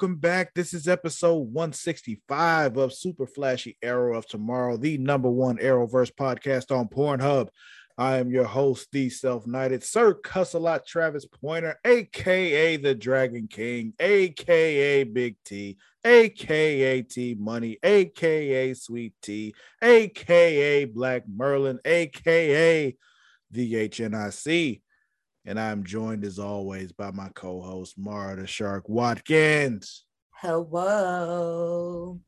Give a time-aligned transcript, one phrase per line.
[0.00, 0.54] Welcome back.
[0.54, 6.70] This is episode 165 of Super Flashy Arrow of Tomorrow, the number one Arrowverse podcast
[6.70, 7.48] on Pornhub.
[7.98, 15.02] I am your host, the self-knighted Sir Cussalott Travis Pointer, aka the Dragon King, aka
[15.02, 22.96] Big T, aka T Money, aka Sweet T, aka Black Merlin, aka
[23.50, 24.80] the HNIC.
[25.48, 30.04] And I'm joined as always by my co-host Mara the Shark Watkins.
[30.30, 32.20] Hello.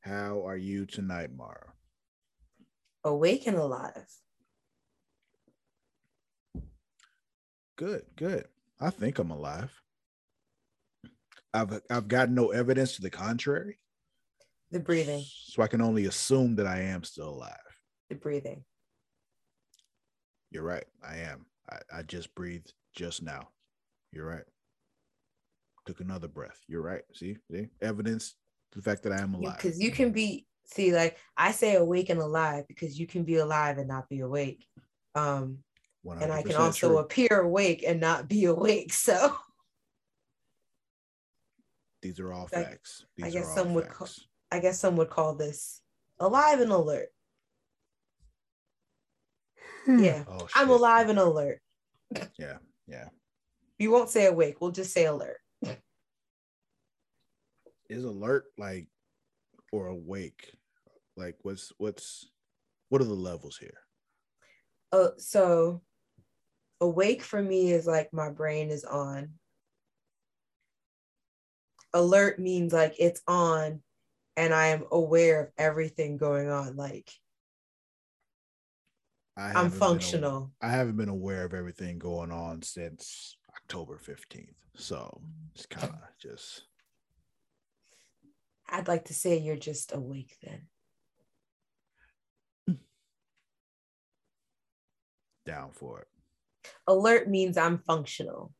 [0.00, 1.72] How are you tonight, Mara?
[3.04, 4.08] Awake and alive.
[7.76, 8.48] Good, good.
[8.80, 9.72] I think I'm alive.
[11.54, 13.78] I've I've got no evidence to the contrary.
[14.72, 15.22] The breathing.
[15.44, 17.54] So I can only assume that I am still alive.
[18.08, 18.64] The breathing.
[20.50, 20.86] You're right.
[21.08, 21.46] I am.
[21.70, 23.48] I, I just breathed just now.
[24.12, 24.44] You're right.
[25.86, 26.60] Took another breath.
[26.68, 27.02] You're right.
[27.14, 28.34] See, see, evidence
[28.72, 29.56] the fact that I am alive.
[29.56, 33.36] Because you, can be see, like I say awake and alive because you can be
[33.36, 34.66] alive and not be awake.
[35.14, 35.58] Um
[36.20, 36.98] and I can also true.
[36.98, 38.92] appear awake and not be awake.
[38.92, 39.36] So
[42.02, 43.04] these are all facts.
[43.16, 44.08] These I guess some would call,
[44.50, 45.80] I guess some would call this
[46.18, 47.08] alive and alert.
[49.88, 50.04] Hmm.
[50.04, 50.24] yeah.
[50.28, 51.62] Oh, I'm alive and alert.
[52.38, 52.58] Yeah.
[52.86, 53.08] Yeah.
[53.78, 54.60] You won't say awake.
[54.60, 55.38] We'll just say alert.
[57.88, 58.86] Is alert like
[59.72, 60.52] or awake?
[61.16, 62.28] Like what's what's
[62.90, 63.78] what are the levels here?
[64.92, 65.80] Uh so
[66.82, 69.30] awake for me is like my brain is on.
[71.94, 73.80] Alert means like it's on
[74.36, 76.76] and I am aware of everything going on.
[76.76, 77.10] Like
[79.38, 80.52] I am functional.
[80.60, 84.48] Been, I haven't been aware of everything going on since October 15th.
[84.74, 85.20] So
[85.54, 85.70] it's mm.
[85.70, 86.64] kind of just.
[88.68, 90.62] I'd like to say you're just awake then.
[95.46, 96.08] Down for it.
[96.86, 98.52] Alert means I'm functional.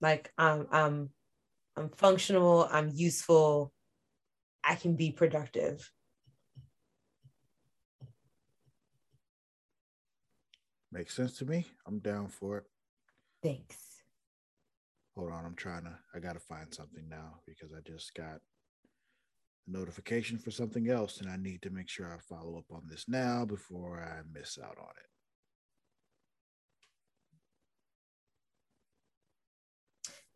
[0.00, 1.10] Like I'm I'm
[1.76, 3.72] I'm functional, I'm useful,
[4.64, 5.90] I can be productive.
[10.90, 11.66] Makes sense to me.
[11.86, 12.64] I'm down for it.
[13.42, 13.76] Thanks.
[15.16, 15.98] Hold on, I'm trying to.
[16.14, 21.28] I gotta find something now because I just got a notification for something else, and
[21.28, 24.78] I need to make sure I follow up on this now before I miss out
[24.78, 25.08] on it.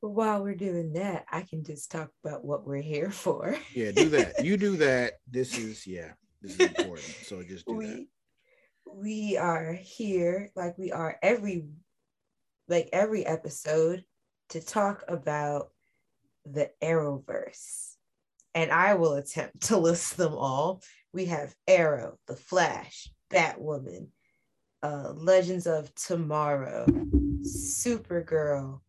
[0.09, 3.57] while we're doing that, I can just talk about what we're here for.
[3.73, 4.45] yeah, do that.
[4.45, 5.15] You do that.
[5.31, 7.15] This is yeah, this is important.
[7.25, 8.07] So just do we, that
[8.87, 11.67] we are here like we are every
[12.69, 14.05] like every episode
[14.51, 15.71] to talk about
[16.45, 17.95] the Arrowverse.
[18.55, 20.83] And I will attempt to list them all.
[21.13, 24.09] We have Arrow, The Flash, Batwoman,
[24.83, 26.87] uh, Legends of Tomorrow,
[27.43, 28.81] Supergirl,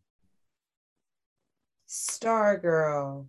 [1.87, 3.27] Stargirl.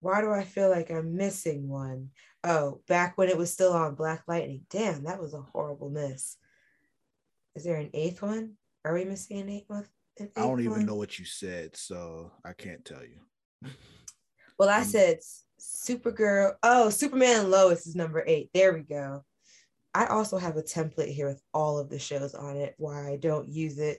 [0.00, 2.10] Why do I feel like I'm missing one?
[2.48, 4.62] Oh, back when it was still on Black Lightning.
[4.70, 6.36] Damn, that was a horrible miss.
[7.56, 8.52] Is there an eighth one?
[8.84, 9.84] Are we missing an eighth one?
[10.20, 10.86] An eighth I don't even one?
[10.86, 13.70] know what you said, so I can't tell you.
[14.60, 15.18] well, I said
[15.60, 16.52] Supergirl.
[16.62, 18.50] Oh, Superman and Lois is number eight.
[18.54, 19.24] There we go.
[19.92, 22.76] I also have a template here with all of the shows on it.
[22.78, 23.98] Why I don't use it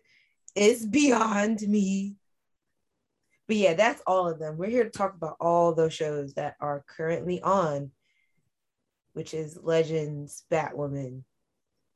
[0.55, 2.15] is beyond me.
[3.47, 4.55] But yeah, that's all of them.
[4.55, 7.91] We're here to talk about all those shows that are currently on
[9.17, 11.23] which is Legends, Batwoman,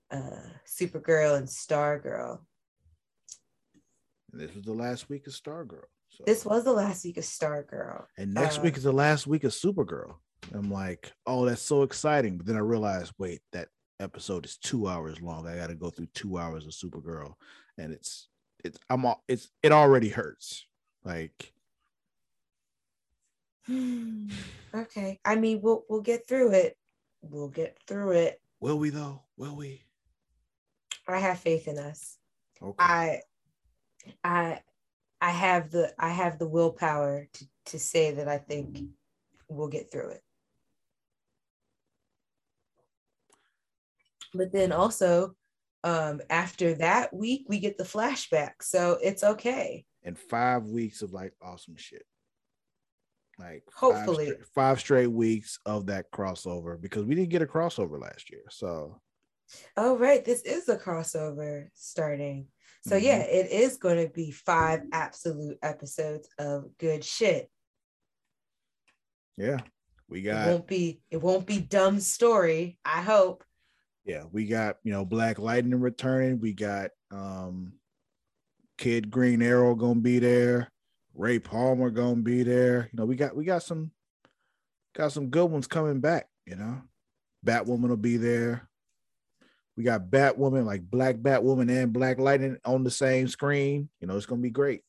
[0.10, 2.40] uh, Supergirl, and Stargirl.
[4.32, 5.84] And this was the last week of Stargirl.
[6.10, 6.24] So.
[6.26, 8.06] This was the last week of Stargirl.
[8.18, 10.16] And next uh, week is the last week of Supergirl.
[10.52, 12.38] I'm like, oh, that's so exciting.
[12.38, 13.68] But then I realized, wait, that
[14.00, 15.48] episode is two hours long.
[15.48, 17.36] I got to go through two hours of Supergirl,
[17.78, 18.30] and it's
[18.66, 20.66] it's I'm all it's it already hurts.
[21.06, 21.54] Like,
[23.70, 25.20] okay.
[25.24, 26.78] I mean, we'll we'll get through it
[27.22, 28.42] we'll get through it.
[28.60, 29.22] Will we though?
[29.38, 29.84] Will we?
[31.08, 32.18] I have faith in us.
[32.62, 32.76] Okay.
[32.80, 33.22] I
[34.24, 34.60] I
[35.20, 38.80] I have the I have the willpower to to say that I think
[39.48, 40.24] we'll get through it.
[44.34, 45.36] But then also
[45.84, 48.62] um after that week we get the flashback.
[48.62, 49.86] So it's okay.
[50.04, 52.06] And 5 weeks of like awesome shit
[53.42, 57.46] like hopefully five straight, five straight weeks of that crossover because we didn't get a
[57.48, 58.44] crossover last year.
[58.50, 59.02] So
[59.76, 60.24] Oh, right.
[60.24, 62.48] This is a crossover starting.
[62.84, 63.04] So, Mhm.
[63.04, 67.52] yeah, it is going to be five absolute episodes of good shit.
[69.38, 69.60] Yeah.
[70.08, 72.78] We got It won't be it won't be dumb story.
[72.86, 73.44] I hope.
[74.06, 76.40] yeah, we got you know Black Lightning returning.
[76.40, 77.74] We got um
[78.78, 80.70] Kid Green Arrow gonna be there.
[81.14, 82.90] Ray Palmer gonna be there.
[82.92, 83.92] You know, we got we got some
[84.96, 86.82] got some good ones coming back, you know.
[87.46, 88.68] Batwoman will be there.
[89.76, 93.90] We got Batwoman, like Black Batwoman and Black Lightning on the same screen.
[94.00, 94.82] You know, it's gonna be great.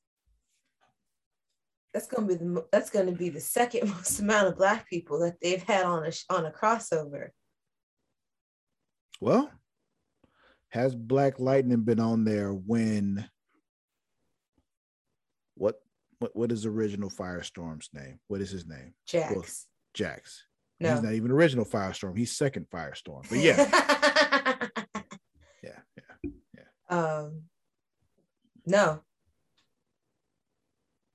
[1.94, 5.40] That's gonna be the that's gonna be the second most amount of black people that
[5.40, 7.28] they've had on a on a crossover.
[9.20, 9.50] Well,
[10.70, 13.28] has Black Lightning been on there when
[16.22, 18.20] what what is original Firestorm's name?
[18.28, 18.94] What is his name?
[19.06, 19.66] Jax.
[19.92, 20.44] Jax.
[20.80, 20.92] No.
[20.94, 22.16] He's not even original Firestorm.
[22.16, 23.28] He's second Firestorm.
[23.28, 24.60] But yeah,
[25.62, 25.78] yeah,
[26.54, 26.62] yeah.
[26.88, 27.42] um
[28.66, 29.02] no.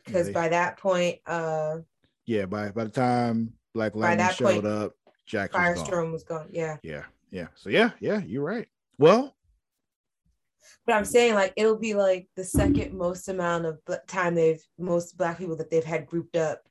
[0.06, 1.78] Because they- by that point, uh
[2.26, 4.94] Yeah, by by the time Black Lightning showed point, up,
[5.26, 5.86] Jax was gone.
[5.88, 6.50] Firestorm was gone.
[6.52, 6.78] Yeah.
[6.84, 7.48] Yeah, yeah.
[7.56, 8.68] So yeah, yeah, you're right.
[8.98, 9.37] Well,
[10.86, 15.18] But I'm saying like it'll be like the second most amount of time they've most
[15.18, 16.62] black people that they've had grouped up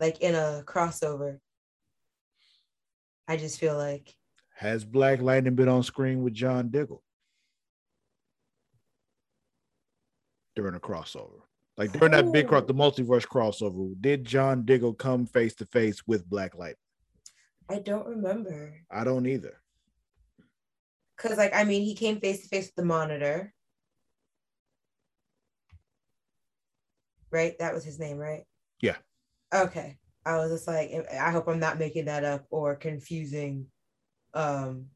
[0.00, 1.38] like in a crossover.
[3.28, 4.14] I just feel like
[4.56, 7.02] has Black Lightning been on screen with John Diggle
[10.54, 11.40] during a crossover?
[11.76, 16.02] Like during that big cross, the multiverse crossover, did John Diggle come face to face
[16.06, 16.76] with Black Lightning?
[17.68, 18.74] I don't remember.
[18.90, 19.61] I don't either.
[21.22, 23.54] Cause like I mean he came face to face with the monitor.
[27.30, 27.56] Right?
[27.60, 28.42] That was his name, right?
[28.80, 28.96] Yeah.
[29.54, 29.98] Okay.
[30.26, 33.66] I was just like, I hope I'm not making that up or confusing
[34.34, 34.86] um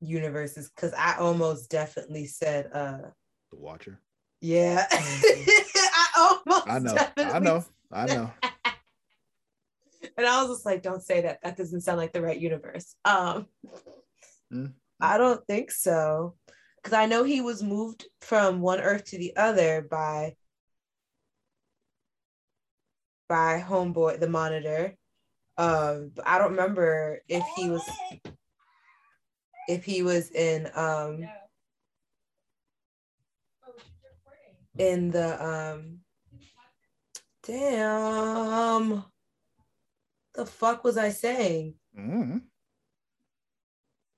[0.00, 2.98] universes because I almost definitely said uh
[3.52, 4.00] The Watcher.
[4.40, 4.86] yeah.
[4.92, 6.96] I almost I know.
[7.16, 7.64] I know.
[7.92, 8.30] I know.
[10.18, 11.38] and I was just like, don't say that.
[11.42, 12.96] That doesn't sound like the right universe.
[13.04, 13.46] Um,
[14.52, 14.72] Mm.
[15.00, 16.34] I don't think so.
[16.76, 20.36] Because I know he was moved from one earth to the other by
[23.28, 24.94] by homeboy the monitor.
[25.58, 27.82] Um, I don't remember if he was
[29.68, 31.28] if he was in um
[34.78, 35.98] in the um
[37.42, 39.04] damn
[40.34, 41.74] the fuck was I saying?
[41.98, 42.42] Mhm.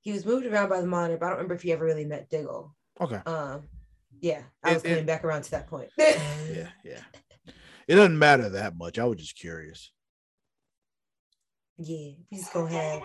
[0.09, 2.07] He was moved around by the monitor, but I don't remember if he ever really
[2.07, 2.75] met Diggle.
[2.99, 3.21] Okay.
[3.27, 3.65] Um,
[4.23, 5.91] yeah, I It- was coming it- back around to that point.
[5.99, 7.03] Yeah, yeah.
[7.87, 8.99] It doesn't matter that much.
[8.99, 9.93] I was just curious.
[11.77, 13.03] yeah, just go ahead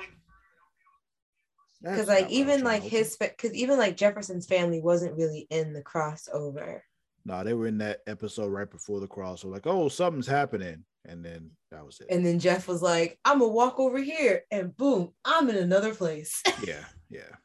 [1.81, 5.45] because like what I was even like his because even like Jefferson's family wasn't really
[5.49, 6.79] in the crossover.
[7.25, 9.51] No, they were in that episode right before the crossover.
[9.51, 12.07] Like, oh, something's happening, and then that was it.
[12.09, 15.93] And then Jeff was like, "I'm gonna walk over here," and boom, I'm in another
[15.93, 16.41] place.
[16.63, 17.35] yeah, yeah.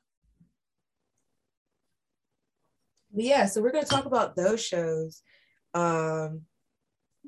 [3.12, 5.22] But yeah, so we're gonna talk about those shows
[5.74, 6.42] um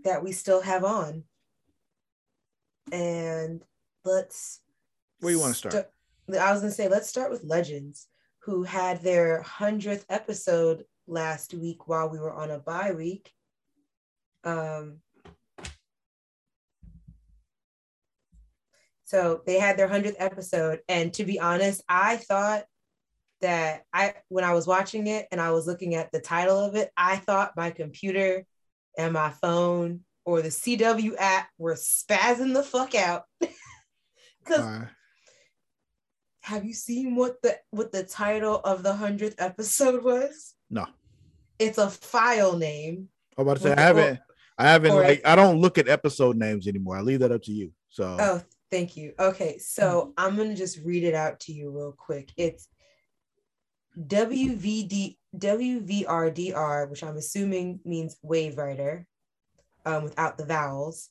[0.05, 1.25] that we still have on.
[2.93, 3.63] And
[4.05, 4.61] let's
[5.21, 5.75] Where you wanna start?
[5.75, 5.87] st-
[6.41, 8.09] I was gonna say let's start with Legends,
[8.41, 13.33] who had their hundredth episode last week while we were on a bye week.
[14.45, 14.99] Um
[19.11, 22.63] so they had their 100th episode and to be honest i thought
[23.41, 26.77] that i when i was watching it and i was looking at the title of
[26.77, 28.45] it i thought my computer
[28.97, 34.87] and my phone or the cw app were spazzing the fuck out because Uh,
[36.43, 40.87] have you seen what the what the title of the 100th episode was no,
[41.59, 44.21] it's a file name I'm about to say I haven't.
[44.59, 46.97] I haven't or- like I don't look at episode names anymore.
[46.97, 47.73] I leave that up to you.
[47.89, 49.13] So Oh, thank you.
[49.19, 52.33] Okay, so I'm gonna just read it out to you real quick.
[52.37, 52.69] It's
[53.99, 59.07] WVD WVRDR, which I'm assuming means wave writer,
[59.85, 61.11] um, without the vowels,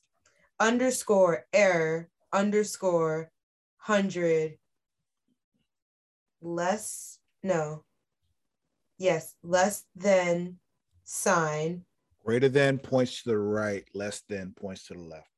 [0.58, 3.30] underscore error underscore
[3.76, 4.56] hundred
[6.42, 7.82] less no
[8.98, 10.56] yes less than
[11.02, 11.84] sign
[12.24, 15.29] greater than points to the right, less than points to the left.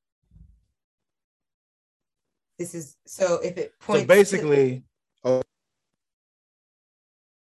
[2.63, 4.85] This is so if it points so to- basically,
[5.25, 5.43] a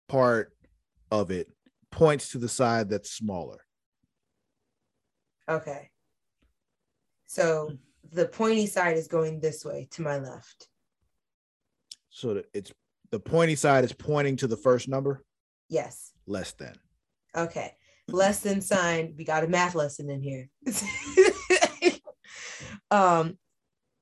[0.08, 0.54] part
[1.12, 1.52] of it
[1.92, 3.60] points to the side that's smaller.
[5.50, 5.90] Okay.
[7.26, 7.74] So
[8.12, 10.70] the pointy side is going this way to my left.
[12.10, 12.72] So it's
[13.12, 15.26] The pointy side is pointing to the first number.
[15.68, 16.14] Yes.
[16.26, 16.76] Less than.
[17.36, 17.74] Okay.
[18.08, 19.16] Less than sign.
[19.18, 20.50] We got a math lesson in here.
[22.92, 23.38] um,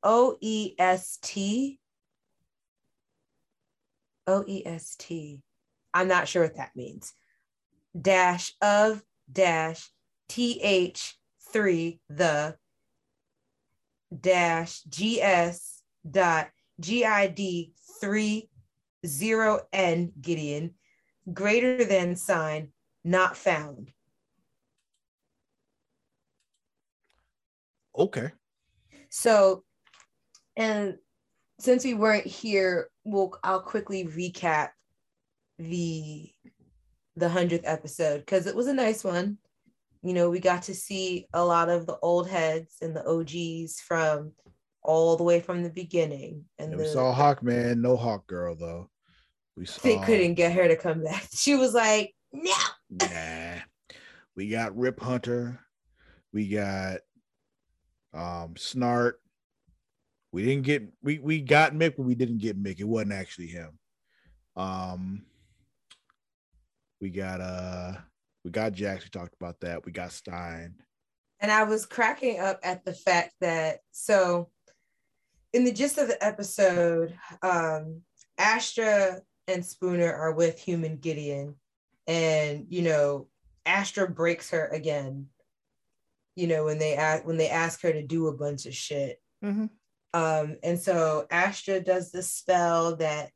[0.03, 1.79] O E S T.
[4.27, 5.41] O E S T.
[5.93, 7.13] I'm not sure what that means.
[7.99, 9.89] Dash of dash
[10.27, 11.17] T H
[11.51, 12.55] three the
[14.17, 18.49] dash G S dot G I D three
[19.05, 20.75] zero N Gideon
[21.33, 22.71] greater than sign
[23.03, 23.91] not found.
[27.97, 28.31] Okay.
[29.09, 29.63] So,
[30.59, 30.97] and
[31.57, 34.69] since we weren't here, we'll I'll quickly recap
[35.57, 36.29] the
[37.15, 39.37] the hundredth episode because it was a nice one.
[40.03, 43.79] You know, we got to see a lot of the old heads and the OGs
[43.81, 44.33] from
[44.83, 46.45] all the way from the beginning.
[46.57, 48.89] And Yeah, the, we saw Hawkman, no Hawk Girl though.
[49.55, 51.27] We saw they couldn't get her to come back.
[51.33, 52.53] She was like, no.
[52.89, 53.61] Nah.
[54.35, 55.59] We got Rip Hunter.
[56.33, 56.99] We got
[58.13, 59.13] um Snart.
[60.31, 62.79] We didn't get we we got Mick, but we didn't get Mick.
[62.79, 63.79] It wasn't actually him.
[64.55, 65.23] Um
[67.01, 67.93] we got uh
[68.43, 69.85] we got Jax, we talked about that.
[69.85, 70.75] We got Stein.
[71.41, 74.49] And I was cracking up at the fact that so
[75.53, 78.01] in the gist of the episode, um,
[78.37, 81.55] Astra and Spooner are with human Gideon,
[82.07, 83.27] and you know,
[83.65, 85.27] Astra breaks her again.
[86.35, 89.21] You know, when they ask when they ask her to do a bunch of shit.
[90.13, 93.29] Um, and so Astra does the spell that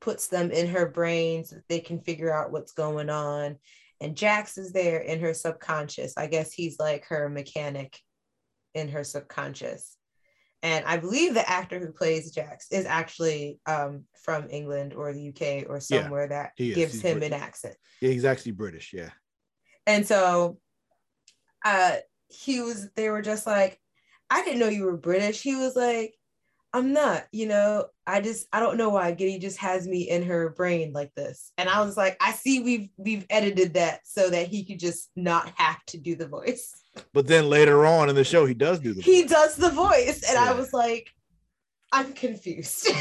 [0.00, 3.56] puts them in her brain so that they can figure out what's going on.
[4.00, 6.14] And Jax is there in her subconscious.
[6.16, 7.98] I guess he's like her mechanic
[8.74, 9.96] in her subconscious.
[10.62, 15.28] And I believe the actor who plays Jax is actually um, from England or the
[15.30, 17.36] UK or Yeah, somewhere that gives He's him British.
[17.36, 17.76] an accent.
[18.00, 19.10] Yeah, he's actually British, yeah.
[19.86, 20.58] And so
[21.64, 21.96] uh
[22.28, 23.78] he was they were just like,
[24.30, 25.42] I didn't know you were British.
[25.42, 26.14] He was like,
[26.72, 30.22] I'm not, you know, I just I don't know why Giddy just has me in
[30.22, 31.50] her brain like this.
[31.58, 35.10] And I was like, I see we've we've edited that so that he could just
[35.16, 36.72] not have to do the voice.
[37.12, 39.30] But then later on in the show, he does do the He voice.
[39.30, 40.22] does the voice.
[40.28, 41.10] And I was like,
[41.92, 42.86] I'm confused.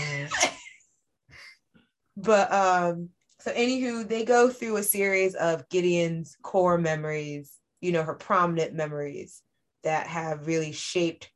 [2.18, 3.10] but um
[3.40, 8.74] so anywho they go through a series of gideon's core memories you know her prominent
[8.74, 9.42] memories
[9.84, 11.32] that have really shaped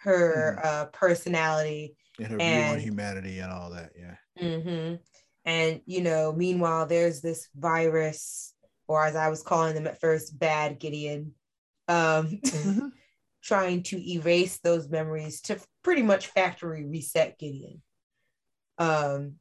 [0.00, 4.16] her uh personality and her view on humanity and all that, yeah.
[4.38, 4.94] hmm
[5.46, 8.52] and you know meanwhile there's this virus
[8.88, 11.32] or as i was calling them at first bad gideon
[11.88, 12.38] um
[13.42, 17.82] trying to erase those memories to pretty much factory reset Gideon.
[18.78, 19.36] Um,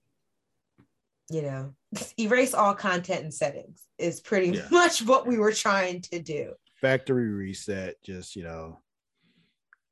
[1.29, 1.73] you know,
[2.19, 4.67] erase all content and settings is pretty Yeah.
[4.71, 6.53] much what we were trying to do.
[6.81, 8.79] Factory reset, just you know,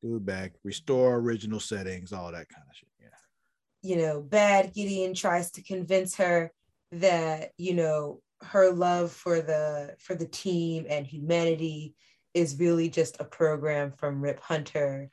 [0.04, 2.89] go back, restore original settings, all that kind of shit.
[3.00, 3.89] Yeah.
[3.89, 6.51] You know, bad Gideon tries to convince her
[6.92, 11.96] that, you know, her love for the for the team and humanity
[12.34, 15.10] is really just a program from Rip Hunter.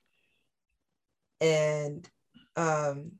[1.40, 2.08] And
[2.56, 3.12] um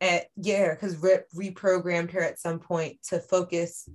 [0.00, 3.88] at yeah, because Rip reprogrammed her at some point to focus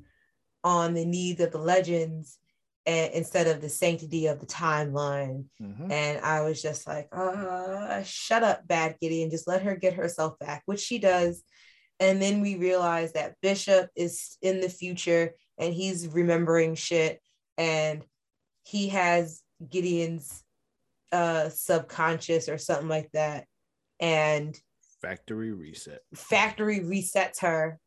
[0.64, 2.38] on the needs of the legends
[2.86, 5.46] and instead of the sanctity of the timeline.
[5.62, 5.92] Mhm.
[5.92, 9.30] And I was just like, uh, shut up, bad Gideon.
[9.30, 11.44] Just let her get herself back, which she does.
[12.00, 17.22] And then we realize that Bishop is in the future and he's remembering shit.
[17.58, 18.04] And
[18.64, 20.44] he has Gideon's
[21.12, 23.46] uh, subconscious or something like that.
[24.00, 24.60] And
[25.02, 26.00] Factory reset.
[26.16, 27.80] factory resets her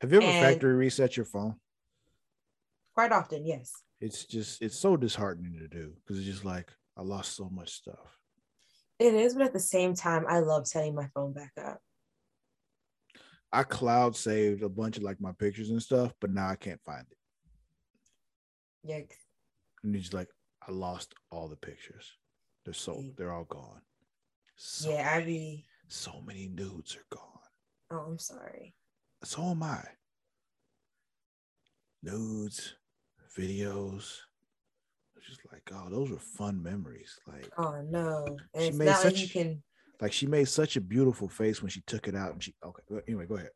[0.00, 1.60] Have you ever And- factory reset your phone?
[2.94, 3.44] quite often.
[3.46, 3.72] Yes.
[4.00, 7.70] It's just it's so disheartening to do because it's just like I lost so much
[7.70, 8.18] stuff.
[8.98, 11.80] It is, but at the same time, I love setting my phone back up.
[13.52, 16.80] I cloud saved a bunch of like my pictures and stuff, but now I can't
[16.84, 17.16] find it.
[18.84, 19.00] Yeah.
[19.82, 20.28] And it's just like
[20.66, 22.12] I lost all the pictures.
[22.64, 23.80] They're so they're all gone.
[24.56, 25.64] So, Yeah, I be.
[25.88, 27.26] so many nudes are gone.
[27.90, 28.74] Oh, I'm sorry.
[29.24, 29.82] So am I.
[32.02, 32.74] Nudes,
[33.40, 34.16] videos.
[35.26, 37.18] Just like, oh, those were fun memories.
[37.26, 38.36] Like, Oh no.
[38.54, 39.62] And She it's made not like you can
[40.00, 42.82] like she made such a beautiful face when she took it out and she okay
[43.06, 43.50] anyway go ahead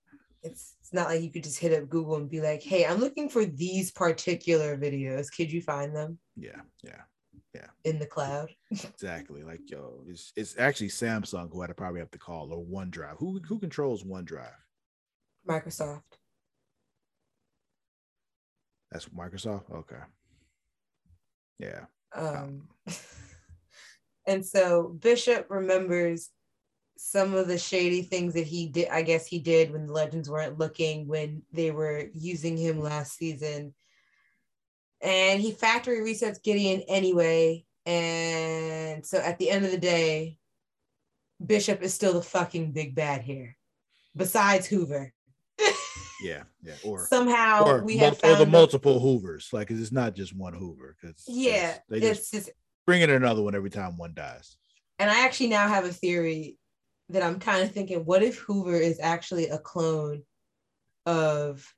[0.44, 3.00] it's, it's not like you could just hit up Google and be like, hey, I'm
[3.00, 5.28] looking for these particular videos.
[5.34, 6.18] Could you find them?
[6.36, 7.00] yeah yeah
[7.54, 7.66] Yeah.
[7.84, 8.50] In the cloud.
[8.70, 9.42] exactly.
[9.42, 13.16] Like yo, it's it's actually Samsung who I'd probably have to call or OneDrive.
[13.18, 14.60] Who who controls OneDrive?
[15.48, 16.13] Microsoft.
[18.94, 19.72] That's Microsoft.
[19.72, 19.96] Okay.
[21.58, 21.86] Yeah.
[22.14, 22.68] Um,
[24.26, 26.30] and so Bishop remembers
[26.96, 28.88] some of the shady things that he did.
[28.90, 33.16] I guess he did when the Legends weren't looking when they were using him last
[33.18, 33.74] season.
[35.00, 37.66] And he factory resets Gideon anyway.
[37.84, 40.38] And so at the end of the day,
[41.44, 43.56] Bishop is still the fucking big bad here,
[44.14, 45.12] besides Hoover.
[46.24, 46.74] Yeah, yeah.
[46.84, 49.52] Or somehow or we have or the multiple Hoovers.
[49.52, 52.50] Like it's not just one Hoover because Yeah, they just it's just
[52.86, 54.56] bring in another one every time one dies.
[54.98, 56.58] and I actually now have a theory
[57.10, 60.22] that I'm kind of thinking, what if Hoover is actually a clone
[61.06, 61.74] of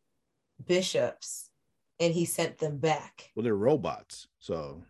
[0.65, 1.50] Bishop's
[1.99, 3.31] and he sent them back?
[3.35, 4.85] Well, they're robots, so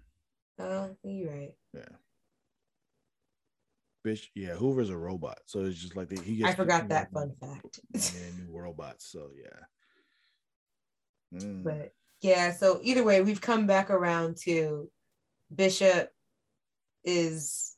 [0.58, 1.54] Oh, you're right.
[1.74, 1.82] yeah.
[4.06, 6.52] Bish, yeah, Hoover's a robot, so it's just like they, he gets.
[6.52, 7.80] I forgot that fun fact.
[7.92, 9.10] Yeah, new robots.
[9.10, 11.40] So yeah.
[11.40, 11.64] Mm.
[11.64, 14.88] But yeah, so either way, we've come back around to
[15.52, 16.12] Bishop
[17.02, 17.74] is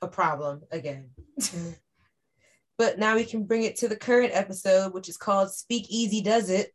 [0.00, 1.10] a problem again.
[2.78, 6.22] but now we can bring it to the current episode, which is called Speak Easy
[6.22, 6.72] Does It.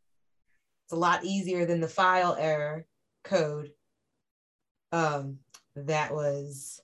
[0.86, 2.86] It's a lot easier than the file error
[3.24, 3.72] code.
[4.92, 5.40] Um,
[5.76, 6.80] that was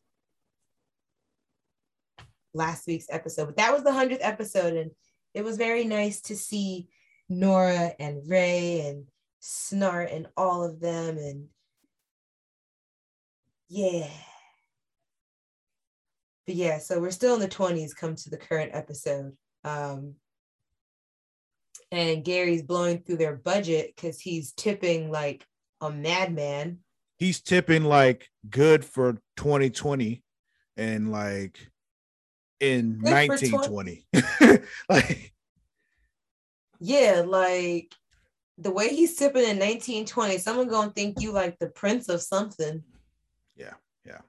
[2.54, 4.92] last week's episode, but that was the hundredth episode, and
[5.34, 6.88] it was very nice to see
[7.30, 9.06] Nora and Ray and
[9.42, 11.48] Snart and all of them, and
[13.70, 14.10] yeah.
[16.46, 19.36] But yeah, so we're still in the 20s, come to the current episode.
[19.66, 20.16] Um,
[21.92, 25.46] and Gary's blowing through their budget because he's tipping like
[25.82, 26.80] a madman.
[27.18, 30.24] He's tipping like good for 2020
[30.76, 31.70] and like
[32.60, 34.64] in Good for 20 1920.
[34.90, 35.34] like
[36.80, 37.94] Yeah, like
[38.58, 42.84] the way he's tipping in 1920, someone gonna think you like the prince of something.
[43.56, 43.74] yeah,
[44.06, 44.20] yeah.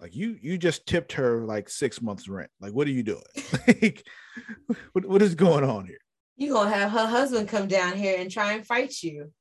[0.00, 2.50] Like you you just tipped her like six months rent.
[2.60, 3.22] Like what are you doing?
[3.66, 4.04] like
[4.92, 5.98] what, what is going on here?
[6.36, 9.32] You gonna have her husband come down here and try and fight you.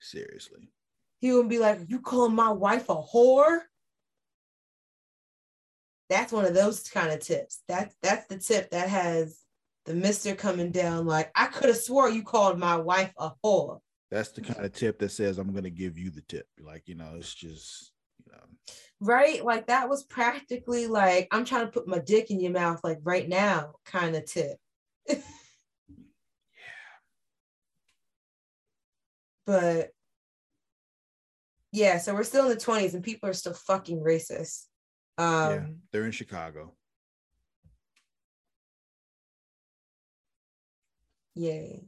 [0.00, 0.70] Seriously.
[1.18, 3.60] He gonna be like, "You calling my wife a whore?"
[6.12, 7.62] That's one of those kind of tips.
[7.68, 9.40] That's that's the tip that has
[9.86, 13.78] the Mister coming down like, "I could have swore you called my wife a whore."
[14.10, 16.46] That's the kind of tip that says I'm gonna give you the tip.
[16.60, 19.42] Like, you know, it's just, you know, Right?
[19.42, 22.98] Like that was practically like, "I'm trying to put my dick in your mouth like
[23.04, 24.58] right now" kind of tip.
[25.08, 25.16] Yeah.
[29.44, 29.90] But
[31.72, 34.66] yeah, so we're still in the 20s and people are still fucking racist.
[35.18, 36.72] Um yeah, they're in Chicago.
[41.34, 41.84] yay.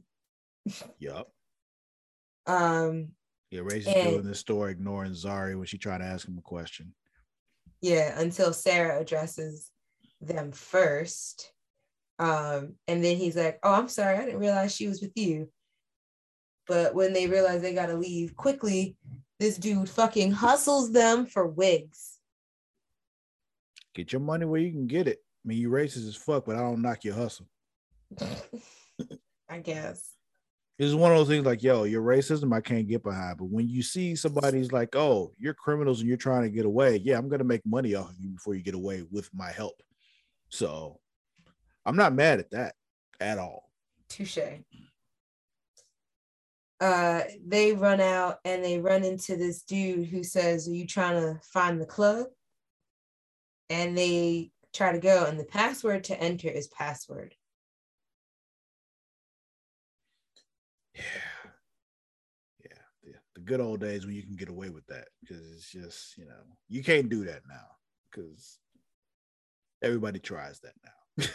[0.99, 1.31] Yup.
[2.47, 3.09] Um
[3.49, 6.41] Yeah, Ray's And- doing this story ignoring Zari when she tried to ask him a
[6.41, 6.93] question.
[7.81, 9.71] yeah, until Sarah addresses
[10.21, 11.51] them first.
[12.19, 15.49] Um, and then he's like, Oh, I'm sorry, I didn't realize she was with you.
[16.67, 18.95] But when they realize they gotta leave quickly,
[19.39, 22.14] this dude fucking hustles them for wigs.
[23.95, 25.19] Get your money where you can get it.
[25.43, 27.47] I mean, you racist as fuck, but I don't knock your hustle.
[29.49, 30.11] I guess.
[30.77, 33.37] It's one of those things like, yo, your racism I can't get behind.
[33.37, 36.97] But when you see somebody's like, oh, you're criminals and you're trying to get away,
[36.97, 39.81] yeah, I'm gonna make money off of you before you get away with my help.
[40.49, 40.99] So
[41.85, 42.75] I'm not mad at that
[43.21, 43.69] at all.
[44.09, 44.37] Touche.
[46.81, 51.21] Uh, they run out and they run into this dude who says, Are you trying
[51.21, 52.27] to find the club?
[53.69, 57.35] And they try to go, and the password to enter is password.
[60.93, 61.01] Yeah.
[62.63, 62.77] Yeah.
[63.03, 66.17] The, the good old days when you can get away with that because it's just,
[66.17, 66.33] you know,
[66.69, 67.67] you can't do that now
[68.11, 68.59] because
[69.81, 71.25] everybody tries that now.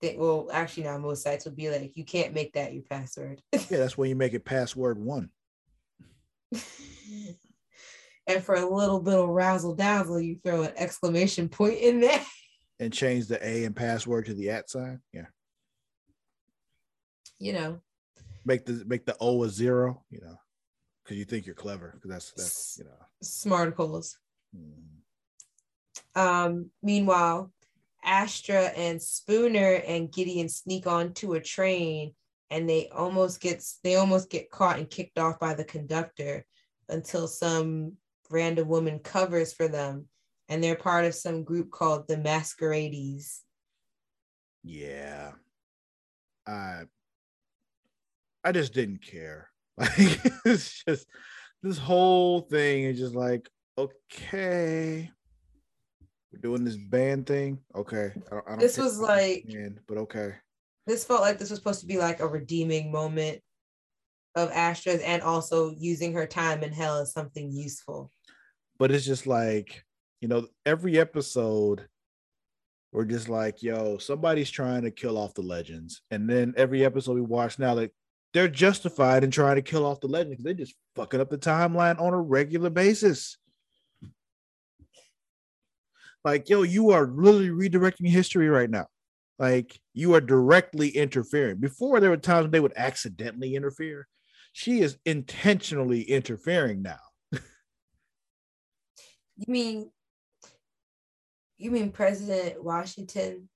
[0.00, 3.42] They, well, actually, now most sites will be like, You can't make that your password.
[3.52, 5.30] yeah, that's when you make it password one.
[8.30, 12.24] and for a little bit of razzle dazzle, you throw an exclamation point in there.
[12.78, 15.00] and change the A and password to the at sign.
[15.12, 15.26] Yeah.
[17.38, 17.80] You know,
[18.44, 20.36] Make the make the O a zero, you know,
[21.04, 21.92] because you think you're clever.
[21.94, 22.90] Because that's that's you know.
[23.22, 24.16] smarticles.
[24.56, 24.72] mm.
[26.14, 27.52] Um, meanwhile,
[28.04, 32.14] Astra and Spooner and Gideon sneak onto a train
[32.50, 36.44] and they almost gets they almost get caught and kicked off by the conductor
[36.88, 37.92] until some
[38.30, 40.06] random woman covers for them
[40.48, 43.42] and they're part of some group called the Masquerades.
[44.62, 45.32] Yeah.
[46.46, 46.82] I
[48.42, 49.48] I just didn't care.
[49.78, 51.06] Like it's just
[51.62, 55.10] this whole thing is just like, okay,
[56.30, 57.60] we're doing this band thing.
[57.74, 58.12] Okay.
[58.14, 59.46] I don't, I don't this was like,
[59.88, 60.34] but okay.
[60.86, 63.40] This felt like this was supposed to be like a redeeming moment
[64.34, 68.10] of Astra's and also using her time in hell as something useful.
[68.80, 69.84] But it's just like,
[70.20, 71.86] you know, every episode
[72.92, 76.02] we're just like, yo, somebody's trying to kill off the legends.
[76.10, 77.92] And then every episode we watch now, like
[78.32, 81.38] they're justified in trying to kill off the legends because they're just fucking up the
[81.38, 83.36] timeline on a regular basis.
[86.24, 88.86] Like, yo, you are literally redirecting history right now.
[89.38, 91.58] Like, you are directly interfering.
[91.58, 94.08] Before, there were times when they would accidentally interfere.
[94.52, 96.98] She is intentionally interfering now.
[99.46, 99.90] You mean
[101.56, 103.48] you mean President Washington,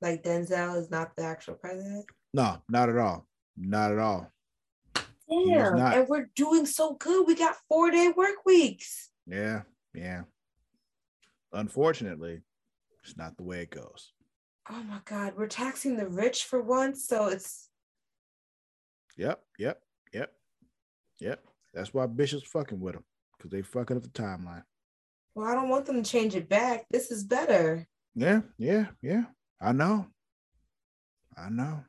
[0.00, 2.06] like Denzel, is not the actual president?
[2.32, 3.26] No, not at all.
[3.56, 4.30] Not at all.
[5.28, 7.26] Damn, and we're doing so good.
[7.26, 9.10] We got four day work weeks.
[9.26, 9.62] Yeah,
[9.94, 10.22] yeah.
[11.52, 12.40] Unfortunately,
[13.04, 14.12] it's not the way it goes.
[14.68, 17.06] Oh my God, we're taxing the rich for once.
[17.06, 17.68] So it's.
[19.16, 19.80] Yep, yep,
[20.12, 20.32] yep,
[21.18, 21.44] yep.
[21.74, 23.04] That's why Bishop's fucking with them
[23.36, 24.64] because they fucking up the timeline.
[25.34, 26.86] Well, I don't want them to change it back.
[26.90, 27.86] This is better.
[28.14, 29.24] Yeah, yeah, yeah.
[29.60, 30.06] I know.
[31.36, 31.84] I know.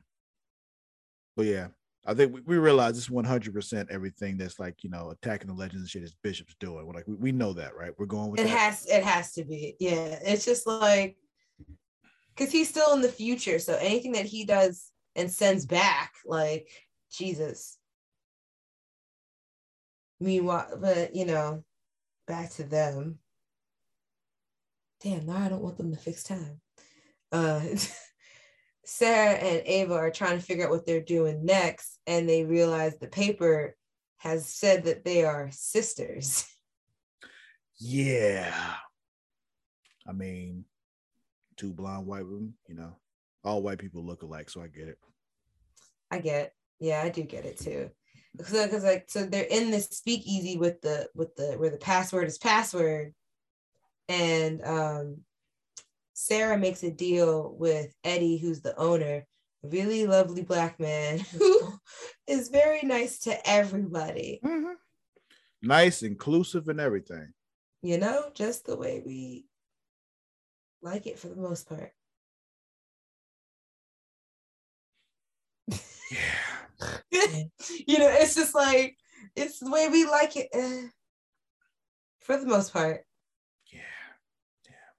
[1.36, 1.68] But yeah,
[2.06, 5.82] I think we, we realize this 100% everything that's like, you know, attacking the legends
[5.82, 6.86] and shit is Bishop's doing.
[6.86, 7.92] We're like, we, we know that, right?
[7.98, 8.44] We're going with it.
[8.44, 8.58] That.
[8.58, 9.76] has, it has to be.
[9.80, 10.18] Yeah.
[10.24, 11.16] It's just like,
[12.34, 13.58] because he's still in the future.
[13.58, 16.68] So anything that he does and sends back, like,
[17.10, 17.78] Jesus.
[20.20, 21.64] Meanwhile, but, you know,
[22.26, 23.18] back to them
[25.02, 26.60] damn, now I don't want them to fix time.
[27.30, 27.60] Uh,
[28.84, 32.98] Sarah and Ava are trying to figure out what they're doing next, and they realize
[32.98, 33.76] the paper
[34.18, 36.46] has said that they are sisters.
[37.84, 38.54] Yeah.
[40.06, 40.66] I mean,
[41.56, 42.96] two blonde white women, you know,
[43.42, 44.98] all white people look alike, so I get it.
[46.08, 47.90] I get, yeah, I do get it too.
[48.36, 52.38] Because like, so they're in this speakeasy with the with the where the password is
[52.38, 53.14] password,
[54.12, 55.16] and um,
[56.12, 59.26] Sarah makes a deal with Eddie, who's the owner,
[59.62, 61.72] really lovely black man who
[62.26, 64.38] is very nice to everybody.
[64.44, 64.72] Mm-hmm.
[65.62, 67.32] Nice, inclusive, and everything.
[67.82, 69.46] You know, just the way we
[70.82, 71.92] like it for the most part.
[75.70, 75.78] Yeah.
[77.86, 78.98] you know, it's just like
[79.34, 80.88] it's the way we like it eh,
[82.20, 83.06] for the most part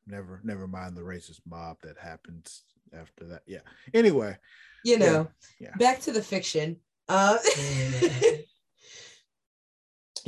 [0.08, 2.64] never never mind the racist mob that happens
[2.94, 3.42] after that.
[3.46, 3.62] Yeah.
[3.94, 4.38] Anyway
[4.84, 5.28] you know
[5.60, 5.76] yeah, yeah.
[5.78, 6.78] back to the fiction.
[7.10, 7.38] Uh,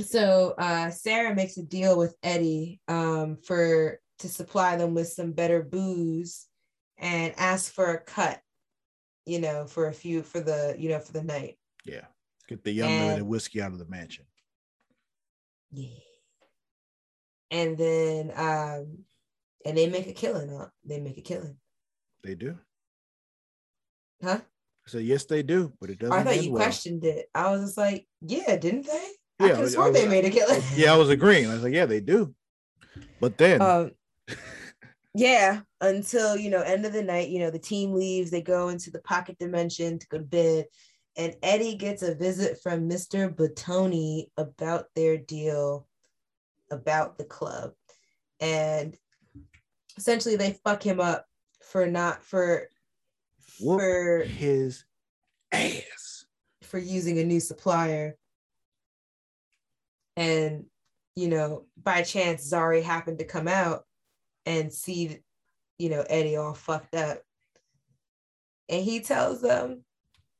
[0.03, 5.31] so uh, sarah makes a deal with eddie um, for to supply them with some
[5.31, 6.47] better booze
[6.97, 8.41] and ask for a cut
[9.25, 11.57] you know for a few for the you know for the night.
[11.85, 12.05] Yeah.
[12.47, 14.25] Get the young and, whiskey out of the mansion.
[15.71, 15.89] Yeah.
[17.51, 18.99] And then um
[19.65, 20.49] and they make a killing.
[20.55, 20.67] Huh?
[20.85, 21.57] They make a killing.
[22.23, 22.57] They do.
[24.23, 24.39] Huh?
[24.87, 26.15] So yes, they do, but it doesn't.
[26.15, 26.61] I thought you well.
[26.61, 27.27] questioned it.
[27.33, 29.07] I was just like, yeah, didn't they?
[29.39, 30.61] Yeah, I could swear they made a killing.
[30.75, 31.49] Yeah, I was agreeing.
[31.49, 32.33] I was like, yeah, they do.
[33.19, 33.91] But then, um,
[35.15, 38.29] yeah, until you know, end of the night, you know, the team leaves.
[38.29, 40.65] They go into the pocket dimension to go to bed,
[41.17, 45.87] and Eddie gets a visit from Mister Batoni about their deal,
[46.71, 47.71] about the club,
[48.39, 48.95] and
[49.97, 51.25] essentially they fuck him up
[51.61, 52.69] for not for
[53.59, 54.83] Whoop for his
[55.51, 56.25] ass.
[56.61, 58.17] for using a new supplier.
[60.17, 60.65] And
[61.15, 63.85] you know by chance zari happened to come out
[64.45, 65.19] and see
[65.77, 67.19] you know eddie all fucked up.
[68.69, 69.83] And he tells them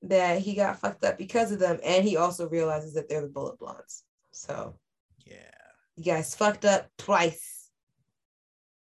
[0.03, 1.79] that he got fucked up because of them.
[1.83, 4.03] And he also realizes that they're the bullet blondes.
[4.31, 4.75] So
[5.25, 5.35] yeah.
[5.95, 7.54] you guys fucked up twice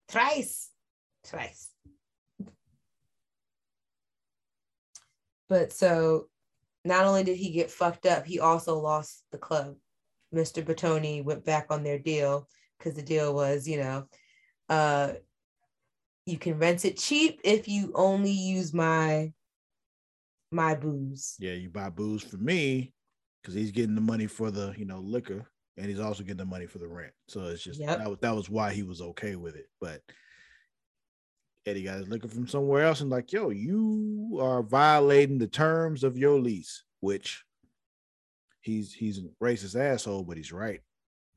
[0.09, 0.71] Thrice.
[1.25, 1.71] Thrice.
[5.49, 6.27] But so
[6.85, 9.77] not only did he get fucked up, he also lost the club.
[10.35, 10.63] Mr.
[10.63, 14.09] Batoni went back on their deal because the deal was, you know,
[14.69, 15.13] uh,
[16.27, 19.33] you can rent it cheap if you only use my
[20.51, 21.37] my booze.
[21.39, 22.93] Yeah, you buy booze for me
[23.41, 25.47] because he's getting the money for the, you know, liquor.
[25.77, 27.13] And he's also getting the money for the rent.
[27.29, 27.99] So it's just Yep.
[27.99, 29.69] that was that was why he was okay with it.
[29.81, 30.03] But
[31.67, 36.05] Eddie got his liquor from somewhere else and like, yo, you are violating the terms
[36.05, 37.45] of your lease, which
[38.61, 40.81] he's he's a racist asshole, but he's right.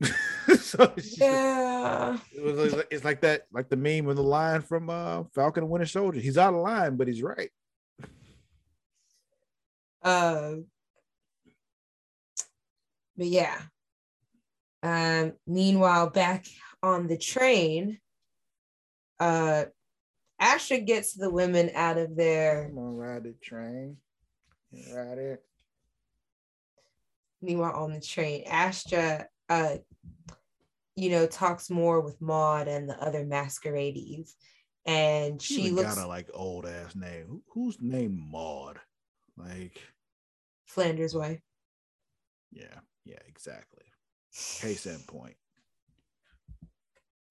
[0.00, 2.16] so it's, just- Yeah.
[2.32, 5.64] it was like, it's like that, like the meme of the line from uh Falcon
[5.64, 6.20] and Winter Soldier.
[6.20, 7.50] He's out of line, but he's right.
[10.02, 10.54] Uh,
[13.16, 13.60] but yeah.
[14.82, 16.46] Um, meanwhile, back
[16.82, 17.98] on the train,
[19.18, 19.64] uh,
[20.38, 22.68] Astra gets the women out of there.
[22.68, 23.98] Come on, ride the train.
[24.94, 25.44] Ride it.
[27.42, 29.76] Meanwhile, on the train, Astra, uh,
[30.96, 34.34] you know, talks more with Maud and the other masquerades,
[34.86, 37.26] and She she even looks got a like old ass name.
[37.28, 38.78] Who, who's named Maud?
[39.36, 39.80] Like,
[40.66, 41.40] Flanders' wife.
[42.50, 43.84] yeah, yeah, exactly.
[44.32, 45.36] Case in point.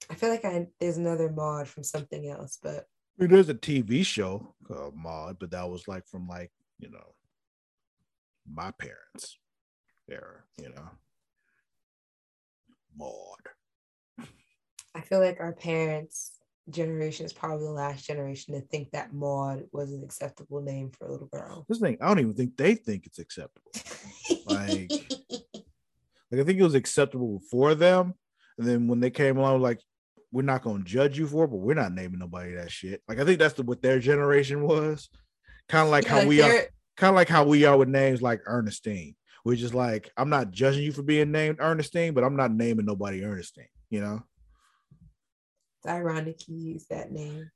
[0.09, 3.53] I feel like I there's another mod from something else, but I mean, there's a
[3.53, 7.13] TV show called Maude, but that was like from like you know
[8.51, 9.37] my parents'
[10.09, 10.43] era.
[10.57, 10.89] You know,
[12.97, 14.27] Mod.
[14.95, 19.63] I feel like our parents' generation is probably the last generation to think that Maud
[19.71, 21.65] was an acceptable name for a little girl.
[21.69, 23.71] This thing, I don't even think they think it's acceptable.
[24.45, 24.91] Like-
[26.31, 28.13] Like I think it was acceptable for them,
[28.57, 29.79] and then when they came along, like
[30.31, 33.01] we're not gonna judge you for it, but we're not naming nobody that shit.
[33.07, 35.09] Like I think that's the, what their generation was.
[35.67, 36.51] Kind of like Yeah, how we are,
[36.97, 39.15] kind of like how we are with names like Ernestine,
[39.45, 42.85] We're just like I'm not judging you for being named Ernestine, but I'm not naming
[42.85, 43.67] nobody Ernestine.
[43.89, 44.23] You know
[45.79, 47.49] It's ironic you use that name.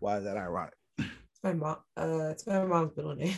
[0.00, 0.74] why is that ironic?
[0.98, 1.08] It's
[1.44, 1.76] my mom.
[1.96, 3.36] Uh, it's my mom's middle name,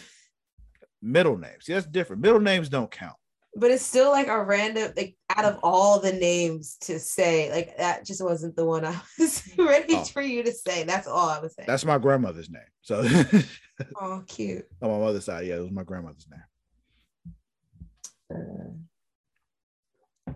[1.03, 2.23] Middle names, see that's different.
[2.23, 3.17] Middle names don't count.
[3.55, 4.93] But it's still like a random.
[4.97, 8.99] Like out of all the names to say, like that just wasn't the one I
[9.19, 10.05] was ready Oh.
[10.05, 10.85] for you to say.
[10.85, 11.67] That's all I was saying.
[11.67, 12.63] That's my grandmother's name.
[12.83, 13.03] So
[14.01, 14.65] oh, cute.
[14.81, 16.41] on my mother's side, yeah, it was my grandmother's name.
[20.27, 20.33] Uh,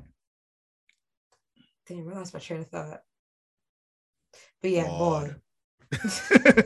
[1.88, 3.00] I lost my train of thought.
[4.60, 5.36] But yeah, Maud.
[6.04, 6.64] Maud.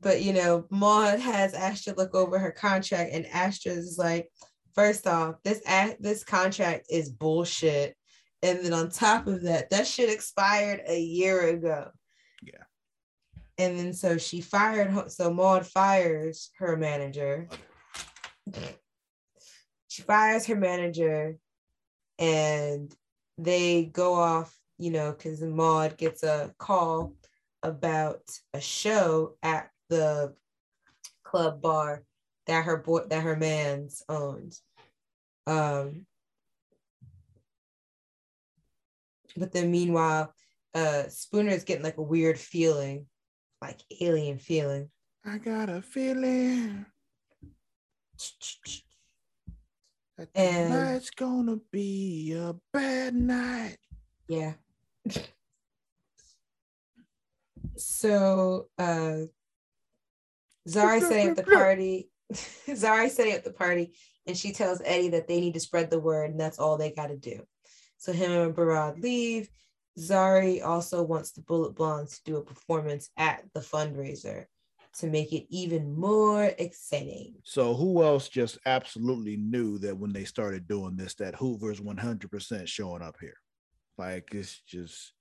[0.00, 4.30] But you know, Maud has Astra look over her contract, and Astra is like,
[4.74, 7.96] first off, this a- this contract is bullshit.
[8.42, 11.90] And then on top of that, that shit expired a year ago.
[12.42, 12.64] Yeah.
[13.58, 17.48] And then so she fired her, so Maud fires her manager.
[19.88, 21.36] She fires her manager
[22.18, 22.94] and
[23.36, 27.14] they go off, you know, because Maud gets a call
[27.62, 28.22] about
[28.54, 30.34] a show at the
[31.24, 32.04] club bar
[32.46, 34.62] that her boy that her man's owns.
[35.46, 36.06] Um
[39.36, 40.32] but then meanwhile,
[40.74, 43.06] uh Spooner is getting like a weird feeling,
[43.60, 44.90] like alien feeling.
[45.24, 46.86] I got a feeling
[50.16, 53.78] that tonight's gonna be a bad night.
[54.28, 54.54] Yeah.
[57.76, 59.22] so uh
[60.70, 62.08] Zari setting up the party.
[62.32, 63.92] Zari setting up the party,
[64.26, 66.92] and she tells Eddie that they need to spread the word, and that's all they
[66.92, 67.42] got to do.
[67.98, 69.48] So him and Barad leave.
[69.98, 74.46] Zari also wants the Bullet Blondes to do a performance at the fundraiser
[74.98, 77.34] to make it even more exciting.
[77.44, 82.66] So who else just absolutely knew that when they started doing this, that Hoover's 100%
[82.66, 83.36] showing up here?
[83.98, 85.12] Like it's just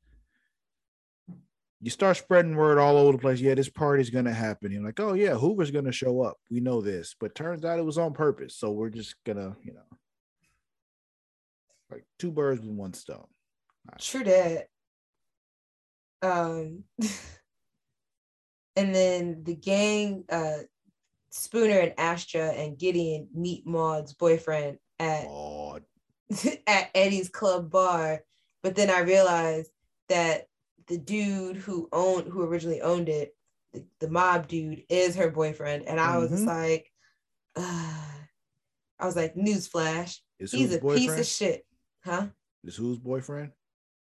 [1.82, 3.40] you start spreading word all over the place.
[3.40, 4.72] Yeah, this party's gonna happen.
[4.72, 6.38] You're like, oh yeah, Hoover's gonna show up.
[6.50, 8.56] We know this, but turns out it was on purpose.
[8.56, 9.98] So we're just gonna, you know,
[11.90, 13.28] like two birds with one stone.
[14.00, 14.68] True that.
[16.22, 16.84] Um,
[18.76, 20.60] and then the gang, uh,
[21.32, 25.80] Spooner and Astra and Gideon meet Maud's boyfriend at Oh,
[26.68, 28.22] at Eddie's club bar.
[28.64, 29.72] But then I realized
[30.10, 30.49] that
[30.90, 33.36] the dude who owned who originally owned it,
[33.74, 36.48] the, the mob dude, is her boyfriend, and I was just Mhm.
[36.48, 36.92] like,
[37.56, 38.04] uh,
[39.00, 41.66] I was like, newsflash, is he's a piece of shit,
[42.04, 42.28] huh?
[42.64, 43.52] Is whose boyfriend?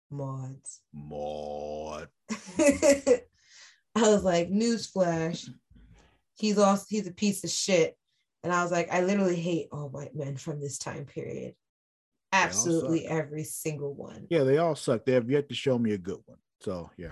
[0.09, 0.81] Maud's.
[0.93, 2.07] Maud.
[2.57, 3.21] I
[3.95, 5.49] was like, newsflash,
[6.35, 7.97] he's also he's a piece of shit.
[8.43, 11.55] And I was like, I literally hate all white men from this time period.
[12.31, 14.27] Absolutely every single one.
[14.29, 15.03] Yeah, they all suck.
[15.05, 16.37] They have yet to show me a good one.
[16.61, 17.11] So yeah,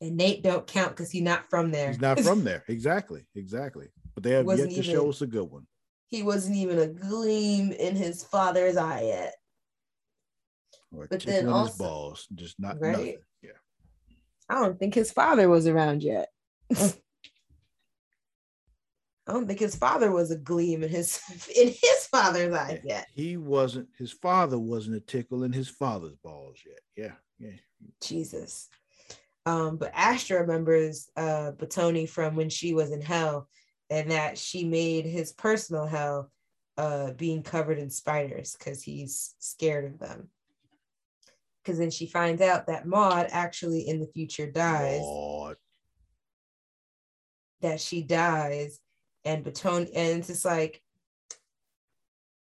[0.00, 1.88] And Nate don't count because he's not from there.
[1.88, 2.64] he's not from there.
[2.68, 3.88] Exactly, exactly.
[4.14, 5.66] But they have yet to even- show us a good one.
[6.08, 9.34] he wasn't even a gleam in his father's eye yet.
[10.92, 12.92] Or But then his balls, just not Right.
[12.92, 13.16] nothing.
[13.42, 13.50] Yeah.
[14.48, 16.28] I don't think his father was around yet.
[19.26, 21.20] I don't think his father was a gleam in his
[21.56, 23.08] in his father's eyes yet.
[23.12, 23.88] He wasn't.
[23.98, 26.80] His father wasn't a tickle in his father's balls yet.
[26.96, 27.14] Yeah.
[27.38, 27.58] Yeah.
[28.00, 28.68] Jesus.
[29.44, 33.48] Um, but Astra remembers uh Batoni from when she was in hell,
[33.90, 36.30] and that she made his personal hell
[36.78, 40.28] uh being covered in spiders because he's scared of them.
[41.64, 45.00] Because then she finds out that Maude actually in the future dies.
[45.00, 45.56] Lord.
[47.60, 48.78] that she dies
[49.26, 50.80] and Batoni and it's just like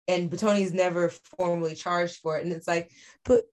[0.06, 1.08] and Batoni's never
[1.38, 2.44] formally charged for it.
[2.44, 2.90] And it's like
[3.24, 3.44] but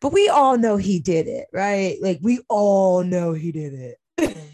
[0.00, 1.98] but we all know he did it right?
[2.00, 4.36] Like we all know he did it.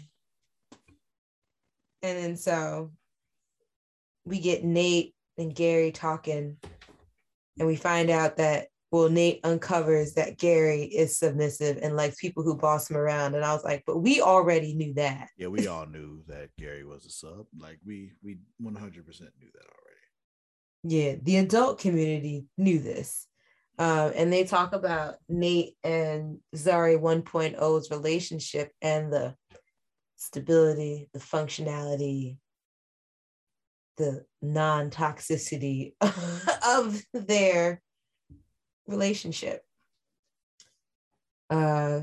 [2.03, 2.91] And then so
[4.23, 6.57] we get Nate and Gary talking
[7.57, 12.43] and we find out that well Nate uncovers that Gary is submissive and likes people
[12.43, 15.67] who boss him around and I was like but we already knew that Yeah, we
[15.67, 17.45] all knew that Gary was a sub.
[17.57, 19.97] Like we we 100% knew that already.
[20.83, 23.27] Yeah, the adult community knew this.
[23.79, 29.35] Um, and they talk about Nate and Zari 1.0's relationship and the
[30.15, 32.37] stability, the functionality,
[33.97, 35.93] the non toxicity
[36.67, 37.81] of their
[38.87, 39.63] relationship.
[41.49, 42.01] Uh,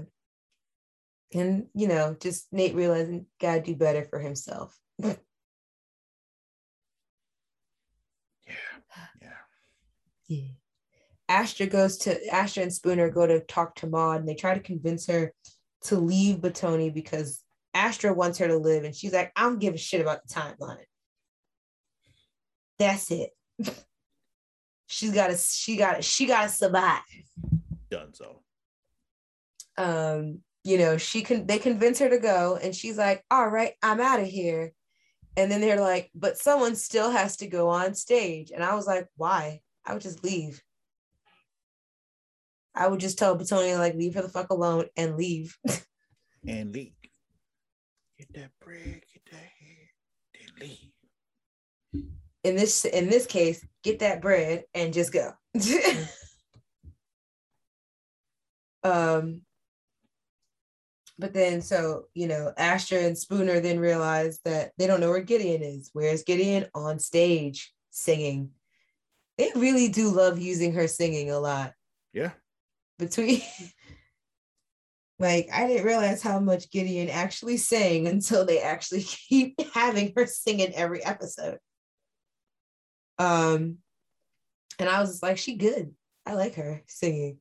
[1.32, 4.78] and, you know, just Nate realizing, gotta do better for himself.
[8.46, 8.54] Yeah.
[9.22, 9.28] Yeah.
[10.28, 10.48] Yeah.
[11.28, 14.60] Astra goes to Astra and Spooner go to talk to Maude and they try to
[14.60, 15.32] convince her
[15.84, 17.42] to leave Batoni because
[17.72, 20.34] Astra wants her to live and she's like, I don't give a shit about the
[20.34, 20.84] timeline.
[22.78, 23.30] That's it.
[24.86, 27.00] she's gotta, she gotta, she gotta survive.
[27.90, 28.42] Done so.
[29.76, 33.72] Um, you know, she can they convince her to go and she's like, all right,
[33.82, 34.72] I'm out of here.
[35.36, 38.50] And then they're like, but someone still has to go on stage.
[38.50, 39.60] And I was like, why?
[39.84, 40.62] I would just leave.
[42.74, 45.56] I would just tell Batonia, like, leave her the fuck alone and leave.
[46.46, 46.92] And leave.
[48.18, 49.88] Get that bread, get that head,
[50.34, 52.04] then leave.
[52.44, 55.30] in this in this case, get that bread and just go.
[58.82, 59.42] um
[61.16, 65.22] but then so you know Astra and Spooner then realize that they don't know where
[65.22, 65.90] Gideon is.
[65.92, 68.50] Where's Gideon on stage singing?
[69.38, 71.72] They really do love using her singing a lot.
[72.12, 72.32] Yeah.
[72.98, 73.42] Between
[75.18, 80.26] like I didn't realize how much Gideon actually sang until they actually keep having her
[80.26, 81.58] sing in every episode.
[83.18, 83.78] Um,
[84.78, 85.94] and I was like, she good.
[86.26, 87.38] I like her singing.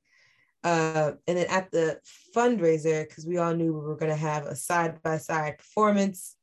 [0.64, 2.00] Uh, and then at the
[2.36, 6.36] fundraiser, because we all knew we were gonna have a side by side performance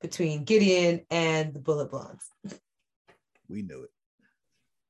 [0.00, 2.30] between Gideon and the Bullet Blondes.
[3.48, 3.90] We knew it.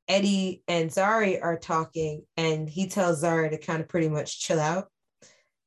[0.08, 4.60] Eddie and Zari are talking, and he tells Zari to kind of pretty much chill
[4.60, 4.88] out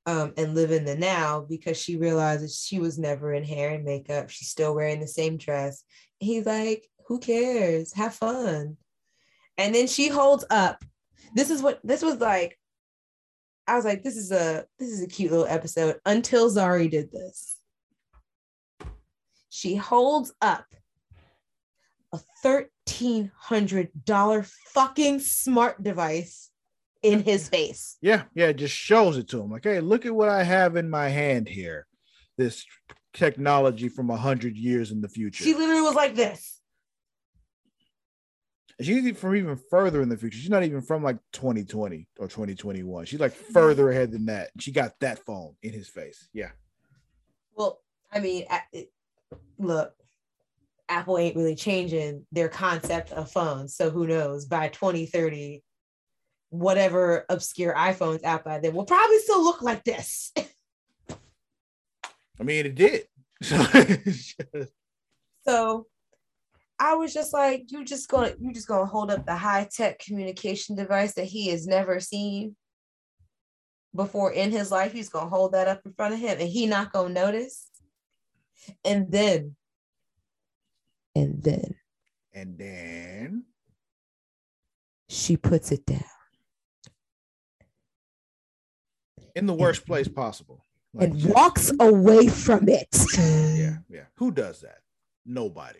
[0.06, 3.84] um, and live in the now because she realizes she was never in hair and
[3.84, 4.30] makeup.
[4.30, 5.84] She's still wearing the same dress.
[6.20, 7.92] He's like, Who cares?
[7.94, 8.78] Have fun.
[9.58, 10.86] And then she holds up.
[11.34, 12.58] This is what this was like.
[13.68, 17.12] I was like, this is a this is a cute little episode until Zari did
[17.12, 17.58] this.
[19.50, 20.66] She holds up
[22.14, 26.50] a $1,300 fucking smart device
[27.02, 27.98] in his face.
[28.02, 29.52] Yeah, yeah, it just shows it to him.
[29.52, 31.88] Like, hey, look at what I have in my hand here.
[32.38, 32.66] This
[33.14, 35.44] technology from a hundred years in the future.
[35.44, 36.59] She literally was like this.
[38.80, 40.38] And she's even from even further in the future.
[40.38, 43.06] She's not even from like 2020 or 2021.
[43.06, 44.52] She's like further ahead than that.
[44.58, 46.30] She got that phone in his face.
[46.34, 46.52] Yeah.
[47.56, 48.46] Well, I mean,
[49.58, 49.94] look,
[50.88, 53.76] Apple ain't really changing their concept of phones.
[53.76, 54.46] So who knows?
[54.46, 55.62] By 2030,
[56.50, 60.32] whatever obscure iPhones out by then will probably still look like this.
[62.40, 63.08] I mean, it did.
[65.48, 65.88] So
[66.80, 70.00] I was just like, you just gonna you just gonna hold up the high tech
[70.00, 72.56] communication device that he has never seen
[73.94, 74.94] before in his life.
[74.94, 77.70] He's gonna hold that up in front of him, and he not gonna notice.
[78.86, 79.56] And then,
[81.16, 81.76] and then
[82.34, 83.44] and then
[85.10, 86.04] she puts it down
[89.36, 90.66] in the worst place possible.
[90.94, 92.88] Like, and walks away from it.
[93.18, 94.06] Yeah, yeah.
[94.16, 94.80] Who does that?
[95.26, 95.80] Nobody.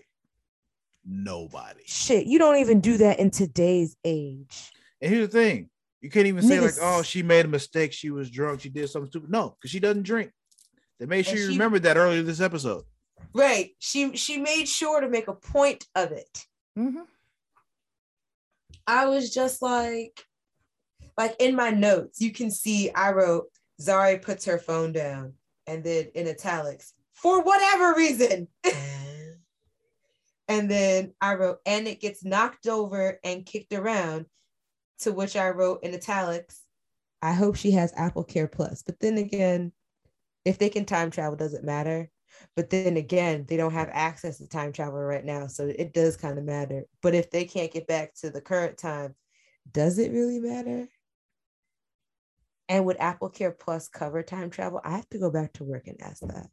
[1.12, 1.82] Nobody.
[1.86, 4.72] Shit, you don't even do that in today's age.
[5.02, 5.70] And here's the thing:
[6.02, 7.94] you can't even say like, "Oh, she made a mistake.
[7.94, 8.62] She was drunk.
[8.62, 10.32] She did something stupid." No, because she doesn't drink.
[11.00, 12.84] They made sure And you she- remembered that earlier this episode.
[13.34, 13.72] Right.
[13.80, 16.46] She she made sure to make a point of it.
[16.78, 17.02] Mm-hmm.
[18.88, 20.24] I was just like,
[21.18, 23.46] like in my notes, you can see I wrote
[23.82, 25.34] Zari puts her phone down,
[25.68, 28.48] and then in italics for whatever reason.
[30.50, 34.26] and then I wrote, and it gets knocked over and kicked around,
[35.00, 36.64] to which I wrote in italics,
[37.22, 38.82] I hope she has Apple Care Plus.
[38.82, 39.72] But then again,
[40.46, 42.10] if they can time travel, doesn't matter.
[42.56, 45.48] But then again, they don't have access to time travel right now.
[45.48, 46.84] So it does kind of matter.
[47.02, 49.16] But if they can't get back to the current time,
[49.72, 50.88] does it really matter?
[52.70, 54.80] And would Apple Care Plus cover time travel?
[54.84, 56.50] I have to go back to work and ask that.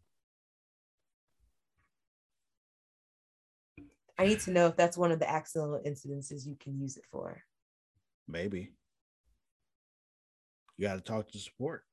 [4.19, 7.05] I need to know if that's one of the accidental incidences you can use it
[7.11, 7.43] for.
[8.27, 8.73] Maybe.
[10.77, 11.85] You got to talk to support.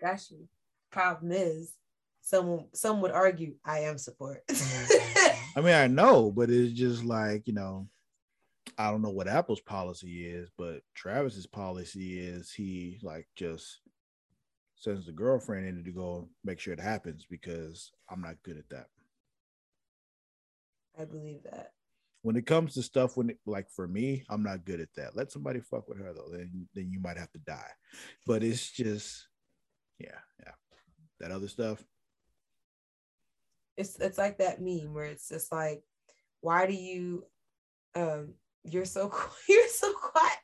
[0.00, 0.48] Got you.
[0.90, 1.74] Problem is,
[2.22, 4.46] someone some would argue I am support.
[4.48, 5.36] Mm-hmm.
[5.58, 7.86] I mean, I know, but it's just like you know,
[8.78, 13.80] I don't know what Apple's policy is, but Travis's policy is he like just
[14.76, 18.68] sends the girlfriend in to go make sure it happens because I'm not good at
[18.70, 18.86] that.
[21.00, 21.72] I believe that.
[22.22, 25.16] When it comes to stuff, when it, like for me, I'm not good at that.
[25.16, 27.70] Let somebody fuck with her though, then then you might have to die.
[28.26, 29.26] But it's just,
[29.98, 30.52] yeah, yeah,
[31.20, 31.82] that other stuff.
[33.78, 35.82] It's it's like that meme where it's just like,
[36.42, 37.24] why do you
[37.94, 38.34] um
[38.64, 39.10] you're so
[39.48, 40.38] you're so quiet.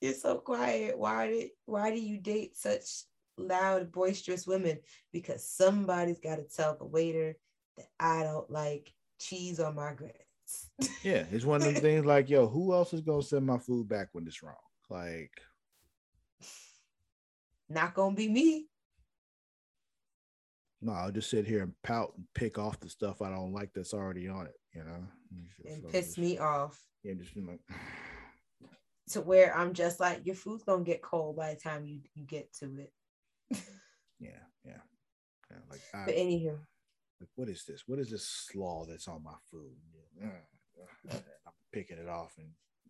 [0.00, 0.98] You're so quiet.
[0.98, 3.04] Why did why do you date such
[3.36, 4.78] loud, boisterous women?
[5.12, 7.36] Because somebody's got to tell the waiter
[7.76, 8.90] that I don't like
[9.22, 10.18] cheese on my grits.
[11.02, 13.88] Yeah, it's one of them things like, yo, who else is gonna send my food
[13.88, 14.54] back when it's wrong?
[14.90, 15.32] Like,
[17.68, 18.66] Not gonna be me.
[20.80, 23.70] no, I'll just sit here and pout and pick off the stuff I don't like
[23.74, 25.06] that's already on it, you know.
[25.64, 27.60] And like- piss me off Yeah, just like,
[29.10, 32.24] to where I'm just like, your food's gonna get cold by the time you, you
[32.24, 32.92] get to it.
[34.20, 34.30] yeah,
[34.64, 34.80] yeah,
[35.50, 35.56] yeah.
[35.70, 36.58] Like, I, But anywho,
[37.22, 37.84] like, what is this?
[37.86, 39.72] What is this slaw that's on my food?
[41.10, 41.18] I'm
[41.72, 42.48] picking it off, and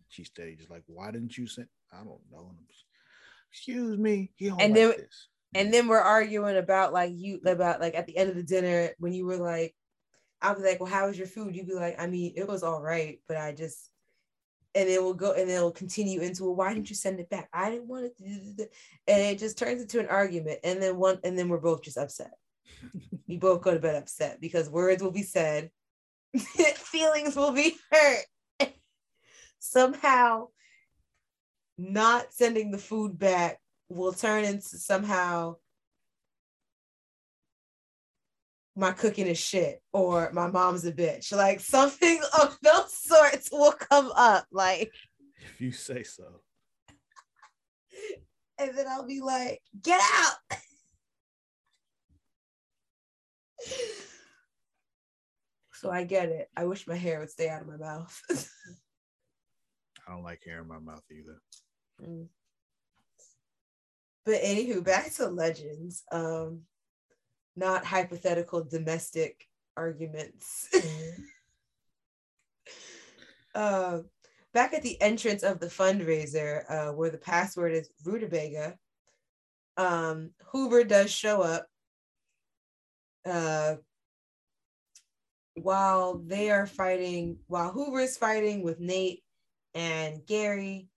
[0.09, 1.67] she steady just like, why didn't you send?
[1.91, 2.47] I don't know.
[2.49, 2.85] And I'm just,
[3.51, 5.27] Excuse me, he don't And like then- this.
[5.53, 8.89] and then we're arguing about like you about like at the end of the dinner
[8.97, 9.75] when you were like
[10.41, 12.63] i'll be like well how was your food you'd be like i mean it was
[12.63, 13.91] all right but i just
[14.73, 17.29] and then we'll go and then it'll continue into well, why didn't you send it
[17.29, 18.67] back i didn't want it to
[19.07, 21.97] and it just turns into an argument and then one and then we're both just
[21.99, 22.31] upset
[23.27, 25.69] we both go to bed upset because words will be said
[26.75, 28.69] feelings will be hurt
[29.59, 30.47] somehow
[31.77, 33.59] not sending the food back
[33.89, 35.55] will turn into somehow
[38.75, 41.31] my cooking is shit or my mom's a bitch.
[41.31, 44.45] Like something of those sorts will come up.
[44.51, 44.91] Like,
[45.37, 46.41] if you say so.
[48.57, 50.57] and then I'll be like, get out.
[55.73, 56.49] So I get it.
[56.55, 58.21] I wish my hair would stay out of my mouth.
[60.07, 61.41] I don't like hair in my mouth either.
[62.01, 62.27] Mm.
[64.25, 66.03] But anywho, back to legends.
[66.11, 66.61] Um,
[67.55, 69.47] not hypothetical domestic
[69.77, 70.69] arguments.
[73.55, 73.99] uh,
[74.53, 78.77] back at the entrance of the fundraiser, uh, where the password is rutabaga,
[79.77, 81.67] um, Hoover does show up.
[83.25, 83.75] Uh,
[85.55, 89.23] while they are fighting, while Hoover's fighting with Nate
[89.73, 90.87] and Gary,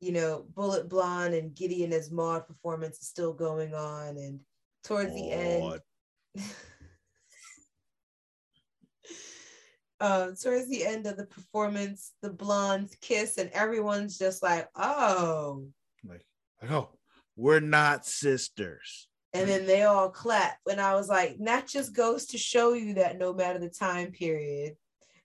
[0.00, 4.16] you know, Bullet Blonde and Gideon as Maude performance is still going on.
[4.16, 4.40] And
[4.84, 5.80] towards the end,
[10.00, 15.66] uh, towards the end of the performance, the blondes kiss, and everyone's just like, oh.
[16.06, 16.24] Like,
[16.60, 16.90] like, oh,
[17.36, 19.08] we're not sisters.
[19.34, 20.58] And then they all clap.
[20.70, 24.12] And I was like, that just goes to show you that no matter the time
[24.12, 24.76] period,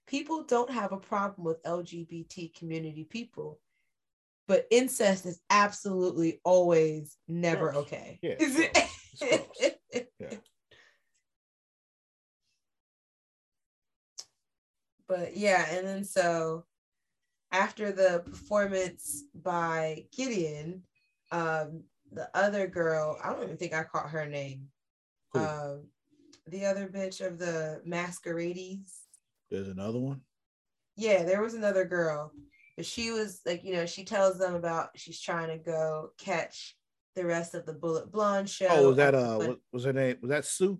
[0.08, 3.60] people don't have a problem with LGBT community people.
[4.48, 8.20] But incest is absolutely always never okay.
[8.22, 8.36] Yeah.
[9.22, 10.36] Yeah.
[15.10, 16.64] but yeah, and then so
[17.52, 20.84] after the performance by Gideon,
[21.32, 24.68] um, the other girl, I don't even think I caught her name.
[25.34, 25.40] Who?
[25.40, 25.88] Um,
[26.48, 29.02] the other bitch of the masquerades.
[29.52, 30.22] There's another one.
[30.96, 32.32] Yeah, there was another girl,
[32.76, 36.76] but she was like, you know, she tells them about she's trying to go catch
[37.16, 38.68] the rest of the Bullet Blonde show.
[38.70, 40.18] Oh, was that uh, was, was her name?
[40.22, 40.80] Was that Sue?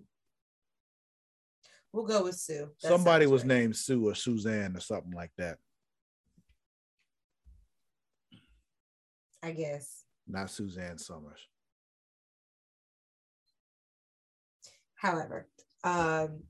[1.92, 2.68] We'll go with Sue.
[2.82, 3.48] That Somebody was right.
[3.48, 5.58] named Sue or Suzanne or something like that.
[9.42, 10.04] I guess.
[10.30, 11.40] Not Suzanne Somers.
[14.94, 15.48] However,
[15.82, 16.44] um,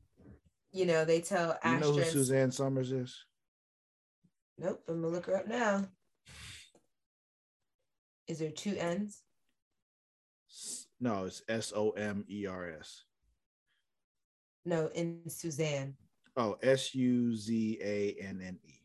[0.73, 3.25] you know, they tell You know who Suzanne Somers is?
[4.59, 5.87] Nope, I'm gonna look her up now.
[8.29, 9.23] Is there two N's?
[11.01, 13.05] No, it's S O M E R S.
[14.67, 15.95] No, in Suzanne.
[16.37, 18.80] Oh, S U Z A N N E.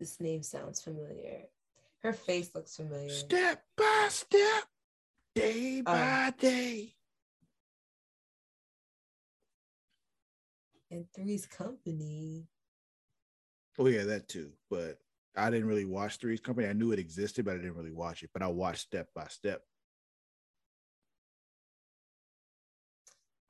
[0.00, 1.42] This name sounds familiar.
[2.02, 3.10] Her face looks familiar.
[3.10, 4.64] Step by step,
[5.34, 5.92] day oh.
[5.92, 6.94] by day.
[10.90, 12.46] And Three's Company.
[13.78, 14.52] Oh yeah, that too.
[14.70, 14.98] But
[15.36, 16.66] I didn't really watch Three's Company.
[16.66, 18.30] I knew it existed, but I didn't really watch it.
[18.32, 19.60] But I watched Step by Step.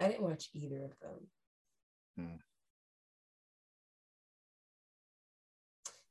[0.01, 1.29] I didn't watch either of them.
[2.17, 2.50] Hmm.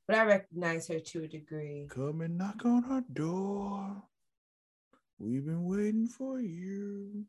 [0.09, 1.85] But I recognize her to a degree.
[1.87, 4.01] Come and knock on our door.
[5.19, 7.25] We've been waiting for you.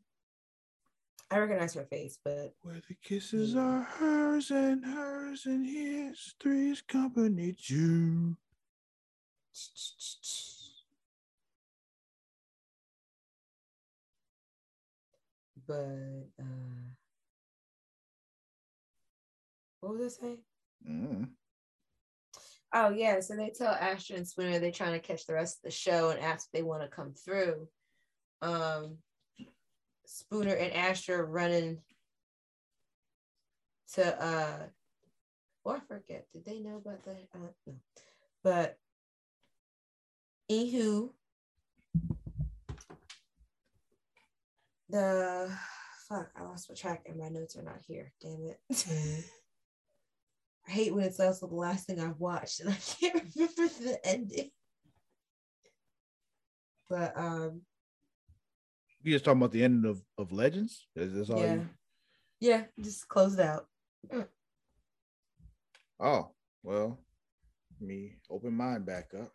[1.29, 3.61] I recognize her face, but where the kisses yeah.
[3.61, 8.35] are hers and hers and his, three's company too.
[15.67, 16.95] But uh,
[19.81, 20.37] what was I saying?
[20.89, 21.27] Mm.
[22.73, 25.63] Oh yeah, so they tell Astra and Spooner they're trying to catch the rest of
[25.63, 27.67] the show and ask if they want to come through.
[28.41, 28.97] Um,
[30.05, 31.79] Spooner and Astra running
[33.93, 34.67] to uh
[35.63, 36.27] well, I forget.
[36.33, 37.27] Did they know about that?
[37.35, 37.73] Uh, no.
[38.43, 38.77] But
[40.49, 41.11] Ihu,
[44.89, 45.51] the
[46.09, 48.11] fuck, I lost my track and my notes are not here.
[48.21, 49.25] Damn it.
[50.67, 53.99] I hate when it's also the last thing I've watched and I can't remember the
[54.03, 54.51] ending.
[56.89, 57.61] But um
[59.03, 60.87] you just talking about the end of, of Legends?
[60.95, 61.53] Is this all yeah.
[61.55, 61.69] You...
[62.39, 63.65] Yeah, just closed out.
[64.11, 64.27] Mm.
[65.99, 66.31] Oh,
[66.63, 66.99] well,
[67.79, 69.31] me open mine back up.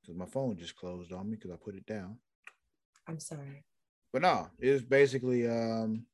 [0.00, 2.16] Because my phone just closed on me because I put it down.
[3.06, 3.64] I'm sorry.
[4.12, 6.04] But no, it's basically um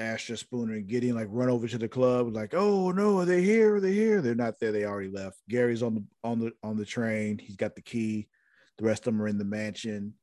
[0.00, 3.42] Astra Spooner and Gideon like run over to the club, like, oh no, are they
[3.42, 3.76] here?
[3.76, 4.22] Are they here?
[4.22, 5.38] They're not there, they already left.
[5.48, 8.28] Gary's on the on the on the train, he's got the key.
[8.78, 10.14] The rest of them are in the mansion.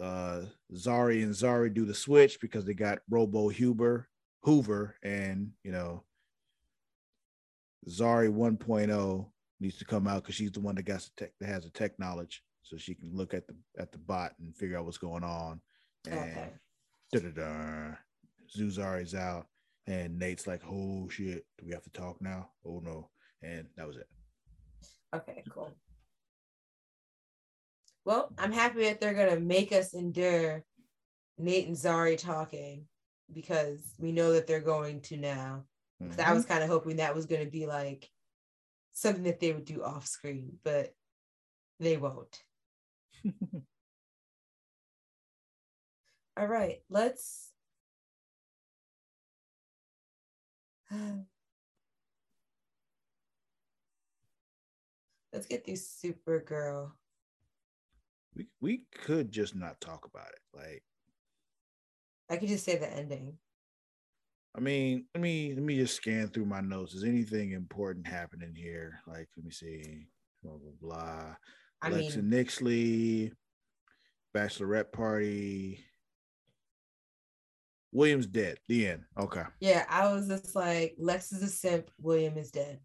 [0.00, 0.42] Uh,
[0.74, 4.08] Zari and Zari do the switch because they got Robo Huber,
[4.42, 6.04] Hoover, and you know,
[7.88, 9.26] Zari 1.0
[9.58, 11.70] needs to come out because she's the one that got the tech that has the
[11.70, 14.98] tech knowledge, so she can look at the at the bot and figure out what's
[14.98, 15.60] going on.
[16.06, 16.50] And okay.
[18.54, 19.46] Da-da-da, Zuzari's out,
[19.86, 22.50] and Nate's like, "Oh shit, do we have to talk now?
[22.64, 23.10] Oh no!"
[23.42, 24.08] And that was it.
[25.14, 25.72] Okay, cool.
[28.04, 30.64] Well, I'm happy that they're gonna make us endure
[31.38, 32.86] Nate and Zari talking
[33.32, 35.64] because we know that they're going to now.
[36.02, 36.20] Mm-hmm.
[36.20, 38.10] I was kind of hoping that was gonna be like
[38.92, 40.94] something that they would do off screen, but
[41.80, 42.42] they won't.
[46.36, 47.47] All right, let's
[50.92, 51.26] Mm.
[55.32, 56.92] let's get through Supergirl
[58.38, 60.40] we we could just not talk about it.
[60.54, 60.82] Like
[62.30, 63.36] I could just say the ending.
[64.56, 66.94] I mean, let me let me just scan through my notes.
[66.94, 69.00] Is anything important happening here?
[69.06, 70.06] Like, let me see.
[70.42, 71.34] Blah blah blah.
[71.82, 73.32] I Alexa mean, Nyxly,
[74.34, 75.84] bachelorette party.
[77.92, 78.58] William's dead.
[78.68, 79.04] The end.
[79.18, 79.44] Okay.
[79.60, 81.90] Yeah, I was just like, Lex is a simp.
[82.00, 82.80] William is dead.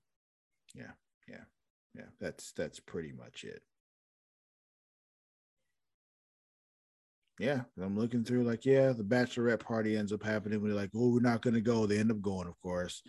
[0.73, 0.91] Yeah,
[1.27, 1.43] yeah,
[1.95, 2.05] yeah.
[2.19, 3.61] That's that's pretty much it.
[7.39, 10.61] yeah, I'm looking through like, yeah, the bachelorette party ends up happening.
[10.61, 11.85] We're like, oh, we're not gonna go.
[11.85, 13.01] They end up going, of course.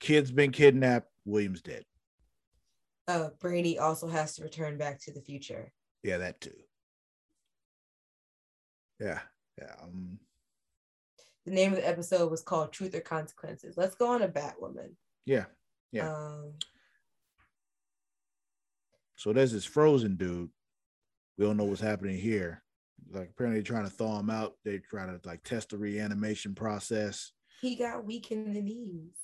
[0.00, 1.08] Kid's been kidnapped.
[1.24, 1.84] William's dead.
[3.08, 5.72] Uh, Brainy also has to return back to the future.
[6.02, 6.54] Yeah, that too.
[9.00, 9.20] Yeah,
[9.58, 9.74] yeah.
[9.82, 10.18] Um,
[11.44, 14.92] the name of the episode was called "Truth or Consequences." Let's go on a Batwoman.
[15.26, 15.44] Yeah,
[15.92, 16.12] yeah.
[16.12, 16.54] Um,
[19.16, 20.50] so there's this frozen dude.
[21.38, 22.64] We don't know what's happening here
[23.10, 24.54] like apparently trying to thaw him out.
[24.64, 27.32] They're trying to like test the reanimation process.
[27.60, 29.16] He got weak in the knees.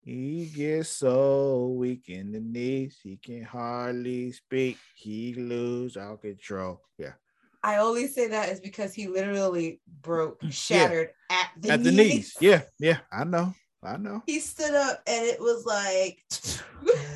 [0.00, 4.78] He gets so weak in the knees, he can hardly speak.
[4.96, 6.82] He lose all control.
[6.96, 7.12] Yeah.
[7.62, 11.36] I only say that is because he literally broke, shattered yeah.
[11.36, 11.86] at the at knees.
[11.86, 12.36] the knees.
[12.40, 14.22] Yeah, yeah, I know, I know.
[14.26, 16.22] He stood up and it was like,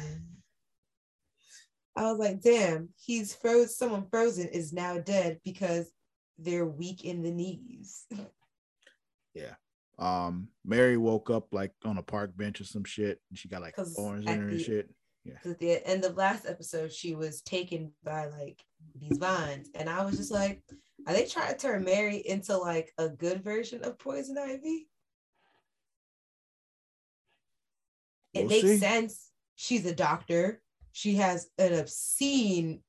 [1.97, 3.77] I was like, damn, he's froze.
[3.77, 5.91] Someone frozen is now dead because
[6.39, 8.07] they're weak in the knees.
[9.35, 9.55] yeah.
[9.99, 13.61] Um, Mary woke up like on a park bench or some shit, and she got
[13.63, 14.91] like orange in her and shit.
[15.25, 15.35] Yeah.
[15.45, 18.65] At the end of last episode, she was taken by like
[19.01, 20.63] these vines, and I was just like,
[21.07, 24.89] are they trying to turn Mary into like a good version of Poison Ivy?
[28.35, 28.79] It we'll makes see.
[28.79, 29.31] sense.
[29.57, 30.63] She's a doctor.
[30.93, 32.81] She has an obscene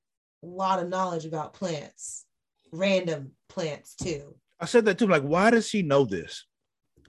[0.42, 2.26] lot of knowledge about plants,
[2.72, 4.36] random plants too.
[4.60, 5.08] I said that too.
[5.08, 6.46] Like, why does she know this?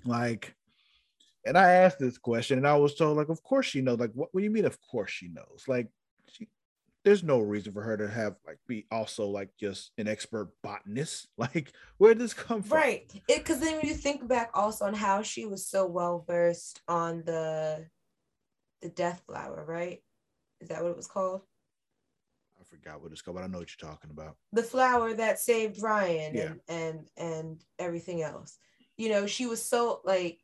[0.05, 0.55] Like,
[1.47, 3.99] and I asked this question, and I was told, like, of course she knows.
[3.99, 4.65] Like, what, what do you mean?
[4.65, 5.65] Of course she knows.
[5.69, 5.89] Like,
[7.05, 11.29] there's no reason for her to have like be also like just an expert botanist.
[11.37, 12.79] Like, where did this come from?
[12.79, 13.13] Right.
[13.29, 17.23] Because then when you think back also on how she was so well versed on
[17.25, 17.87] the
[18.81, 20.03] the death flower, right?
[20.61, 21.43] Is that what it was called?
[22.59, 24.37] I forgot what it's called, but I know what you're talking about.
[24.53, 26.43] The flower that saved Ryan yeah.
[26.43, 28.59] and and and everything else.
[28.97, 30.41] You know, she was so like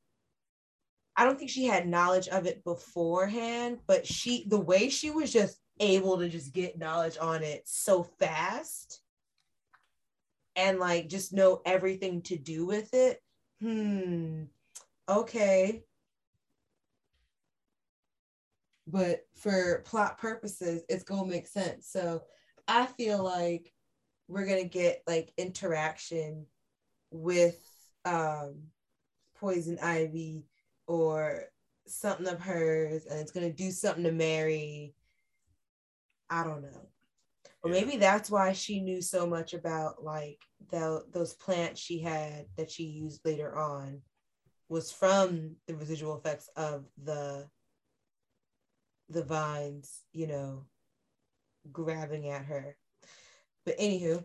[1.16, 5.32] I don't think she had knowledge of it beforehand, but she the way she was
[5.32, 9.00] just able to just get knowledge on it so fast
[10.56, 13.22] and like just know everything to do with it.
[13.60, 14.44] Hmm.
[15.08, 15.82] Okay.
[18.86, 21.88] But for plot purposes, it's gonna make sense.
[21.88, 22.22] So
[22.68, 23.72] I feel like
[24.28, 26.46] we're gonna get like interaction
[27.10, 27.58] with
[28.04, 28.54] um
[29.40, 30.46] poison ivy
[30.86, 31.44] or
[31.86, 34.94] something of hers and it's going to do something to Mary.
[36.30, 36.88] I don't know.
[37.62, 40.38] Or maybe that's why she knew so much about like
[40.70, 44.00] the, those plants she had that she used later on
[44.68, 47.46] was from the residual effects of the
[49.10, 50.64] the vines, you know,
[51.72, 52.76] grabbing at her.
[53.66, 54.24] But anywho,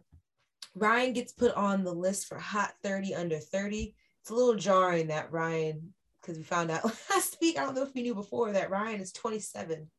[0.75, 3.95] Ryan gets put on the list for hot 30 under 30.
[4.21, 7.57] It's a little jarring that Ryan because we found out last week.
[7.57, 9.89] I don't know if we knew before that Ryan is 27.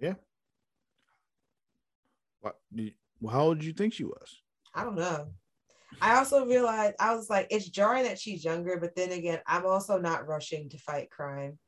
[0.00, 0.14] Yeah.
[2.40, 2.56] What?
[3.30, 4.42] How old did you think she was?
[4.74, 5.28] I don't know.
[6.00, 9.66] I also realized I was like, it's jarring that she's younger, but then again, I'm
[9.66, 11.58] also not rushing to fight crime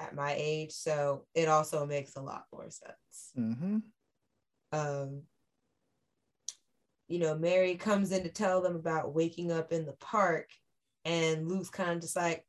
[0.00, 3.32] at my age, so it also makes a lot more sense.
[3.36, 3.78] Mm-hmm.
[4.72, 5.22] Um,
[7.08, 10.48] you know, Mary comes in to tell them about waking up in the park,
[11.04, 12.44] and Luke's kind of just like,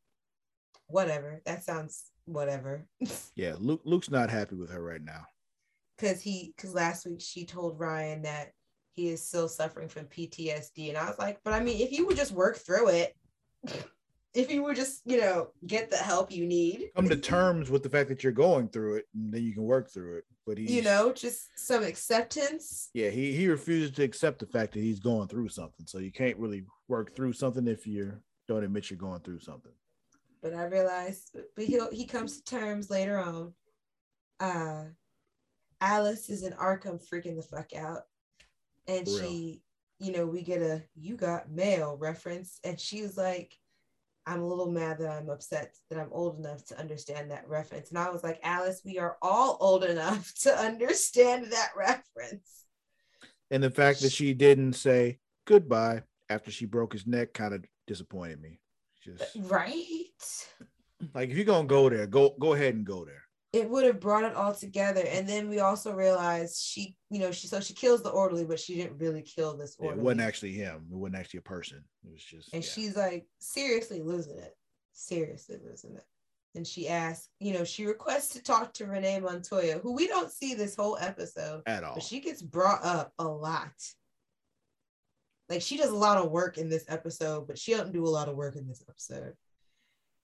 [0.87, 1.41] whatever.
[1.45, 2.85] That sounds whatever.
[3.35, 5.25] yeah, Luke Luke's not happy with her right now.
[5.99, 8.51] Cause he cause last week she told Ryan that
[8.95, 10.89] he is still suffering from PTSD.
[10.89, 13.15] And I was like, but I mean, if you would just work through it,
[14.33, 16.89] if you would just, you know, get the help you need.
[16.95, 19.63] Come to terms with the fact that you're going through it and then you can
[19.63, 20.25] work through it.
[20.45, 22.89] But he you know, just some acceptance.
[22.93, 25.85] Yeah, he he refuses to accept the fact that he's going through something.
[25.85, 28.13] So you can't really work through something if you
[28.47, 29.71] don't admit you're going through something
[30.41, 33.53] but I realized, but he he comes to terms later on.
[34.39, 34.83] Uh,
[35.81, 38.03] Alice is in Arkham freaking the fuck out,
[38.87, 39.61] and she,
[39.99, 43.53] you know, we get a "you got mail" reference, and she was like,
[44.25, 47.89] "I'm a little mad that I'm upset that I'm old enough to understand that reference,"
[47.89, 52.65] and I was like, "Alice, we are all old enough to understand that reference."
[53.51, 57.65] And the fact that she didn't say goodbye after she broke his neck kind of
[57.87, 58.59] disappointed me.
[59.03, 59.85] Just right.
[61.13, 63.18] Like if you're gonna go there, go go ahead and go there.
[63.51, 67.31] It would have brought it all together, and then we also realized she, you know,
[67.31, 69.97] she so she kills the orderly, but she didn't really kill this orderly.
[69.97, 70.85] Yeah, it wasn't actually him.
[70.91, 71.83] It wasn't actually a person.
[72.05, 72.53] It was just.
[72.53, 72.69] And yeah.
[72.69, 74.55] she's like seriously losing it,
[74.91, 76.05] seriously losing it.
[76.55, 80.31] And she asks, you know, she requests to talk to Renee Montoya, who we don't
[80.31, 83.73] see this whole episode at all, but she gets brought up a lot
[85.49, 88.07] like she does a lot of work in this episode, but she doesn't do a
[88.07, 89.33] lot of work in this episode.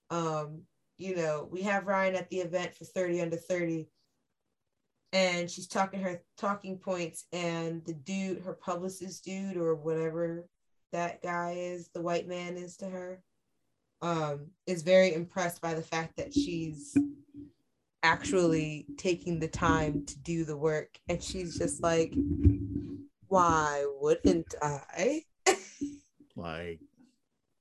[0.08, 0.62] Um,
[0.98, 3.88] you know, we have Ryan at the event for 30 under 30,
[5.12, 10.46] and she's talking her talking points, and the dude, her publicist dude, or whatever
[10.92, 13.22] that guy is, the white man is to her,
[14.02, 16.96] um, is very impressed by the fact that she's
[18.02, 20.98] actually taking the time to do the work.
[21.08, 22.14] And she's just like,
[23.28, 25.22] Why wouldn't I?
[26.36, 26.80] like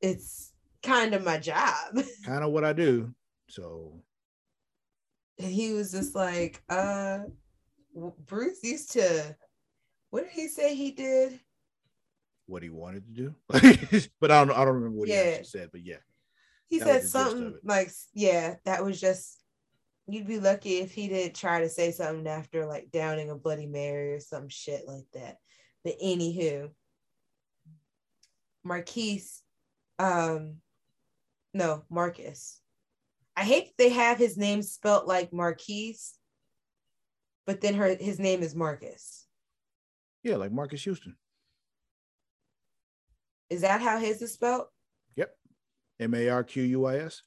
[0.02, 1.98] it's kind of my job.
[2.26, 3.14] kind of what I do.
[3.50, 4.04] So
[5.38, 7.20] and he was just like, uh,
[8.26, 9.36] Bruce used to,
[10.10, 11.40] what did he say he did?
[12.48, 13.36] What he wanted to do,
[14.20, 15.24] but I don't, I don't remember what yeah.
[15.24, 15.70] he actually said.
[15.72, 15.98] But yeah,
[16.68, 19.40] he said something like, yeah, that was just.
[20.08, 23.66] You'd be lucky if he didn't try to say something after like downing a Bloody
[23.66, 25.38] Mary or some shit like that.
[25.84, 26.70] But anywho,
[28.64, 29.42] Marquise,
[29.98, 30.58] um,
[31.56, 32.62] no, Marcus
[33.36, 36.14] I hate they have his name spelt like Marquise,
[37.46, 39.26] but then her his name is Marcus.
[40.24, 41.16] Yeah, like Marques Houston.
[43.50, 44.68] Is that how his is spelled?
[45.16, 45.36] Yep.
[46.00, 47.22] M A R Q U I S.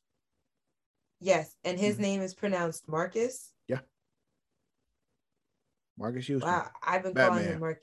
[1.20, 2.02] Yes, and his mm-hmm.
[2.02, 3.52] name is pronounced Marcus.
[3.66, 3.80] Yeah.
[5.98, 6.50] Marques Houston.
[6.50, 7.38] Wow, I've been Batman.
[7.38, 7.80] calling him Mark.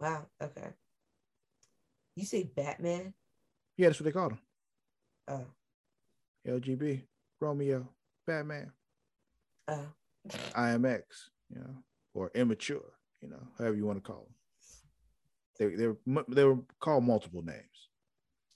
[0.00, 0.26] Wow.
[0.42, 0.68] Okay.
[2.16, 3.14] You say Batman?
[3.76, 4.38] Yeah, that's what they called him.
[5.28, 5.46] Oh.
[6.46, 7.04] LGB.
[7.42, 7.88] Romeo,
[8.26, 8.72] Batman,
[9.66, 9.78] uh.
[10.54, 11.02] IMX,
[11.50, 11.74] you know,
[12.14, 14.34] or immature, you know, however you want to call them.
[15.58, 17.88] They they were they were called multiple names.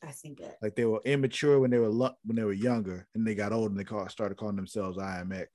[0.02, 0.58] I see that.
[0.62, 3.70] Like they were immature when they were when they were younger, and they got older
[3.70, 5.46] and they call, started calling themselves IMX.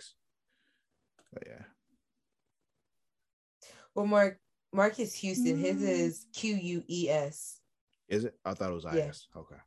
[1.32, 1.64] But yeah.
[3.96, 4.40] Well, Mark
[4.74, 5.88] Marques Houston, his mm.
[5.88, 7.60] is Q U E S.
[8.10, 8.36] Is it?
[8.44, 9.28] I thought it was I S.
[9.34, 9.42] Yeah.
[9.42, 9.62] Okay.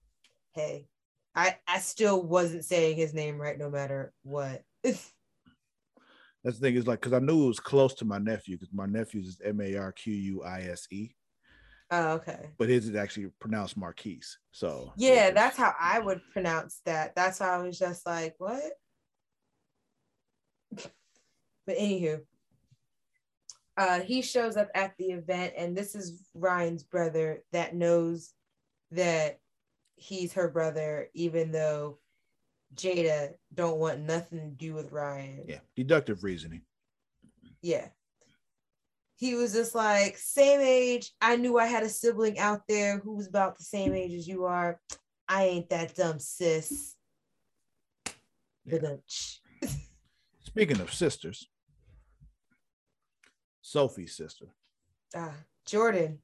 [0.55, 0.89] Hey,
[1.35, 4.63] I I still wasn't saying his name right no matter what.
[4.85, 8.73] That's the thing is like because I knew it was close to my nephew because
[8.73, 11.15] my nephew's is M A R Q U I S E.
[11.91, 12.51] Oh, okay.
[12.59, 14.39] But his is actually pronounced Marquise.
[14.53, 17.15] So yeah, that's how I would pronounce that.
[17.15, 18.63] That's how I was just like, what?
[21.67, 22.21] But anywho,
[23.79, 28.35] uh, he shows up at the event, and this is Ryan's brother that knows
[28.91, 29.39] that
[29.97, 31.99] he's her brother, even though
[32.75, 35.45] Jada don't want nothing to do with Ryan.
[35.47, 36.63] Yeah, deductive reasoning.
[37.63, 37.89] Yeah.
[39.17, 41.13] He was just like, same age.
[41.21, 44.27] I knew I had a sibling out there who was about the same age as
[44.27, 44.81] you are.
[45.29, 46.97] I ain't that dumb, sis.
[48.67, 48.97] Yeah.
[50.41, 51.49] Speaking of sisters,
[53.63, 54.47] Sophie's sister.
[55.17, 55.35] Ah,
[55.67, 56.19] Jordan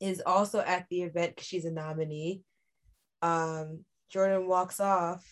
[0.00, 2.42] is also at the event because she's a nominee
[3.24, 5.24] um, Jordan walks off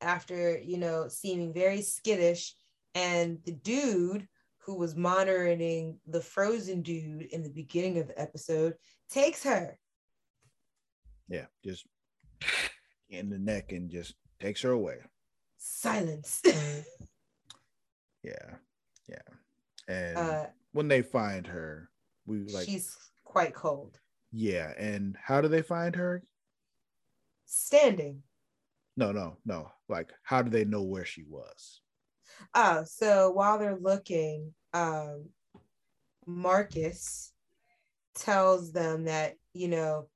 [0.00, 2.54] after, you know, seeming very skittish.
[2.94, 4.26] And the dude
[4.58, 8.74] who was monitoring the frozen dude in the beginning of the episode
[9.10, 9.78] takes her.
[11.28, 11.86] Yeah, just
[13.10, 14.96] in the neck and just takes her away.
[15.58, 16.40] Silence.
[18.22, 18.54] yeah,
[19.06, 19.18] yeah.
[19.86, 21.90] And uh, when they find her,
[22.26, 23.98] we like she's quite cold.
[24.32, 26.22] Yeah, and how do they find her?
[27.46, 28.22] Standing.
[28.96, 29.70] No, no, no.
[29.88, 31.80] Like, how do they know where she was?
[32.54, 35.26] Oh, so while they're looking, um,
[36.26, 37.32] Marcus
[38.14, 40.08] tells them that you know,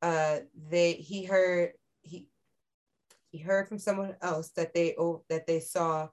[0.00, 0.38] uh,
[0.70, 2.26] they he heard he
[3.30, 6.08] he heard from someone else that they oh that they saw,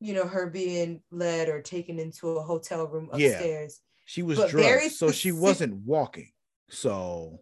[0.00, 3.80] you know, her being led or taken into a hotel room upstairs.
[3.80, 6.30] Yeah, she was but drugged, so she wasn't walking.
[6.70, 7.40] So.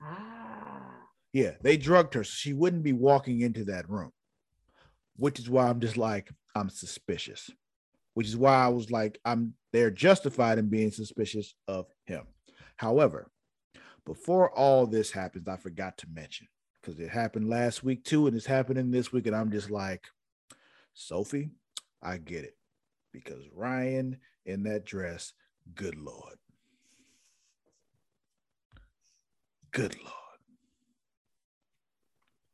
[0.00, 0.37] Ah.
[1.32, 4.12] Yeah, they drugged her so she wouldn't be walking into that room,
[5.16, 7.50] which is why I'm just like, I'm suspicious,
[8.14, 12.24] which is why I was like, I'm they're justified in being suspicious of him.
[12.76, 13.30] However,
[14.06, 16.48] before all this happens, I forgot to mention
[16.80, 20.04] because it happened last week too, and it's happening this week, and I'm just like,
[20.94, 21.50] Sophie,
[22.02, 22.56] I get it
[23.12, 25.32] because Ryan in that dress,
[25.74, 26.36] good Lord.
[29.70, 30.27] Good Lord.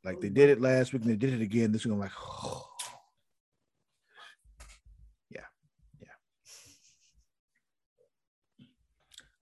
[0.05, 1.71] Like they did it last week and they did it again.
[1.71, 2.67] This week I'm like, oh.
[5.31, 5.41] yeah,
[5.99, 6.07] yeah.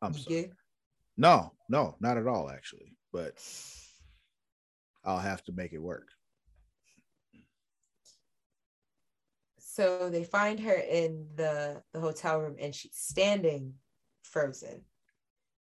[0.02, 0.52] I'm sorry.
[1.18, 2.96] No, no, not at all, actually.
[3.12, 3.34] But
[5.04, 6.08] I'll have to make it work.
[9.60, 13.74] So they find her in the, the hotel room and she's standing
[14.24, 14.82] frozen.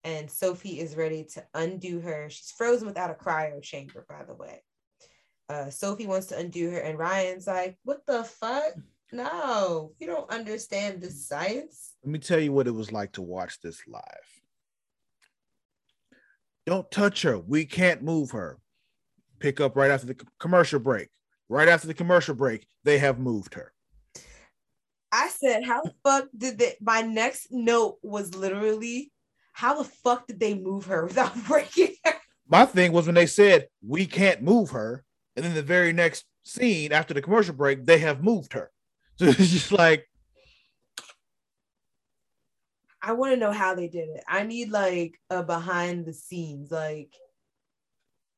[0.03, 2.29] And Sophie is ready to undo her.
[2.29, 4.63] She's frozen without a cryo chamber, by the way
[5.51, 8.75] uh, Sophie wants to undo her, and Ryan's like, "What the fuck?
[9.11, 13.23] No, you don't understand the science." Let me tell you what it was like to
[13.23, 14.03] watch this live.
[16.67, 17.37] Don't touch her.
[17.37, 18.59] We can't move her.
[19.41, 21.09] Pick up right after the commercial break.
[21.49, 23.73] Right after the commercial break, they have moved her.
[25.11, 26.77] I said, how the fuck did they?
[26.81, 29.11] My next note was literally,
[29.53, 32.15] how the fuck did they move her without breaking her?
[32.47, 35.05] My thing was when they said we can't move her,
[35.41, 38.71] and then the very next scene after the commercial break, they have moved her.
[39.21, 40.09] So it's just like
[43.03, 44.25] I want to know how they did it.
[44.27, 47.15] I need like a behind the scenes like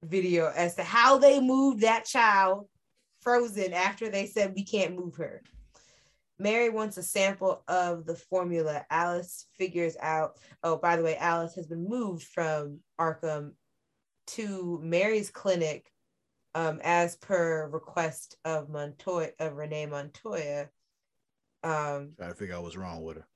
[0.02, 2.68] video as to how they moved that child
[3.20, 5.42] frozen after they said we can't move her.
[6.40, 8.84] Mary wants a sample of the formula.
[8.90, 13.52] Alice figures out, oh, by the way, Alice has been moved from Arkham
[14.28, 15.91] to Mary's clinic
[16.54, 20.68] um, as per request of Montoya of Renee Montoya.
[21.64, 23.26] Um, I figure I was wrong with her.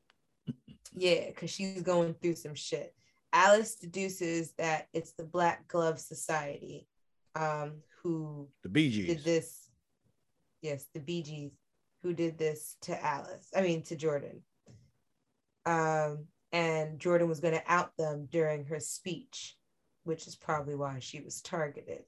[0.95, 2.95] Yeah, because she's going through some shit.
[3.33, 6.89] Alice deduces that it's the Black Glove Society
[7.35, 9.07] um, who The Bee Gees.
[9.09, 9.69] did this.
[10.63, 11.53] Yes, the Bee Gees
[12.03, 13.49] who did this to Alice.
[13.55, 14.43] I mean, to Jordan.
[15.67, 19.57] Um, and Jordan was going to out them during her speech,
[20.05, 22.05] which is probably why she was targeted.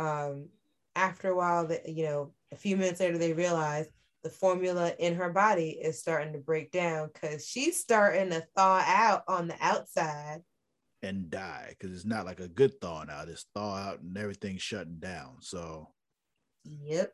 [0.00, 0.48] Um,
[0.96, 3.86] after a while, that you know, a few minutes later, they realize
[4.22, 8.82] the formula in her body is starting to break down because she's starting to thaw
[8.86, 10.42] out on the outside.
[11.02, 13.28] and die because it's not like a good thawing out.
[13.28, 15.36] It's thaw out and everything's shutting down.
[15.40, 15.88] So
[16.64, 17.12] Yep.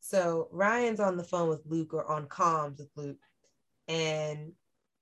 [0.00, 3.18] So Ryan's on the phone with Luke or on comms with Luke,
[3.88, 4.52] and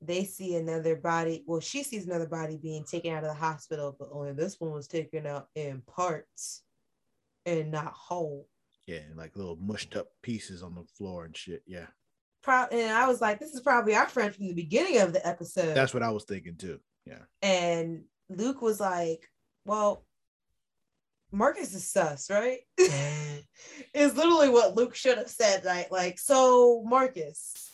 [0.01, 1.45] they see another body.
[1.47, 4.73] Well, she sees another body being taken out of the hospital, but only this one
[4.73, 6.63] was taken out in parts
[7.47, 8.49] and not whole.
[8.87, 11.63] yeah, and like little mushed up pieces on the floor and shit.
[11.67, 11.87] Yeah,
[12.43, 15.27] Pro- and I was like, this is probably our friend from the beginning of the
[15.27, 15.75] episode.
[15.75, 16.81] that's what I was thinking too.
[17.07, 19.29] Yeah, and Luke was like,
[19.65, 20.05] well,
[21.33, 22.59] Marcus is sus, right?
[22.81, 23.83] Mm-hmm.
[23.95, 25.65] is literally what Luke should have said.
[25.65, 27.71] Like, like, so Marcus,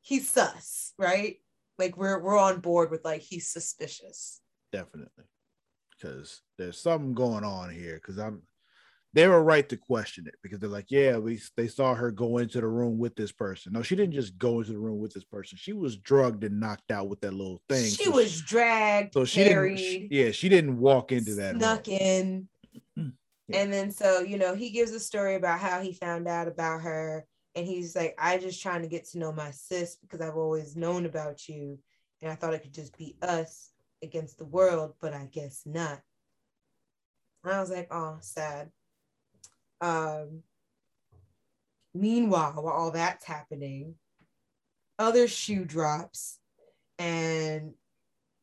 [0.00, 1.36] he's sus, right?
[1.78, 4.40] Like we're we're on board with like he's suspicious.
[4.72, 5.24] definitely.
[5.90, 7.94] Because there's something going on here.
[7.94, 8.42] Because I'm,
[9.16, 12.36] they were right to question it because they're like, yeah, we they saw her go
[12.36, 13.72] into the room with this person.
[13.72, 15.56] No, she didn't just go into the room with this person.
[15.56, 17.86] She was drugged and knocked out with that little thing.
[17.90, 20.10] She So was dragged, so she carried, didn't.
[20.10, 21.56] she- yeah, she didn't walk into that.
[21.56, 21.96] snuck room.
[21.98, 22.48] in.
[22.98, 23.12] Mm,
[23.48, 23.56] yeah.
[23.58, 26.82] And then so, you know, he gives a story about how he found out about
[26.82, 27.24] her.
[27.54, 30.76] And he's like, I just trying to get to know my sis because I've always
[30.76, 31.78] known about you.
[32.20, 33.70] And I thought it could just be us
[34.02, 36.02] against the world, but I guess not.
[37.44, 38.70] And I was like, oh, sad.
[39.80, 40.42] Um,
[41.94, 43.94] meanwhile, while all that's happening,
[44.98, 46.38] other shoe drops,
[46.98, 47.74] and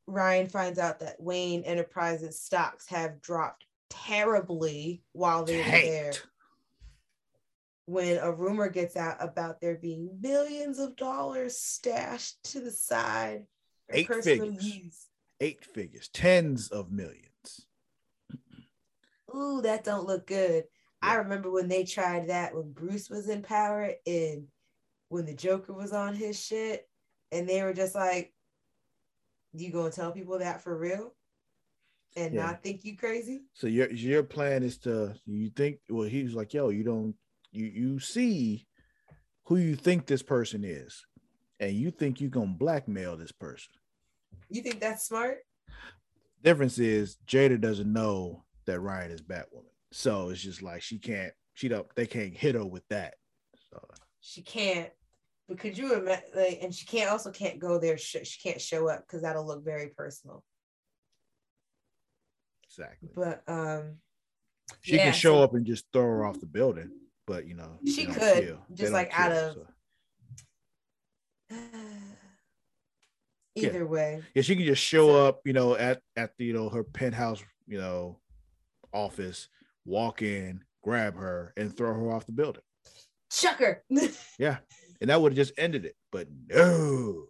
[0.06, 6.14] Ryan finds out that Wayne Enterprises stocks have dropped terribly while they were there.
[7.86, 13.46] When a rumor gets out about there being billions of dollars stashed to the side
[13.90, 14.64] Eight figures.
[14.64, 15.08] use.
[15.42, 17.68] Eight figures, tens of millions.
[19.36, 20.64] Ooh, that don't look good.
[21.04, 24.48] I remember when they tried that when Bruce was in power and
[25.10, 26.90] when the Joker was on his shit,
[27.32, 28.34] and they were just like,
[29.54, 31.14] "You gonna tell people that for real,
[32.16, 32.46] and Yeah.
[32.46, 36.34] not think you crazy?" So your your plan is to you think well he was
[36.36, 37.16] like yo you don't
[37.52, 38.66] you you see
[39.46, 41.06] who you think this person is
[41.60, 43.74] and you think you gonna blackmail this person.
[44.50, 45.40] You think that's smart?
[46.42, 51.32] Difference is Jada doesn't know that Ryan is Batwoman, so it's just like she can't
[51.54, 53.14] she don't they can't hit her with that.
[53.70, 53.80] So
[54.22, 54.90] She can't.
[55.48, 56.24] But could you imagine?
[56.36, 57.98] Like, and she can't also can't go there.
[57.98, 60.44] Sh- she can't show up because that'll look very personal.
[62.66, 63.98] exactly, But um,
[64.82, 66.90] she yeah, can show so- up and just throw her off the building,
[67.28, 68.60] but you know She could, kill.
[68.74, 69.54] Just like out of-
[71.52, 71.58] so.
[73.56, 76.54] either way, Yeah, she can just show So- up, you know, at at the, you
[76.54, 78.20] know her penthouse, you know,
[78.94, 79.50] office,
[79.86, 82.64] walk in, grab her, and throw her off the building.
[83.32, 83.84] chucker.
[84.40, 84.58] Yeah,
[85.02, 85.96] and that would have just ended it.
[86.12, 87.26] But no,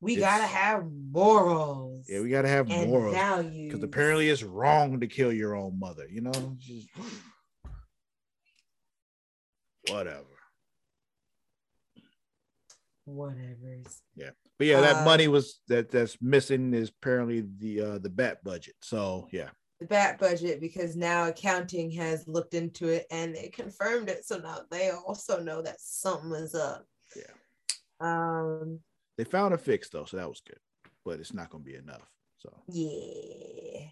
[0.00, 2.06] we It's- gotta have morals.
[2.08, 3.68] yeah, we gotta have and morals values.
[3.72, 6.06] because apparently it's wrong to kill your own mother.
[6.10, 6.88] You know, just
[9.90, 10.24] whatever.
[13.04, 14.02] whatever's.
[14.16, 14.30] Yeah.
[14.58, 18.42] But yeah, that Uh, money was that that's missing is apparently the uh the bat
[18.42, 18.74] budget.
[18.82, 19.50] So yeah,
[19.80, 24.24] the bat budget because now accounting has looked into it and they confirmed it.
[24.24, 26.86] So now they also know that something is up.
[27.14, 27.32] Yeah.
[28.00, 28.80] Um.
[29.18, 30.58] they found a fix though, so that was good.
[31.04, 32.08] But it's not gonna be enough.
[32.38, 33.88] So Yeah.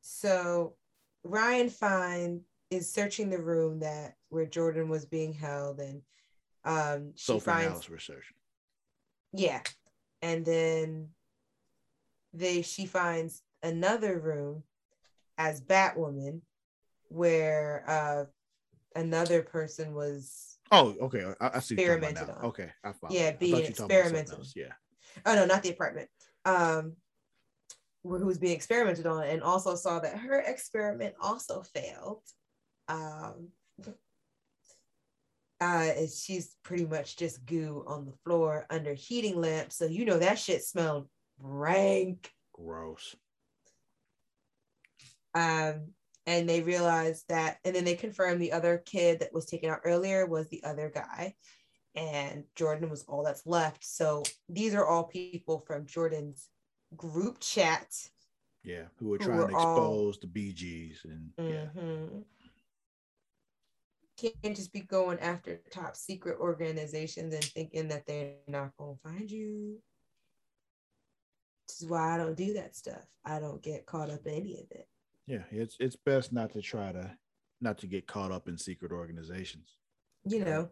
[0.00, 0.76] So
[1.24, 2.40] Ryan Fine
[2.70, 6.02] is searching the room that where Jordan was being held, and
[6.64, 8.32] Um, she Sophie finds Alice research.
[9.32, 9.62] yeah,
[10.22, 11.08] and then
[12.34, 14.62] they she finds another room
[15.36, 16.40] as Batwoman
[17.08, 18.24] where uh
[18.98, 21.24] another person was Oh, okay.
[21.40, 21.76] I, I see.
[21.76, 22.44] what you're about Experimented on.
[22.50, 23.14] Okay, I follow.
[23.14, 24.46] Yeah, being you were talking about something experimented.
[24.54, 24.72] Yeah.
[25.26, 26.08] oh no, not the apartment.
[26.44, 26.96] Um
[28.04, 32.22] who was being experimented on and also saw that her experiment also failed.
[32.88, 33.48] Um
[35.60, 39.76] uh she's pretty much just goo on the floor under heating lamps.
[39.76, 41.08] So you know that shit smelled
[41.40, 42.30] rank.
[42.52, 43.16] Gross.
[45.34, 45.92] Um
[46.26, 49.80] and they realized that and then they confirmed the other kid that was taken out
[49.84, 51.34] earlier was the other guy.
[51.94, 53.84] And jordan was all that's left.
[53.84, 56.48] So these are all people from jordan's
[56.96, 57.94] group chat
[58.62, 61.68] Yeah, who were Who trying were to all- expose the BGs and yeah.
[61.76, 62.24] Mhm.
[64.16, 69.02] can't just be going after top secret organizations and thinking that they're not going to
[69.02, 69.80] find you.
[71.68, 73.06] This is why i don't do that stuff.
[73.24, 74.88] I don't get caught up in any of it
[75.28, 77.10] Yeah, it's it's best not to try to
[77.60, 79.76] not to get caught up in secret organizations.
[80.24, 80.68] you know.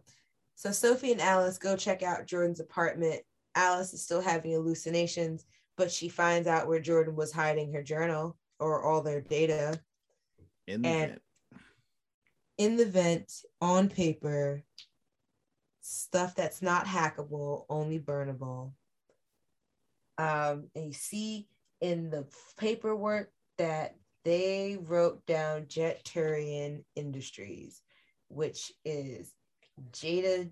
[0.55, 3.21] So Sophie and Alice go check out Jordan's apartment.
[3.55, 5.45] Alice is still having hallucinations,
[5.77, 9.79] but she finds out where Jordan was hiding her journal or all their data
[10.65, 11.21] In the And- vent.
[12.57, 13.31] in the vent
[13.61, 14.63] on paper.
[15.81, 18.73] Stuff that's not hackable, only burnable.
[20.17, 21.47] Um, and you see
[21.81, 22.27] in the
[22.57, 27.81] paperwork that they wrote down Jet Turian Industries,
[28.27, 29.33] which is
[29.91, 30.49] Jada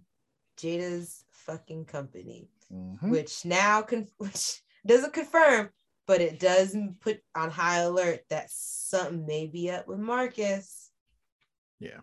[0.58, 2.50] Jada's fucking company.
[2.74, 3.12] Mhm.
[3.12, 5.70] which now con- which doesn't confirm,
[6.08, 10.90] but it does put on high alert that something may be up with Marcus.
[11.80, 12.00] Yeah.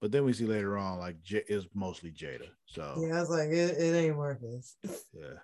[0.00, 2.48] But then we see later on, like J- it's mostly Jada.
[2.66, 4.76] So Yeah, I was like, it, it ain't Marcus.
[5.12, 5.38] yeah.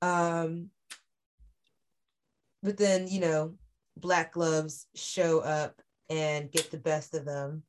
[0.00, 0.70] Um,
[2.62, 3.54] but then you know,
[3.96, 5.80] Black Gloves show up
[6.10, 7.62] and get the best of them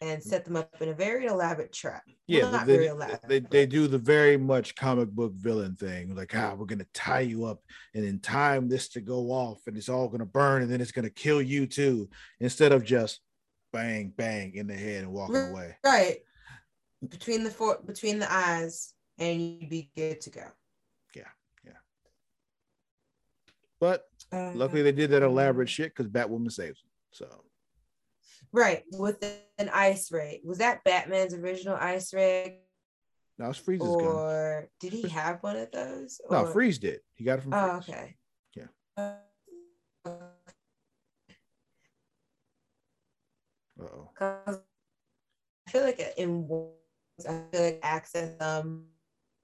[0.00, 2.02] and set them up in a very elaborate trap.
[2.06, 3.28] Well, Yeah, not they, very they, elaborate.
[3.28, 7.20] they, they do the very much comic book villain thing, like, ah, we're gonna tie
[7.20, 7.62] you up
[7.94, 10.90] and then time this to go off, and it's all gonna burn, and then it's
[10.92, 12.08] gonna kill you too,
[12.40, 13.20] instead of just
[13.72, 15.50] bang, bang in the head and walking Right.
[15.50, 15.76] away.
[15.84, 16.18] right
[17.08, 20.44] between the four between the eyes, and you'd be good to go.
[23.82, 26.90] But Uh, luckily, they did that elaborate shit because Batwoman saves them.
[27.10, 27.44] So
[28.52, 29.20] right with
[29.58, 30.40] an ice ray.
[30.44, 32.60] Was that Batman's original ice ray,
[33.38, 34.04] No, it's Freeze's gun.
[34.06, 36.20] or did he have one of those?
[36.30, 37.00] No, or- Freeze did.
[37.14, 37.88] He got it from Oh, Freeze.
[37.96, 38.16] okay.
[38.54, 38.66] Yeah.
[38.96, 39.18] Uh.
[44.14, 44.60] 'cause
[45.66, 46.76] I feel like in wars,
[47.28, 48.86] I feel like access um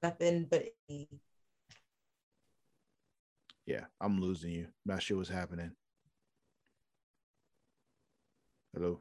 [0.00, 1.08] weapon, but he-
[3.68, 4.68] Yeah, I'm losing you.
[4.86, 5.72] Not sure what's happening.
[8.72, 8.98] Hello,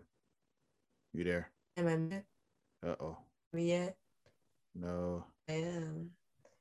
[1.14, 1.50] you there?
[1.78, 3.18] am I Uh oh.
[3.54, 3.96] me yet?
[4.76, 5.24] No.
[5.48, 6.10] I am.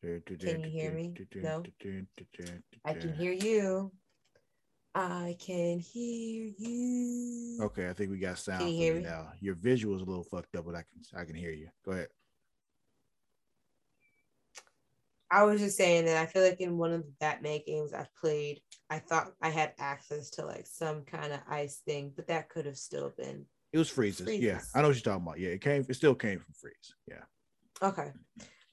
[0.01, 1.15] Can you hear me?
[1.35, 1.65] No.
[2.85, 3.91] I can hear you.
[4.95, 7.59] I can hear you.
[7.61, 9.01] Okay, I think we got sound Can you hear me?
[9.01, 9.33] now.
[9.41, 11.71] Your visual is a little fucked up, but I can I can hear you.
[11.85, 12.09] Go ahead.
[15.37, 18.15] I was just saying that I feel like in one of the Batman games I've
[18.19, 22.49] played, I thought I had access to like some kind of ice thing, but that
[22.49, 24.27] could have still been It was freezes.
[24.27, 25.39] Yeah, I know what you're talking about.
[25.39, 25.85] Yeah, it came.
[25.87, 26.95] It still came from freeze.
[27.07, 27.25] Yeah.
[27.83, 28.13] okay.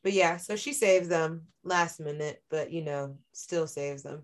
[0.03, 4.23] But yeah, so she saves them last minute, but you know, still saves them.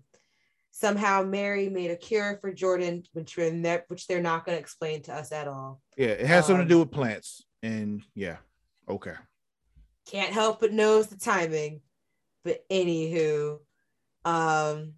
[0.70, 5.02] Somehow Mary made a cure for Jordan, which ne- which they're not going to explain
[5.02, 5.82] to us at all.
[5.98, 8.38] Yeah, it has something Um, to do with plants, and yeah.
[8.88, 9.14] Okay.
[10.06, 11.82] Can't help but knows the timing.
[12.44, 13.58] But anywho,
[14.24, 14.94] um,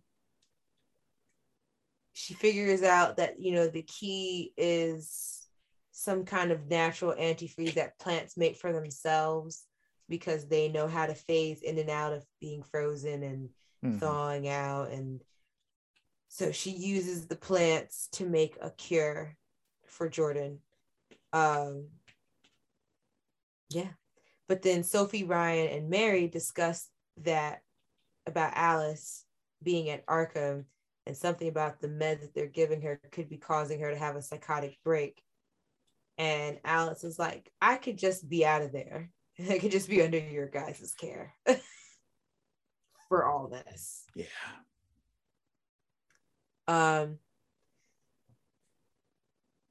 [2.13, 5.47] she figures out that you know the key is
[5.93, 9.67] some kind of natural antifreeze that plants make for themselves
[10.09, 13.49] because they know how to phase in and out of being frozen and
[13.85, 13.99] Mhm.
[13.99, 14.91] thawing out.
[14.91, 15.23] And
[16.29, 19.37] so she uses the plants to make a cure
[19.87, 20.61] for jordan.
[21.33, 21.89] Um
[23.71, 23.93] yeah.
[24.49, 26.89] But then sophie ryan and mary discuss
[27.19, 27.63] that
[28.27, 29.25] about alice
[29.63, 30.65] being at arkham
[31.07, 34.17] and something about the meds that they're giving her could be causing her to have
[34.17, 35.21] a psychotic break.
[36.19, 39.11] And alice is like i could just be out of there.
[39.51, 41.35] I could just be under your guys' care
[43.09, 44.05] for all this.
[44.15, 44.27] Yeah.
[46.69, 47.19] um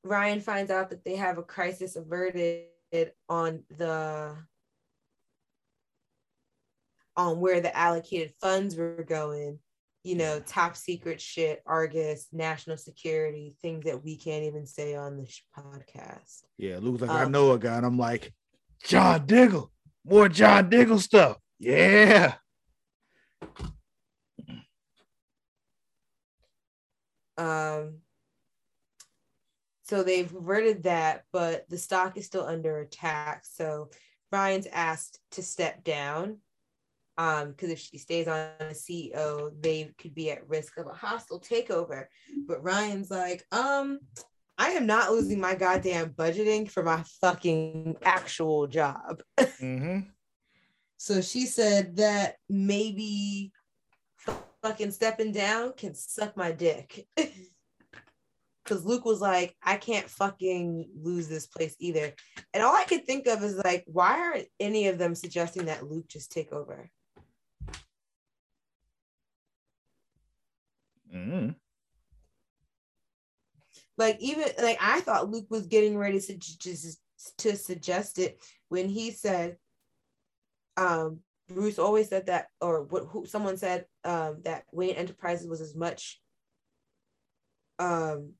[0.03, 2.65] Ryan finds out that they have a crisis averted
[3.29, 4.35] on the
[7.29, 9.59] on where the allocated funds were going.
[10.03, 15.15] You know, top secret shit, Argus, national security, things that we can't even say on
[15.15, 16.41] this podcast.
[16.57, 18.33] Yeah, Luke's like, um, I know a guy, and I'm like,
[18.83, 19.71] John Diggle,
[20.03, 21.37] more John Diggle stuff.
[21.59, 22.33] Yeah.
[27.37, 27.99] Um,
[29.83, 33.43] so they've reverted that, but the stock is still under attack.
[33.45, 33.89] So
[34.31, 36.37] Ryan's asked to step down
[37.17, 40.93] um because if she stays on as CEO, they could be at risk of a
[40.93, 42.05] hostile takeover.
[42.47, 43.99] But Ryan's like, um,
[44.57, 49.23] I am not losing my goddamn budgeting for my fucking actual job.
[49.37, 49.99] Mm-hmm.
[50.97, 53.51] so she said that maybe
[54.61, 57.07] fucking stepping down can suck my dick.
[58.63, 62.13] because Luke was like, I can't fucking lose this place either.
[62.53, 65.89] And all I could think of is like, why aren't any of them suggesting that
[65.89, 66.89] Luke just take over?
[71.13, 71.49] Mm-hmm.
[73.97, 76.99] Like even like I thought Luke was getting ready to just
[77.37, 79.57] to suggest it when he said,
[80.77, 85.61] um, Bruce always said that, or what who, someone said um, that Wayne Enterprises was
[85.61, 86.19] as much
[87.79, 88.33] um,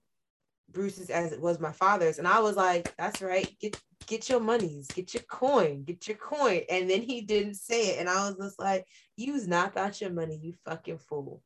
[0.72, 2.18] Bruce's as it was my father's.
[2.18, 3.48] And I was like, that's right.
[3.60, 6.62] Get get your monies, get your coin, get your coin.
[6.70, 8.00] And then he didn't say it.
[8.00, 11.42] And I was just like, you's not got your money, you fucking fool.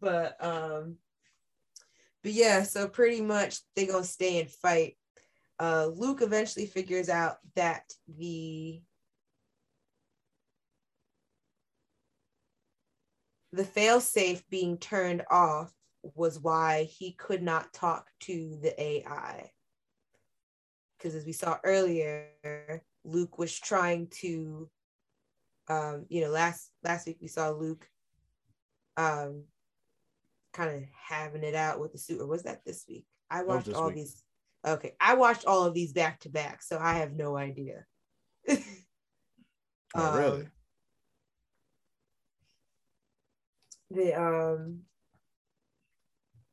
[0.00, 0.96] But um,
[2.22, 4.96] but yeah, so pretty much they gonna stay and fight.
[5.60, 8.80] Uh Luke eventually figures out that the
[13.52, 15.72] the failsafe being turned off
[16.14, 19.50] was why he could not talk to the AI.
[20.96, 22.26] Because as we saw earlier,
[23.04, 24.68] Luke was trying to,
[25.68, 27.88] um, you know, last last week we saw Luke
[28.96, 29.44] um,
[30.52, 33.06] kind of having it out with the suit, or was that this week?
[33.30, 33.96] I watched all week.
[33.96, 34.22] these.
[34.66, 37.84] Okay, I watched all of these back to back, so I have no idea.
[38.48, 38.58] oh,
[39.94, 40.48] um, really?
[43.90, 44.80] the um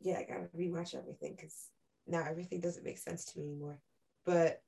[0.02, 1.70] yeah, I gotta rewatch everything because
[2.08, 3.80] now everything doesn't make sense to me anymore.
[4.26, 4.62] But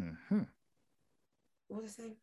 [0.00, 0.42] mm-hmm.
[1.68, 2.16] what was I saying?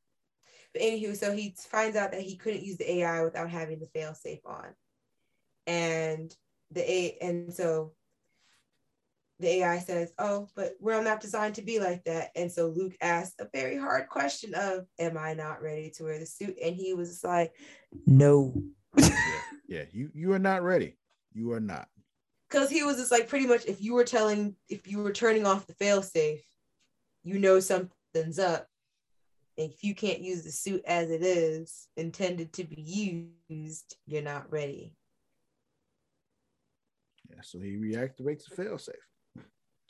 [0.74, 3.88] But anywho, so he finds out that he couldn't use the AI without having the
[3.88, 4.68] fail safe on.
[5.68, 6.36] And
[6.72, 7.94] the A and so
[9.40, 12.32] the AI says, Oh, but we're not designed to be like that.
[12.36, 16.18] And so Luke asked a very hard question of, Am I not ready to wear
[16.18, 16.58] the suit?
[16.64, 17.54] And he was like,
[18.08, 18.54] No
[18.98, 20.98] yeah, yeah, you you are not ready.
[21.34, 21.88] You are not.
[22.50, 25.46] Because he was just like pretty much if you were telling if you were turning
[25.46, 26.42] off the failsafe,
[27.24, 28.68] you know something's up.
[29.58, 34.22] And if you can't use the suit as it is intended to be used, you're
[34.22, 34.96] not ready.
[37.38, 38.94] Yeah, so he reactivates the failsafe.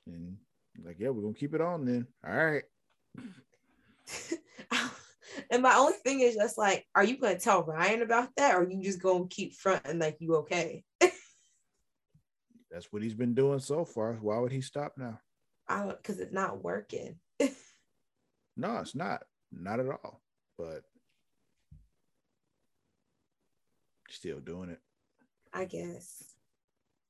[0.06, 0.38] And
[0.84, 2.08] like, yeah, we're gonna keep it on then.
[2.28, 2.64] All right.
[5.50, 8.68] And my only thing is just like, are you gonna tell Ryan about that, or
[8.68, 10.84] you just gonna keep fronting like you okay?
[12.72, 14.14] That's what he's been doing so far.
[14.14, 15.20] Why would he stop now?
[15.68, 17.20] I because it's not working.
[17.40, 19.24] no, it's not.
[19.52, 20.22] Not at all.
[20.58, 20.82] But
[24.10, 24.80] still doing it.
[25.54, 26.37] I guess.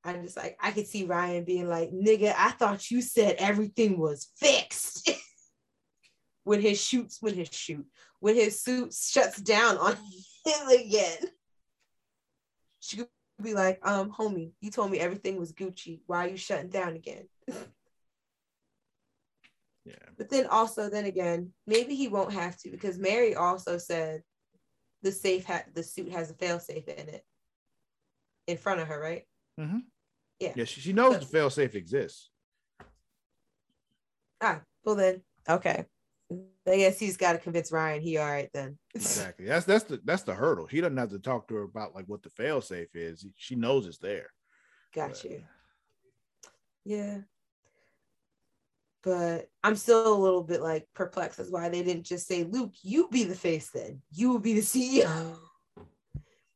[0.03, 3.99] I'm just like, I could see Ryan being like, nigga, I thought you said everything
[3.99, 5.09] was fixed.
[6.47, 7.85] when his shoots, when his shoot,
[8.21, 9.97] when his suit shuts down on
[10.45, 11.17] him again.
[12.79, 13.09] She could
[13.41, 15.99] be like, um, homie, you told me everything was Gucci.
[16.07, 17.27] Why are you shutting down again?
[19.85, 19.95] yeah.
[20.17, 24.21] But then also, then again, maybe he won't have to because Mary also said
[25.01, 27.25] the safe had the suit has a fail safe in it
[28.47, 29.23] in front of her, right?
[29.59, 29.79] Mm-hmm.
[30.39, 30.53] Yeah.
[30.55, 32.29] Yeah, she, she knows so, the fail safe exists.
[34.41, 35.85] Ah, well then, okay.
[36.31, 38.77] I guess he's got to convince Ryan he all right then.
[38.95, 39.45] exactly.
[39.45, 40.67] That's that's the that's the hurdle.
[40.67, 43.25] He doesn't have to talk to her about like what the fail safe is.
[43.35, 44.29] She knows it's there.
[44.93, 45.43] Got but, you.
[46.83, 47.17] Yeah.
[49.03, 52.73] But I'm still a little bit like perplexed as why they didn't just say, Luke,
[52.81, 54.01] you be the face then.
[54.11, 55.37] You will be the CEO.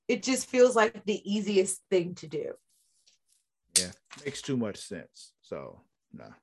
[0.10, 2.54] It just feels like the easiest thing to do.
[3.78, 3.92] Yeah,
[4.26, 5.34] makes too much sense.
[5.42, 5.82] So
[6.14, 6.26] no.
[6.26, 6.34] Nah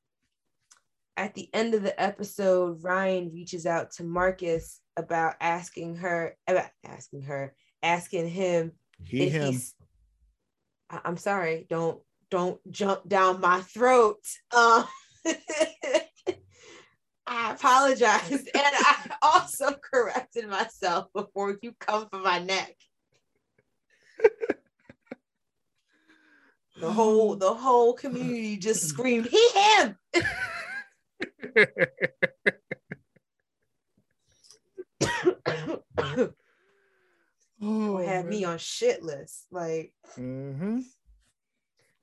[1.18, 6.70] at the end of the episode, Ryan reaches out to Marcus about asking her, about
[6.86, 8.70] asking her, asking him
[9.02, 9.52] he, if him.
[9.52, 9.74] he's.
[10.88, 12.00] I'm sorry, don't
[12.30, 14.20] don't jump down my throat.
[14.52, 14.84] Uh,
[17.26, 18.30] I apologized.
[18.54, 22.76] and I also corrected myself before you come for my neck.
[26.80, 29.96] The whole the whole community just screamed, he him.
[37.62, 39.46] oh, have me on shit list.
[39.50, 40.80] Like Mm-hmm.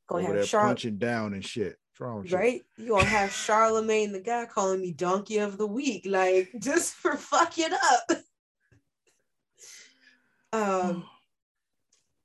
[0.07, 1.77] gonna Over have Char- punching down and shit.
[1.99, 2.61] Wrong right?
[2.77, 7.15] You gonna have Charlamagne tha God calling me donkey of the week, like just for
[7.15, 8.11] fucking up.
[10.53, 11.05] um,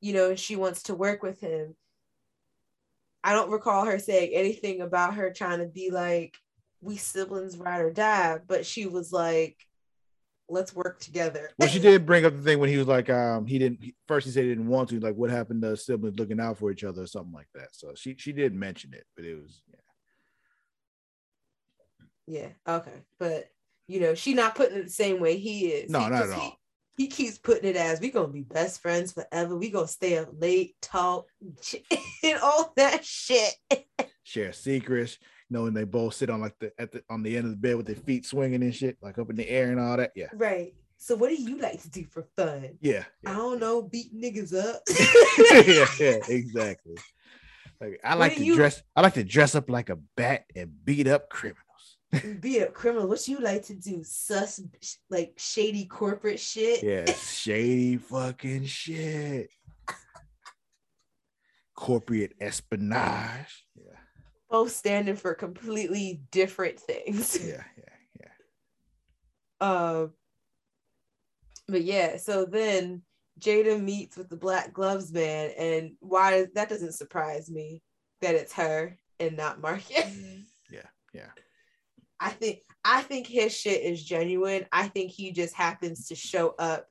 [0.01, 1.77] you know, she wants to work with him.
[3.23, 6.37] I don't recall her saying anything about her trying to be like,
[6.81, 9.57] we siblings ride or die, but she was like,
[10.49, 11.51] let's work together.
[11.59, 14.27] Well, she did bring up the thing when he was like, um, he didn't first
[14.27, 16.85] he said he didn't want to, like what happened to siblings looking out for each
[16.85, 17.69] other or something like that.
[17.73, 19.77] So she she did mention it, but it was yeah.
[22.27, 23.03] Yeah, okay.
[23.19, 23.51] But
[23.89, 25.91] you know, she not putting it the same way he is.
[25.91, 26.60] No, He- not at all.
[27.01, 29.57] He keeps putting it as we gonna be best friends forever.
[29.57, 31.25] We gonna stay up late, talk,
[32.23, 33.55] and all that shit.
[34.23, 35.17] Share secrets,
[35.49, 37.77] knowing they both sit on like the at the on the end of the bed
[37.77, 40.13] with their feet swinging and shit, like up in the air and all that.
[40.15, 40.27] Yeah.
[40.35, 40.75] Right.
[40.99, 42.77] So what do you like to do for fun?
[42.83, 43.05] Yeah.
[43.25, 44.83] I don't know, beat niggas up.
[45.67, 46.97] yeah, yeah, exactly.
[47.81, 50.45] Like I What like to you- dress, I like to dress up like a bat
[50.55, 51.65] and beat up criminals.
[52.41, 53.09] Be a criminal.
[53.09, 54.03] What you like to do?
[54.03, 54.61] Sus
[55.11, 56.83] like shady corporate shit.
[56.83, 59.51] Yeah, shady fucking shit.
[61.75, 63.65] Corporate espionage.
[63.77, 63.97] Yeah,
[64.51, 67.39] Both standing for completely different things.
[67.47, 68.29] yeah, yeah,
[69.61, 69.69] yeah.
[69.69, 70.13] Um,
[71.69, 73.03] but yeah, so then
[73.39, 77.83] Jada meets with the Black Gloves man, and why that doesn't surprise me
[78.21, 80.17] that it's her and not Marcus.
[80.71, 80.83] Yeah,
[81.15, 81.29] yeah.
[82.21, 84.67] I think I think his shit is genuine.
[84.71, 86.87] I think he just happens to show up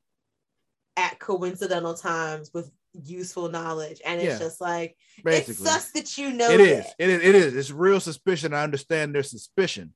[0.98, 6.18] at coincidental times with useful knowledge, and it's Yeah, just like Basically, it's sus that
[6.18, 6.86] you know it is.
[6.98, 7.24] It is.
[7.24, 7.56] It is.
[7.56, 8.54] It's real suspicion.
[8.54, 9.94] I understand their suspicion.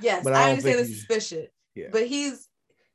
[0.00, 1.46] Yes, But I I, understand the suspicion.
[1.74, 1.88] Yeah.
[1.92, 2.46] But he's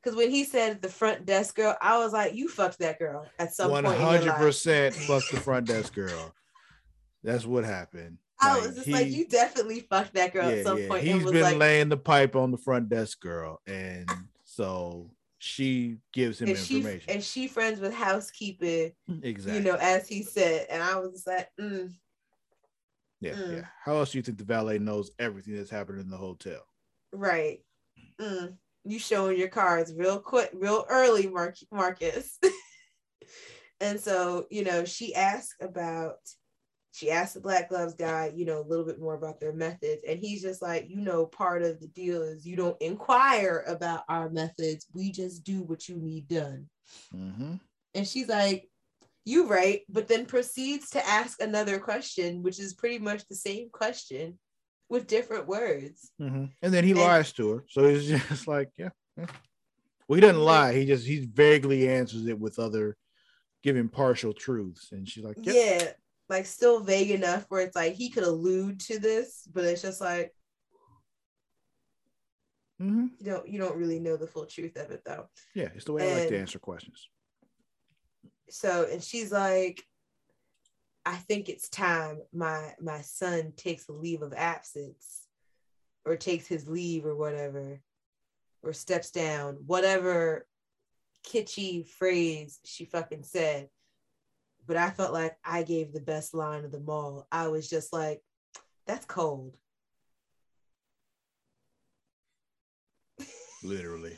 [0.02, 3.26] because when he said the front desk girl, I was like, you fucked that girl
[3.38, 6.32] at some One point One hundred percent Fuck the front desk girl.
[7.22, 8.18] That's what happened.
[8.40, 11.04] I was just like, you definitely fucked that girl at some point.
[11.04, 14.10] He's been like, laying the pipe on the front desk girl, and
[14.44, 17.10] so she gives him and she information.
[17.10, 18.92] and she friends with housekeeping,
[19.22, 19.58] exactly.
[19.58, 20.66] you know, as he said.
[20.70, 21.92] And I was like, mm,
[23.20, 23.52] yeah, mm.
[23.52, 23.66] yeah.
[23.84, 26.60] How else do you think the valet knows everything that's happening in the hotel?
[27.12, 27.60] right.
[28.20, 32.38] Mm, you showing your cards real quick, real early, Mark Marcus.
[33.80, 36.18] and so, you know, she asked about
[36.96, 40.02] she asked the black gloves guy, you know, a little bit more about their methods.
[40.08, 44.04] And he's just like, you know, part of the deal is you don't inquire about
[44.08, 44.86] our methods.
[44.94, 46.70] We just do what you need done.
[47.14, 47.56] Mm-hmm.
[47.94, 48.70] And she's like,
[49.26, 53.68] you right, but then proceeds to ask another question, which is pretty much the same
[53.70, 54.38] question
[54.88, 56.10] with different words.
[56.18, 56.44] Mm-hmm.
[56.62, 58.88] And then he And- lies to her, so he's just like, yeah.
[59.18, 59.26] yeah.
[60.08, 60.72] Well, he doesn't lie.
[60.72, 62.96] He just he vaguely answers it with other
[63.62, 65.54] giving partial truths, and she's like, yep.
[65.54, 65.88] Yeah,
[66.28, 70.00] like still vague enough where it's like he could allude to this, but it's just
[70.00, 70.32] like
[72.78, 75.28] hmm you don't you don't really know the full truth of it though.
[75.54, 77.08] yeah, it's the way I like to answer questions.
[78.50, 79.82] So and she's like,
[81.04, 85.26] I think it's time my my son takes a leave of absence
[86.04, 87.80] or takes his leave or whatever
[88.62, 90.46] or steps down, whatever
[91.26, 93.68] kitschy phrase she fucking said.
[94.66, 97.26] But I felt like I gave the best line of them all.
[97.30, 98.20] I was just like,
[98.86, 99.56] that's cold.
[103.62, 104.16] Literally,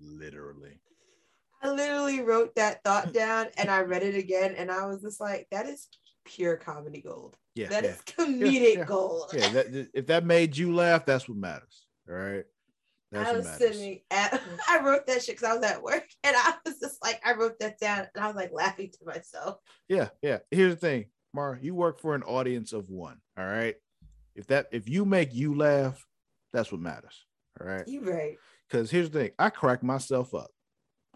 [0.00, 0.80] literally.
[1.62, 5.20] I literally wrote that thought down and I read it again and I was just
[5.20, 5.86] like, that is
[6.24, 7.36] pure comedy gold.
[7.54, 7.90] Yeah, That yeah.
[7.90, 8.84] is comedic yeah.
[8.84, 9.30] gold.
[9.32, 11.86] yeah, that, if that made you laugh, that's what matters.
[12.08, 12.44] All right.
[13.12, 16.34] That's I was sitting at I wrote that shit because I was at work and
[16.36, 19.58] I was just like, I wrote that down and I was like laughing to myself.
[19.88, 20.38] Yeah, yeah.
[20.50, 23.18] Here's the thing, Mar, you work for an audience of one.
[23.38, 23.76] All right.
[24.34, 26.04] If that if you make you laugh,
[26.52, 27.26] that's what matters.
[27.60, 27.86] All right.
[27.86, 28.38] You right.
[28.68, 30.50] Because here's the thing, I crack myself up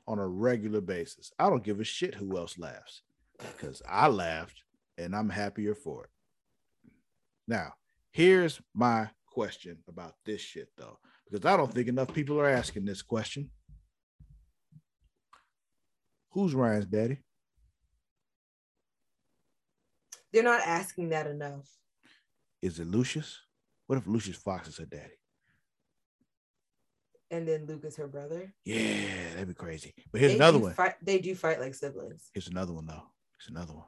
[0.06, 1.32] on a regular basis.
[1.38, 3.02] I don't give a shit who else laughs
[3.38, 4.62] because I laughed
[4.98, 6.10] and I'm happier for it.
[7.48, 7.72] Now,
[8.10, 10.98] here's my question about this shit though,
[11.30, 13.50] because I don't think enough people are asking this question.
[16.30, 17.18] Who's Ryan's daddy?
[20.32, 21.66] They're not asking that enough.
[22.60, 23.40] Is it Lucius?
[23.86, 25.14] What if Lucius Fox is her daddy?
[27.30, 28.52] And then Luke is her brother.
[28.64, 29.94] Yeah, that'd be crazy.
[30.12, 30.74] But here's They another one.
[30.74, 32.30] Fight, they do fight like siblings.
[32.32, 33.02] Here's another one though.
[33.38, 33.86] Here's another one.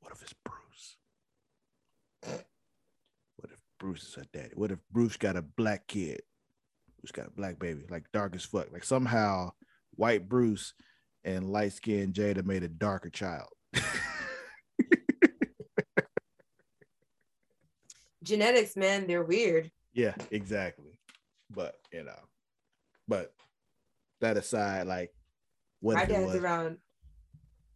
[0.00, 0.96] What if it's Bruce?
[3.36, 4.52] What if Bruce is her daddy?
[4.54, 6.20] What if Bruce got a black kid?
[7.00, 8.72] Bruce got a black baby, like dark as fuck.
[8.72, 9.52] Like somehow
[9.94, 10.74] white Bruce
[11.24, 13.48] and light skinned Jada made a darker child.
[18.22, 19.70] Genetics, man, they're weird.
[19.94, 20.98] yeah, exactly.
[21.50, 22.18] But you know,
[23.06, 23.32] but
[24.20, 25.12] that aside, like
[25.80, 26.36] what my dad's was?
[26.36, 26.78] around.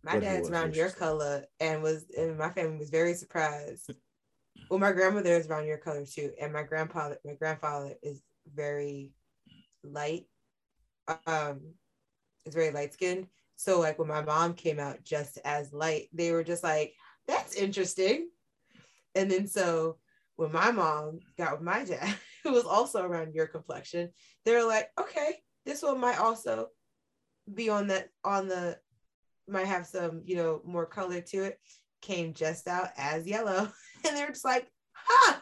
[0.05, 3.15] My What if it dad's around your color and was, and my family was very
[3.15, 3.95] surprised.
[4.71, 8.23] Well, my grandmother is around your color too, and my grandfather, my grandfather is
[8.55, 9.13] very
[9.85, 10.27] light.
[11.27, 11.75] Um,
[12.45, 13.27] is very light skinned.
[13.57, 16.95] So like when my mom came out just as light, they were just like,
[17.27, 18.29] "That's interesting."
[19.15, 19.99] And then so
[20.37, 24.11] when my mom got with my dad, who was also around your complexion,
[24.45, 26.69] they were like, "Okay, this one might also
[27.53, 28.79] be on that on the
[29.49, 31.61] might have some you know more color to it."
[32.01, 33.71] Came just out as yellow,
[34.09, 35.37] and they're just like, "Huh."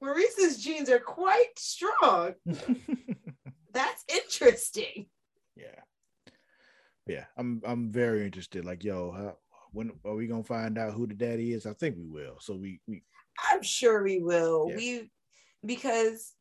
[0.00, 2.34] Maurice's genes are quite strong.
[3.72, 5.06] That's interesting.
[5.56, 5.80] yeah,
[7.06, 7.24] yeah.
[7.36, 8.64] I'm I'm very interested.
[8.64, 9.36] Like, yo, how,
[9.72, 11.66] when are we gonna find out who the daddy is?
[11.66, 12.36] I think we will.
[12.40, 13.02] So we we
[13.52, 14.68] I'm sure we will.
[14.70, 14.76] Yeah.
[14.76, 15.10] We
[15.64, 16.32] because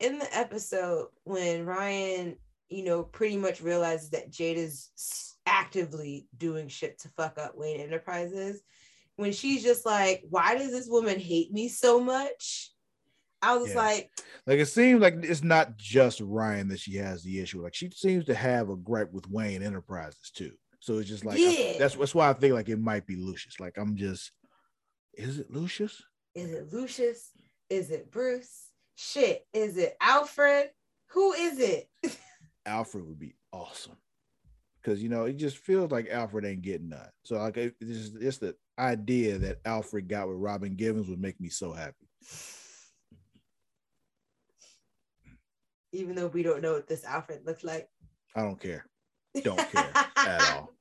[0.00, 2.36] in the episode when Ryan,
[2.68, 7.80] you know, pretty much realizes that Jada's s- actively doing shit to fuck up Wayne
[7.80, 8.62] Enterprises,
[9.16, 12.72] when she's just like, "Why does this woman hate me so much?"
[13.42, 13.76] I was Yeah.
[13.78, 14.10] like,
[14.46, 17.62] like it seems like it's not just Ryan that she has the issue.
[17.62, 20.52] Like she seems to have a gripe with Wayne Enterprises too.
[20.80, 23.58] So it's just like I- that's that's why I think like it might be Lucius.
[23.60, 24.32] Like I'm just,
[25.14, 26.02] is it Lucius?
[26.34, 27.30] "Is it Lucius?
[27.70, 28.68] Is it Bruce?
[28.96, 30.70] Shit, is it Alfred?
[31.08, 31.88] Who is it?"
[32.66, 33.96] Alfred would be awesome
[34.82, 37.08] because you know it just feels like Alfred ain't getting none.
[37.24, 41.20] So like it, it's just, it's the idea that Alfred got with Robin Givens would
[41.20, 42.08] make me so happy.
[45.92, 47.88] Even though we don't know what this Alfred looks like.
[48.34, 48.86] I don't care,
[49.42, 50.72] don't care at all.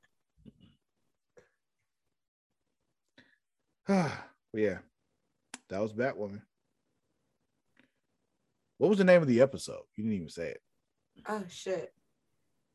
[4.53, 4.77] yeah,
[5.69, 6.41] that was Batwoman.
[8.77, 9.81] What was the name of the episode?
[9.95, 10.61] You didn't even say it.
[11.27, 11.93] Oh shit.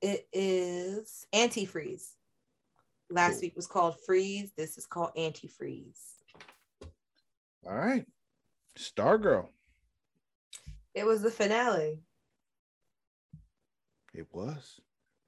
[0.03, 2.11] It is antifreeze.
[3.15, 4.51] Last week was called freeze.
[4.57, 6.01] This is called antifreeze.
[7.65, 8.05] All right,
[8.77, 9.47] Stargirl.
[10.95, 12.01] It was the finale.
[14.13, 14.81] It was.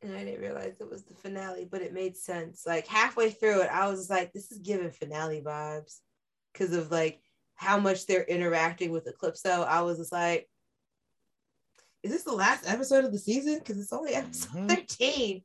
[0.02, 2.64] And I didn't realize it was the finale, but it made sense.
[2.66, 6.00] Like halfway through it, I was like, this is giving finale vibes
[6.52, 7.20] because of like
[7.54, 9.64] how much they're interacting with Eclipso.
[9.64, 10.48] I was just like,
[12.02, 13.58] is this the last episode of the season?
[13.58, 14.68] Because it's only episode Mhm.
[14.68, 15.42] 13.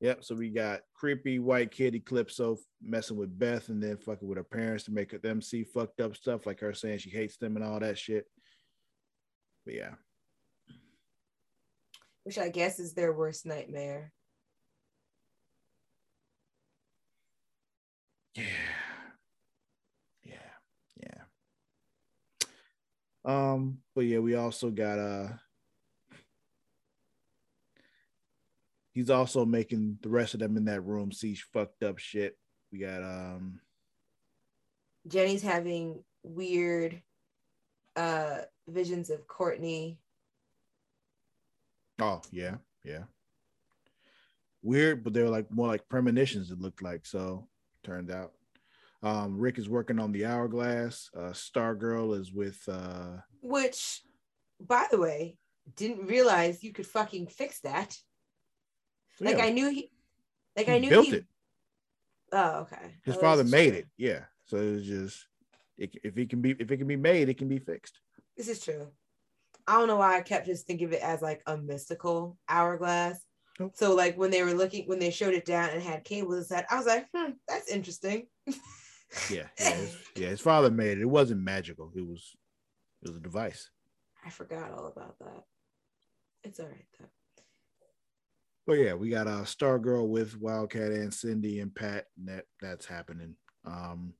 [0.00, 0.24] Yep.
[0.24, 4.44] So we got creepy white kid Eclipso messing with Beth and then fucking with her
[4.44, 7.64] parents to make them see fucked up stuff, like her saying she hates them and
[7.64, 8.26] all that shit.
[9.64, 9.94] But yeah.
[12.24, 14.12] Which I guess is their worst nightmare.
[18.34, 18.44] Yeah.
[20.24, 20.36] Yeah.
[21.02, 21.22] Yeah.
[23.24, 25.28] Um, but yeah, we also got uh
[28.96, 32.38] he's also making the rest of them in that room see fucked up shit.
[32.72, 33.60] We got um
[35.06, 37.02] Jenny's having weird
[37.94, 39.98] uh visions of Courtney.
[42.00, 43.04] oh yeah, yeah.
[44.62, 47.04] Weird, but they're like more like premonitions, it looked like.
[47.04, 47.48] So
[47.84, 48.32] turned out.
[49.02, 51.10] Um, Rick is working on the hourglass.
[51.14, 54.00] Uh Stargirl is with uh Which,
[54.58, 55.36] by the way,
[55.76, 57.94] didn't realize you could fucking fix that.
[59.20, 59.90] Like yeah, I knew he
[60.56, 61.24] like he I knew built he it.
[62.32, 62.96] Oh, okay.
[63.04, 63.78] His father made true.
[63.78, 63.86] it.
[63.96, 64.20] Yeah.
[64.46, 65.26] So it's just
[65.78, 68.00] it, if it can be if it can be made, it can be fixed.
[68.36, 68.88] This is true.
[69.66, 73.20] I don't know why I kept just thinking of it as like a mystical hourglass.
[73.72, 76.66] So like when they were looking when they showed it down and had cables inside,
[76.70, 78.26] I was like, hmm, that's interesting.
[78.46, 78.54] Yeah.
[79.30, 79.46] Yeah.
[79.56, 80.28] His, yeah.
[80.28, 81.00] His father made it.
[81.00, 81.90] It wasn't magical.
[81.94, 82.36] It was
[83.02, 83.70] it was a device.
[84.24, 85.44] I forgot all about that.
[86.44, 87.06] It's all right though.
[88.66, 92.44] But yeah, we got a uh Stargirl with Wildcat and Cindy and Pat, and that
[92.60, 93.36] that's happening.
[93.64, 94.12] Um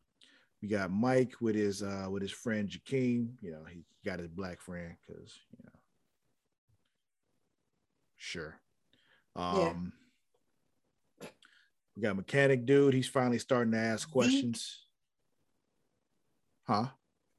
[0.62, 3.28] we got Mike with his uh with his friend Jakeem.
[3.42, 5.78] You know, he got his black friend because you know.
[8.16, 8.60] Sure.
[9.34, 9.92] Um
[11.96, 12.94] we got mechanic dude.
[12.94, 14.84] He's finally starting to ask questions.
[16.64, 16.88] Huh?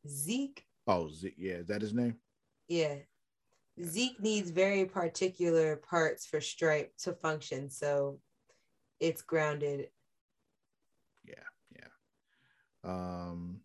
[0.07, 0.65] Zeke.
[0.87, 1.35] Oh, Zeke.
[1.37, 2.15] Yeah, is that his name?
[2.67, 2.95] Yeah.
[3.83, 8.19] Zeke needs very particular parts for Stripe to function, so
[8.99, 9.89] it's grounded.
[11.25, 11.35] Yeah,
[11.75, 12.89] yeah.
[12.89, 13.59] Um,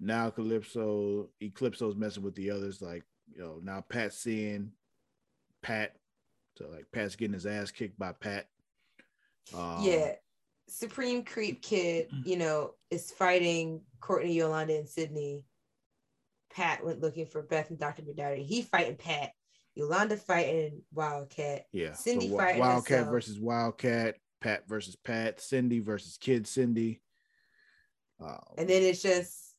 [0.00, 2.82] now Calypso, Eclipso's messing with the others.
[2.82, 3.04] Like,
[3.34, 4.72] you know, now Pat's seeing
[5.62, 5.96] Pat.
[6.58, 8.48] So like Pat's getting his ass kicked by Pat.
[9.54, 10.12] Um, yeah.
[10.68, 15.44] Supreme Creep Kid, you know, is fighting Courtney, Yolanda, and Sydney.
[16.54, 18.02] Pat went looking for Beth and Dr.
[18.02, 18.44] McDowdy.
[18.44, 19.32] He fighting Pat.
[19.74, 21.64] Yolanda fighting Wildcat.
[21.72, 21.94] Yeah.
[21.94, 23.12] Cindy so, fighting Wildcat herself.
[23.12, 24.16] versus Wildcat.
[24.40, 25.40] Pat versus Pat.
[25.40, 27.00] Cindy versus Kid Cindy.
[28.20, 29.54] Um, and then it's just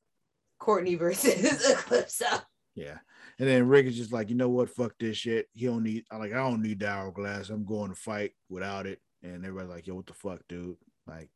[0.59, 2.41] Courtney versus Eclipso.
[2.75, 2.97] Yeah.
[3.39, 4.69] And then Rick is just like, you know what?
[4.69, 5.47] Fuck this shit.
[5.53, 6.05] He don't need.
[6.09, 7.49] I'm like, I don't need the hourglass.
[7.49, 8.99] I'm going to fight without it.
[9.23, 10.77] And everybody's like, yo, what the fuck, dude?
[11.07, 11.29] Like,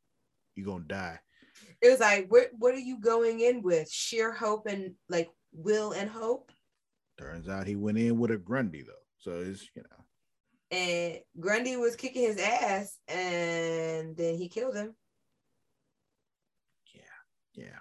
[0.56, 1.20] you're gonna die.
[1.82, 3.90] It was like, what what are you going in with?
[3.92, 6.52] Sheer hope and like will and hope.
[7.20, 8.94] Turns out he went in with a Grundy though.
[9.18, 10.06] So it's you know.
[10.72, 14.96] And Grundy was kicking his ass and then he killed him.
[16.94, 17.02] Yeah.
[17.56, 17.80] Yeah.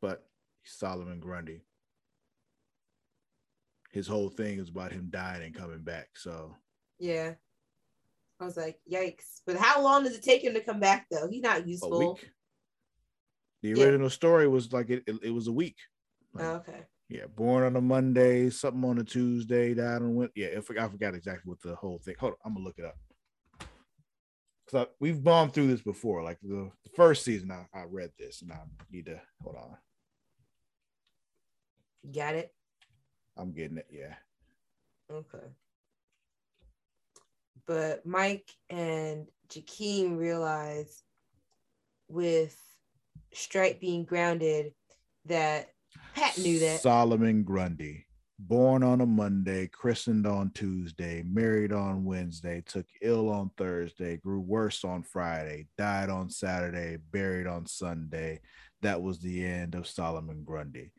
[0.00, 0.24] But
[0.62, 1.62] Solomon Grundy.
[3.90, 6.10] His whole thing is about him dying and coming back.
[6.14, 6.54] So
[7.00, 7.32] yeah.
[8.38, 9.40] I was like, yikes.
[9.44, 11.26] But how long does it take him to come back though?
[11.28, 12.20] He's not useful.
[13.62, 14.08] The original yeah.
[14.08, 15.78] story was like it, it, it was a week.
[16.32, 16.84] Like, oh, okay.
[17.08, 20.50] Yeah, born on a Monday, something on a Tuesday, died on Wednesday.
[20.52, 22.16] Yeah, I forgot, I forgot exactly what the whole thing.
[22.18, 22.96] Hold on, I'm gonna look it up.
[24.68, 26.24] Cause we've gone through this before.
[26.24, 28.58] Like the, the first season, I, I read this, and I
[28.90, 29.76] need to hold on.
[32.12, 32.52] Got it.
[33.36, 33.86] I'm getting it.
[33.90, 34.14] Yeah.
[35.10, 35.46] Okay.
[37.66, 41.04] But Mike and Jakeem realize
[42.08, 42.56] with
[43.32, 44.72] Stripe being grounded
[45.26, 45.70] that
[46.14, 46.80] Pat knew that.
[46.80, 48.06] Solomon Grundy,
[48.38, 54.40] born on a Monday, christened on Tuesday, married on Wednesday, took ill on Thursday, grew
[54.40, 58.40] worse on Friday, died on Saturday, buried on Sunday.
[58.82, 60.92] That was the end of Solomon Grundy.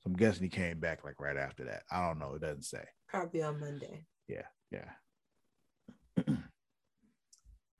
[0.00, 1.82] So I'm guessing he came back like right after that.
[1.90, 2.34] I don't know.
[2.34, 2.84] It doesn't say.
[3.08, 4.06] Probably on Monday.
[4.28, 4.90] Yeah, yeah.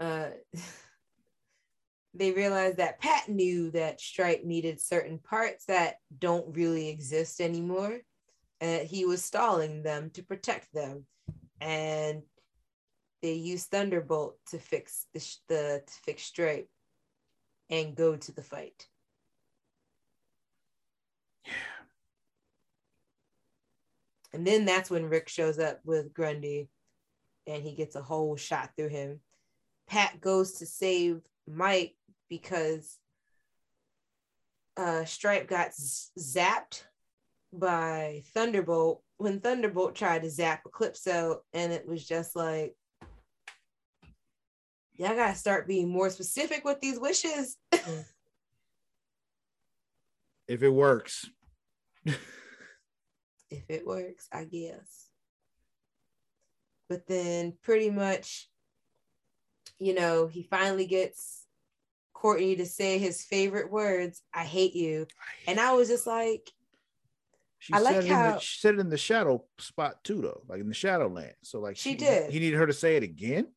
[0.00, 0.28] uh
[2.14, 8.00] they realized that Pat knew that Stripe needed certain parts that don't really exist anymore,
[8.60, 11.06] and he was stalling them to protect them.
[11.60, 12.22] And
[13.22, 16.68] they used Thunderbolt to fix the, the to fix Stripe
[17.70, 18.86] and go to the fight.
[21.44, 21.52] Yeah.
[24.34, 26.68] And then that's when Rick shows up with Grundy
[27.46, 29.20] and he gets a whole shot through him.
[29.86, 31.94] Pat goes to save Mike
[32.28, 32.98] because
[34.76, 35.70] uh, Stripe got
[36.18, 36.82] zapped
[37.52, 42.74] by Thunderbolt when Thunderbolt tried to zap Eclipso, and it was just like,
[44.94, 47.56] y'all gotta start being more specific with these wishes.
[47.72, 48.06] if
[50.62, 51.30] it works.
[52.06, 52.18] if
[53.68, 55.08] it works, I guess.
[56.88, 58.48] But then pretty much,
[59.78, 61.43] you know, he finally gets
[62.24, 65.06] Courtney to say his favorite words, I hate you.
[65.20, 66.50] I and I was just like,
[67.58, 70.60] she I like how the, she said it in the shadow spot too, though, like
[70.60, 71.34] in the shadow land.
[71.42, 72.30] So like she, she did.
[72.30, 73.48] He needed her to say it again.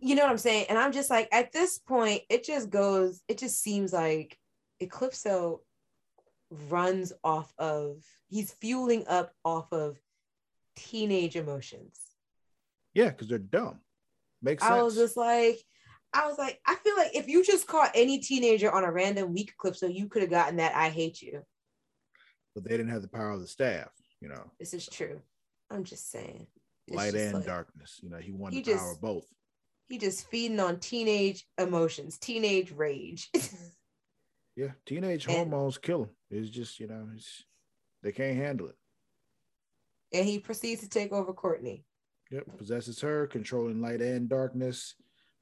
[0.00, 0.66] You know what I'm saying?
[0.70, 4.38] And I'm just like, at this point, it just goes, it just seems like
[4.82, 5.58] Eclipso
[6.70, 9.98] runs off of, he's fueling up off of
[10.76, 12.00] teenage emotions.
[12.94, 13.80] Yeah, because they're dumb.
[14.40, 14.72] Makes sense.
[14.72, 15.58] I was just like,
[16.12, 19.32] I was like, I feel like if you just caught any teenager on a random
[19.34, 21.42] week clip, so you could have gotten that I hate you.
[22.54, 24.50] But they didn't have the power of the staff, you know.
[24.58, 25.20] This is true.
[25.70, 26.46] I'm just saying.
[26.86, 28.00] It's Light and like, darkness.
[28.02, 29.26] You know, he wanted he the just, power of both.
[29.88, 33.30] He just feeding on teenage emotions, teenage rage.
[34.56, 36.10] yeah, teenage and, hormones kill him.
[36.30, 37.44] It's just, you know, it's
[38.02, 38.76] they can't handle it.
[40.12, 41.84] And he proceeds to take over Courtney.
[42.30, 44.94] Yep, possesses her, controlling light and darkness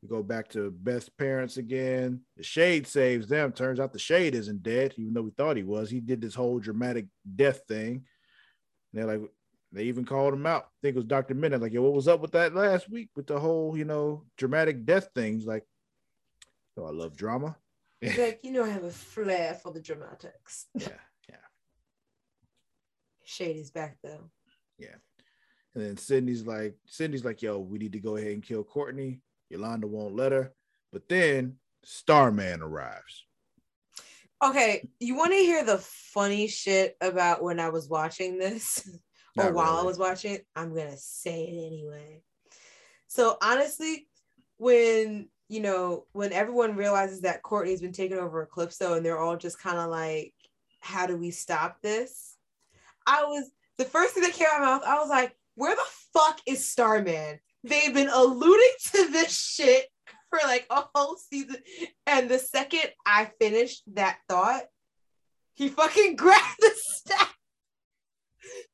[0.04, 2.20] we go back to Beth's parents again.
[2.36, 3.52] The shade saves them.
[3.52, 5.88] Turns out the shade isn't dead, even though we thought he was.
[5.88, 7.06] He did this whole dramatic
[7.36, 8.04] death thing.
[8.92, 9.22] And they're like,
[9.72, 10.64] they even called him out.
[10.64, 11.34] I think it was Dr.
[11.34, 14.24] Mid-Nite, like, yo, what was up with that last week with the whole, you know,
[14.36, 15.46] dramatic death things?
[15.46, 15.64] Like,
[16.76, 17.56] oh, I love drama.
[18.02, 20.66] like, you know, I have a flair for the dramatics.
[20.74, 20.88] yeah,
[21.30, 21.36] yeah.
[23.24, 24.30] Shade is back though.
[24.78, 24.96] Yeah.
[25.74, 29.22] And then Sydney's like, Sydney's like, yo, we need to go ahead and kill Courtney.
[29.54, 30.52] Yolanda won't let her.
[30.92, 33.26] But then Starman arrives.
[34.42, 38.86] Okay, you want to hear the funny shit about when I was watching this,
[39.38, 40.46] or Not while I was watching it?
[40.54, 42.22] I'm gonna say it anyway.
[43.06, 44.06] So honestly,
[44.58, 49.36] when you know when everyone realizes that Courtney's been taking over Eclipso, and they're all
[49.36, 50.34] just kind of like,
[50.80, 52.36] "How do we stop this?"
[53.06, 54.82] I was the first thing that came out of my mouth.
[54.86, 59.86] I was like, "Where the fuck is Starman?" They've been alluding to this shit
[60.28, 61.56] for like a whole season.
[62.06, 64.64] And the second I finished that thought,
[65.54, 67.34] he fucking grabbed the staff.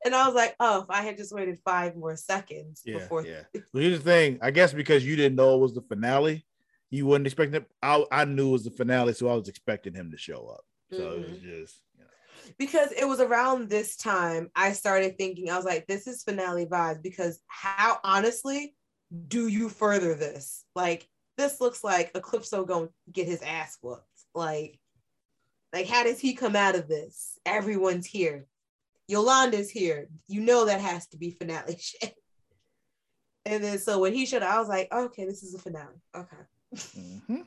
[0.05, 3.25] And I was like, oh, if I had just waited five more seconds Yeah, before.
[3.25, 3.43] yeah.
[3.73, 4.39] Well, here's the thing.
[4.43, 6.45] I guess because you didn't know it was the finale,
[6.91, 7.71] you wouldn't expect it.
[7.83, 10.65] I, I knew it was the finale, so I was expecting him to show up.
[10.91, 11.61] So it was mm-hmm.
[11.61, 12.11] just, you know.
[12.59, 16.67] Because it was around this time I started thinking, I was like, this is finale
[16.67, 17.01] vibes.
[17.01, 18.75] Because how honestly
[19.29, 20.65] do you further this?
[20.75, 24.05] Like, this looks like Eclipso going to get his ass whooped.
[24.35, 24.79] Like,
[25.73, 27.39] like how does he come out of this?
[27.47, 28.47] Everyone's here.
[29.09, 30.09] Yolanda's here.
[30.29, 32.15] You know that has to be finale shit.
[33.45, 36.01] And then so when he showed up, I was like, okay, this is a finale.
[36.15, 36.37] Okay.
[36.75, 37.45] Mhm.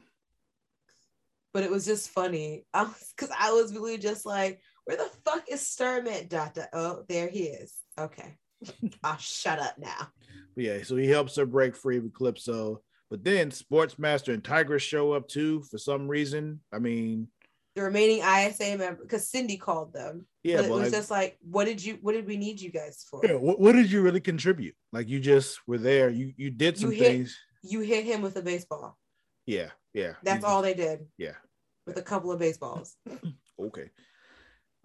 [1.53, 2.65] But it was just funny.
[2.73, 6.27] I was because I was really just like, where the fuck is Starman?
[6.27, 6.69] Dot dot.
[6.73, 7.73] Oh, there he is.
[7.98, 8.35] Okay.
[8.84, 10.10] I'll ah, shut up now.
[10.56, 12.77] But yeah, so he helps her break free of Eclipso.
[13.10, 16.61] But then Sportsmaster and Tigress show up too for some reason.
[16.72, 17.27] I mean,
[17.76, 20.26] The remaining ISA member, because Cindy called them.
[20.44, 22.72] yeah, but it was like, just like, what did you what did we need you
[22.72, 23.22] guys for?
[23.23, 24.76] yeah, what, what did you really contribute?
[24.91, 26.10] Like you just were there.
[26.10, 27.38] You you did some You hit- things.
[27.64, 28.98] You hit him with a baseball.
[29.45, 30.14] Yeah, yeah.
[30.23, 31.06] That's you- all they did.
[31.18, 31.35] Yeah.
[31.85, 32.95] With a couple of baseballs.
[33.60, 33.90] Okay.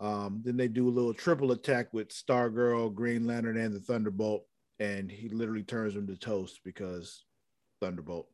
[0.01, 4.47] Um, then they do a little triple attack with Stargirl, Green Lantern, and the Thunderbolt,
[4.79, 7.25] and he literally turns them to toast because
[7.81, 8.29] Thunderbolt.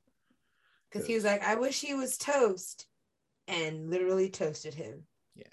[0.91, 2.87] Because he was like, I wish he was toast.
[3.47, 5.03] And literally toasted him.
[5.35, 5.45] Yeah.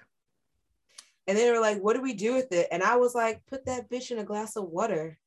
[1.28, 2.70] And they were like, what do we do with it?
[2.72, 5.20] And I was like, put that bitch in a glass of water.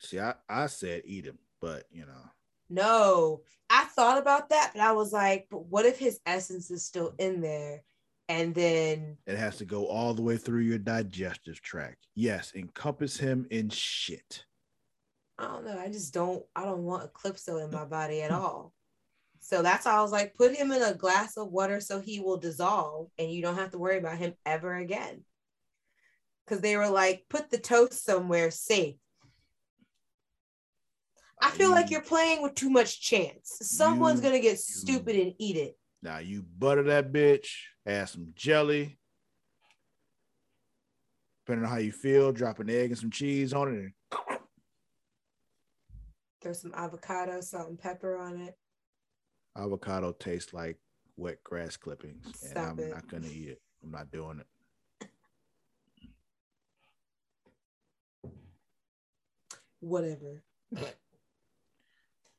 [0.00, 2.30] See, I, I said eat him, but you know,
[2.68, 6.84] No, I thought about that, but I was like, but what if his essence is
[6.84, 7.84] still in there?
[8.32, 12.06] And then, it has to go all the way through your digestive tract.
[12.14, 14.46] Yes, encompass him in shit.
[15.38, 18.72] I don't know, I just don't, I don't want Eclipso in my body at all.
[19.40, 22.20] So that's why I was like, put him in a glass of water so he
[22.20, 25.24] will dissolve and you don't have to worry about him ever again.
[26.46, 28.96] Because they were like, put the toast somewhere safe.
[31.42, 33.58] I feel like You- you're playing with too much chance.
[33.60, 35.76] Someone's You- gonna get you- stupid and eat it.
[36.02, 37.48] Now you butter that bitch,
[37.86, 38.98] add some jelly.
[41.46, 43.92] Depending on how you feel, drop an egg and some cheese on it, and
[46.40, 48.56] Throw some avocado, salt, and pepper on it.
[49.56, 50.76] avocado tastes like
[51.16, 52.90] wet grass clippings, and I'm it.
[52.90, 53.62] not gonna eat it.
[53.84, 55.08] I'm not doing it.
[59.80, 60.42] Whatever.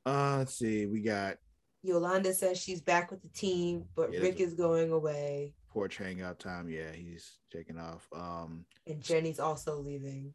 [0.05, 0.85] Uh, let's see.
[0.85, 1.37] We got
[1.83, 6.39] Yolanda says she's back with the team, but Yeah, Rick is going away, porch hangout
[6.39, 6.69] time.
[6.69, 8.07] Yeah, he's taking off.
[8.15, 10.33] Um, and Jenny's also leaving.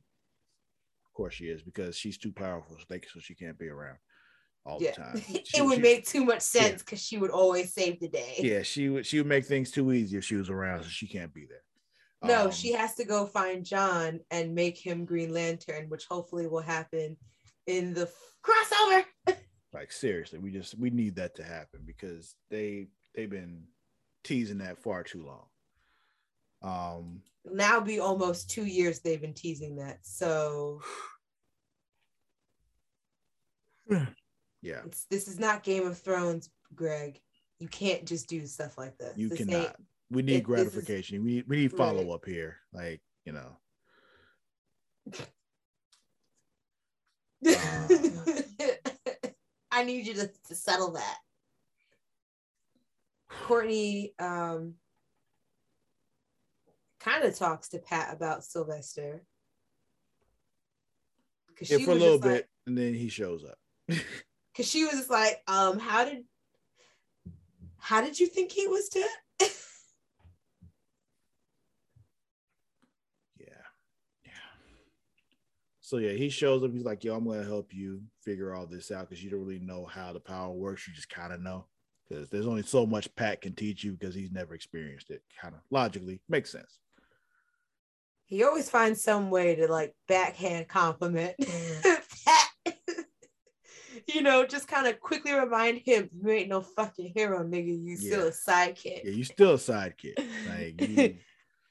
[1.06, 3.96] of course she is because she's too powerful, so, she can't be around
[4.66, 5.22] all Yeah, the time.
[5.54, 8.36] it would she- make too much sense because she would always save the day.
[8.38, 9.06] Yeah, she would.
[9.06, 11.62] She would make things too easy if she was around, so she can't be there.
[12.22, 16.46] No, Um, she has to go find John and make him Green Lantern, which hopefully
[16.48, 17.16] will happen
[17.66, 18.10] in the
[18.44, 19.04] crossover.
[19.72, 23.62] Like seriously we just we need that to happen because they they've been
[24.24, 25.46] teasing that far too long
[26.62, 27.20] um
[27.50, 29.98] Now be almost two years they've been teasing that.
[30.02, 30.80] So
[33.90, 37.20] yeah it's this is not Game of Thrones, Greg.
[37.60, 39.16] You can't just do stuff like this.
[39.16, 39.76] you This cannot
[40.10, 42.14] we need it- this is- gratification we need we need follow Right.
[42.14, 43.56] up here like you know
[49.78, 51.18] I need you to, to settle that.
[53.28, 54.74] Courtney um,
[56.98, 59.22] kind of talks to Pat about Sylvester.
[61.56, 63.58] 'Cause yeah she for a little bit and then he shows up
[64.52, 66.24] Because she was just like, um, how did
[67.78, 69.08] how did you think he was dead?
[73.38, 73.46] yeah
[74.24, 74.30] yeah
[75.88, 78.90] so yeah he shows up he's like yo i'm gonna help you figure all this
[78.90, 81.64] out because you don't really know how the power works you just kind of know
[82.08, 85.54] because there's only so much pat can teach you because he's never experienced it kind
[85.54, 86.78] of logically makes sense
[88.26, 91.94] he always finds some way to like backhand compliment mm-hmm.
[92.26, 92.76] Pat.
[94.14, 97.84] you know, just kind of quickly remind him, you ain't no fucking hero, nigga.
[97.84, 99.04] You still a sidekick.
[99.04, 100.14] Yeah, you still a sidekick.
[100.48, 101.16] Like you,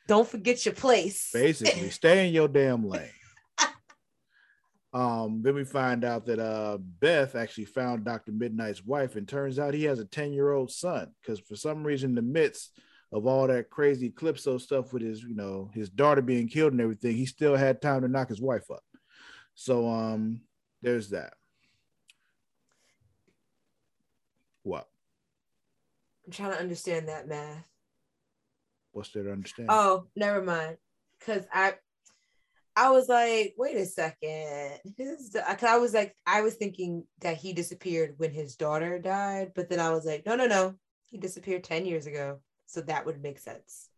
[0.08, 1.30] Don't forget your place.
[1.34, 3.10] basically stay in your damn lane.
[4.98, 8.32] Um, then we find out that uh Beth actually found Dr.
[8.32, 12.16] Mid-Nite's wife, and turns out he has a 10-year-old son because for some reason, in
[12.16, 12.72] the midst
[13.12, 16.82] of all that crazy Calypso stuff with his, you know, his daughter being killed and
[16.82, 18.82] everything, he still had time to knock his wife up.
[19.54, 20.42] So um,
[20.82, 21.34] there's that.
[24.64, 24.88] What?
[26.26, 27.70] I'm trying to understand that math.
[28.94, 29.70] What's there to understand?
[29.72, 30.78] Oh, never mind.
[31.24, 31.76] Cause I
[32.78, 34.80] I was like, wait a second.
[34.98, 39.68] His I was like, I was thinking that he disappeared when his daughter died, but
[39.68, 40.76] then I was like, no, no, no.
[41.08, 42.40] He disappeared 10 years ago.
[42.68, 43.90] So that would make sense.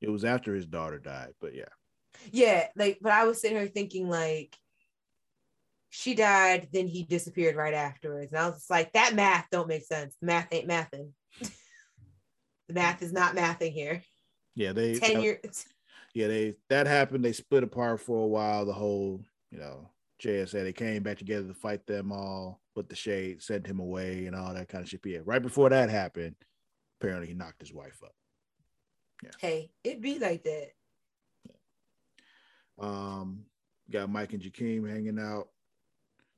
[0.00, 1.64] It was after his daughter died, but yeah.
[2.30, 4.56] Yeah, like, but I was sitting here thinking like
[5.90, 8.30] she died, then he disappeared right afterwards.
[8.30, 10.14] And I was just like, that math don't make sense.
[10.20, 11.10] The math ain't mathing.
[11.40, 14.00] the math is not mathing here.
[14.54, 15.66] Yeah, they 10 uh, years.
[16.14, 17.24] Yeah, they that happened.
[17.24, 18.64] They split apart for a while.
[18.64, 19.20] The whole,
[19.50, 19.90] you know,
[20.22, 24.26] JSA, they came back together to fight them all, put the shade, sent him away,
[24.26, 25.00] and all that kind of shit.
[25.04, 26.36] Yeah, right before that happened,
[27.00, 28.14] apparently he knocked his wife up.
[29.40, 30.70] Hey, it be like that.
[32.78, 33.44] Um,
[33.90, 35.48] got Mike and Jakeem hanging out,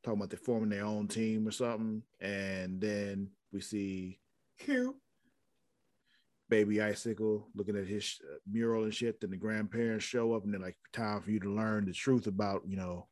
[0.02, 4.20] talking about they forming their own team or something, and then we see
[4.58, 4.96] Cute.
[6.48, 9.20] Baby icicle looking at his uh, mural and shit.
[9.20, 12.26] Then the grandparents show up, and they're like, "Time for you to learn the truth
[12.26, 13.08] about you know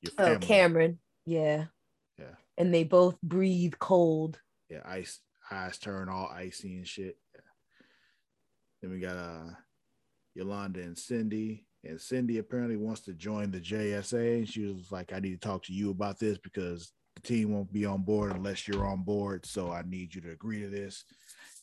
[0.00, 0.38] your Oh.
[0.38, 0.98] Cameron.
[1.26, 1.66] Yeah.
[2.18, 2.34] Yeah.
[2.58, 4.40] And they both breathe cold.
[4.68, 5.20] yeah, ice
[5.50, 7.16] eyes turn all icy and shit.
[7.34, 7.40] Yeah.
[8.82, 9.50] Then we got uh
[10.34, 11.66] Yolanda and Cindy.
[11.86, 14.38] And Cindy apparently wants to join the JSA.
[14.38, 17.52] And she was like, I need to talk to you about this because the team
[17.52, 19.44] won't be on board unless you're on board.
[19.44, 21.04] So I need you to agree to this.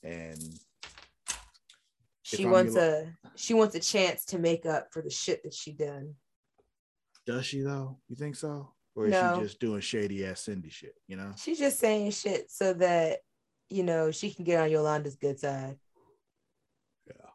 [0.04, 0.40] And
[2.38, 5.74] She wants a she wants a chance to make up for the shit that she
[5.74, 6.16] done.
[7.26, 8.00] does she though?
[8.10, 8.74] You think so?
[8.96, 9.36] Or is No.
[9.38, 11.34] she just doing shady ass Cindy shit, you know?
[11.38, 13.20] She's just saying shit so that
[13.70, 15.78] you know she can get on Yolanda's good side
[17.08, 17.30] Yeah.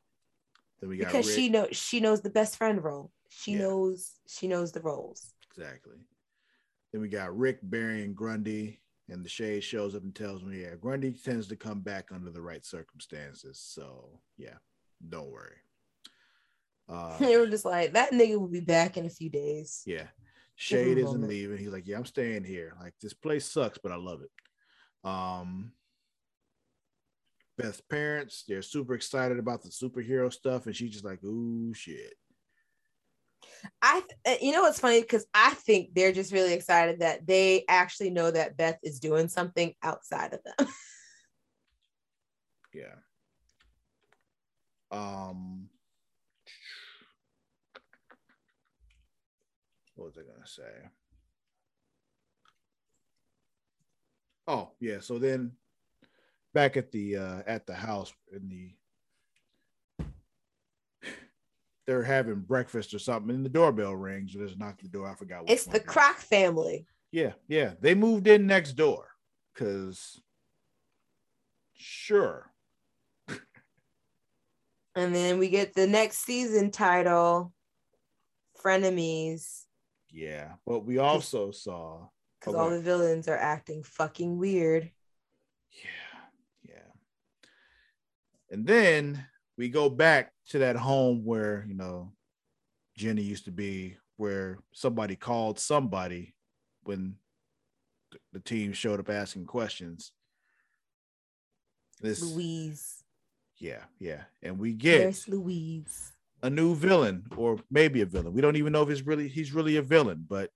[0.80, 1.34] Then we got because Rick.
[1.36, 3.12] she knows she knows the best friend role.
[3.28, 3.58] She Yeah.
[3.60, 5.32] knows she knows the roles.
[5.50, 5.96] Exactly.
[6.92, 10.62] Then we got Rick, Barry, and Grundy, and the shade shows up and tells me,
[10.62, 13.58] yeah, Grundy tends to come back under the right circumstances.
[13.58, 14.58] So yeah,
[15.06, 15.56] don't worry.
[16.88, 19.82] Uh, they were just like that nigga will be back in a few days.
[19.86, 20.06] yeah,
[20.54, 21.28] Shade isn't moment.
[21.28, 21.58] leaving.
[21.58, 22.74] He's like, yeah, I'm staying here.
[22.80, 25.08] Like this place sucks, but I love it.
[25.08, 25.72] Um,
[27.58, 32.14] Beth's parents, they're super excited about the superhero stuff, and she's just like, ooh, shit.
[33.80, 37.26] I, th- uh, you know, what's funny because I think they're just really excited that
[37.26, 40.68] they actually know that Beth is doing something outside of them.
[42.74, 42.96] Yeah.
[44.90, 45.68] Um
[49.94, 50.88] what was I gonna say?
[54.48, 55.00] Oh, yeah.
[55.00, 55.52] So then
[56.54, 58.70] back at the uh at the house in the
[61.86, 64.34] they're having breakfast or something, and the doorbell rings.
[64.34, 65.08] Or just knock the door.
[65.08, 65.44] I forgot.
[65.46, 65.88] it's the one it is.
[65.88, 66.86] Crock family.
[67.12, 67.74] Yeah, yeah.
[67.80, 69.08] They moved in next door
[69.54, 70.20] because
[71.74, 72.50] sure.
[74.96, 77.52] And then we get the next season title,
[78.64, 79.64] Frenemies,
[80.10, 82.08] Yeah, but we also saw.
[82.40, 84.90] because Oh, all the villains are acting fucking weird.
[85.70, 86.92] Yeah, yeah.
[88.50, 89.26] And then
[89.58, 92.12] we go back to that home where you know
[92.96, 96.34] Jenny used to be, where somebody called somebody
[96.84, 97.16] when
[98.32, 100.12] the team showed up asking questions.
[102.00, 103.02] This, Louise.
[103.58, 106.12] Yeah, yeah, and we get Louise?
[106.42, 108.32] a new villain or maybe a villain.
[108.32, 110.50] We don't even know if he's really he's really a villain, but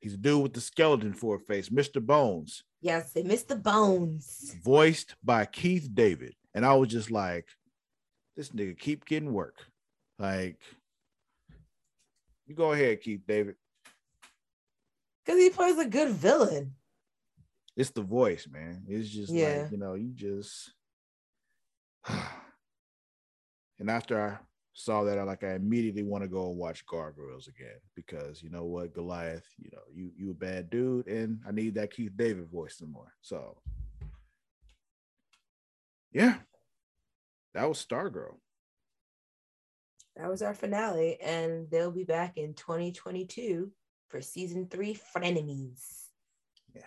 [0.00, 2.04] he's a dude with the skeleton for a face, Mr.
[2.04, 4.54] Bones, Yes, missed bones.
[4.62, 6.34] voiced by Keith David.
[6.54, 7.46] And I was just like,
[8.36, 9.56] this nigga keep getting work.
[10.18, 10.58] Like,
[12.46, 13.56] you go ahead, Keith David.
[15.24, 16.74] Because he plays a good villain.
[17.76, 18.84] It's the voice, man.
[18.88, 19.62] It's just Yeah.
[19.62, 20.72] like, you know, you just
[23.78, 24.38] and after I
[24.72, 28.50] saw that, I like I immediately want to go and watch Gargoyles again because you
[28.50, 32.12] know what, Goliath, you know, you you a bad dude, and I need that Keith
[32.16, 33.14] David voice some more.
[33.22, 33.56] So
[36.12, 36.36] yeah,
[37.54, 38.36] that was Stargirl.
[40.16, 43.72] That was our finale, and they'll be back in 2022
[44.08, 46.04] for season three, Frenemies.
[46.72, 46.82] Yeah.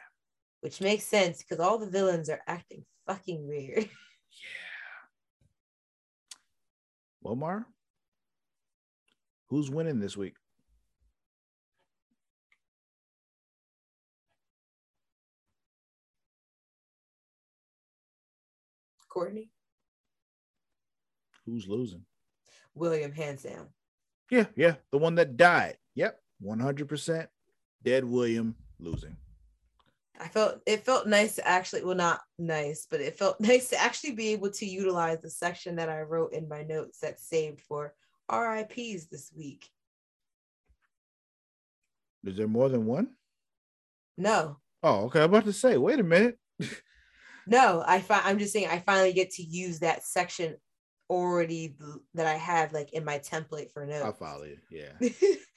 [0.62, 3.90] Which makes sense because all the villains are acting fucking weird.
[4.30, 4.68] Yeah.
[7.28, 7.68] Well, Mar,
[9.50, 10.36] who's winning this week?
[19.10, 19.50] Courtney,
[21.46, 22.06] Who's losing?
[22.74, 23.68] William hands down.
[24.32, 25.76] Yeah, yeah, the one that died.
[25.96, 27.28] Yep, one hundred percent
[27.84, 28.06] dead.
[28.06, 29.18] William losing.
[30.20, 33.82] I felt it felt nice to actually, well, not nice, but it felt nice to
[33.82, 37.62] actually be able to utilize the section that I wrote in my notes that saved
[37.62, 37.94] for
[38.32, 39.70] RIPs this week.
[42.26, 43.10] Is there more than one?
[44.18, 45.20] No, Oh, okay.
[45.20, 45.78] I'm about to say.
[45.78, 46.38] Wait a minute.
[47.48, 50.56] no, I fi- I'm just saying I finally get to use that section
[51.10, 51.76] already
[52.14, 54.06] that I have like in my template for notes.
[54.06, 54.58] I follow you.
[54.70, 55.10] Yeah.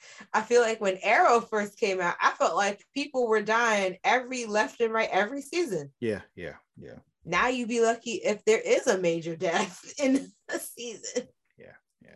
[0.33, 4.45] I feel like when Arrow first came out, I felt like people were dying every
[4.45, 5.91] left and right every season.
[5.99, 6.21] Yeah.
[6.35, 6.55] Yeah.
[6.77, 6.99] Yeah.
[7.23, 11.27] Now you'd be lucky if there is a major death in a season.
[11.57, 12.15] Yeah, yeah.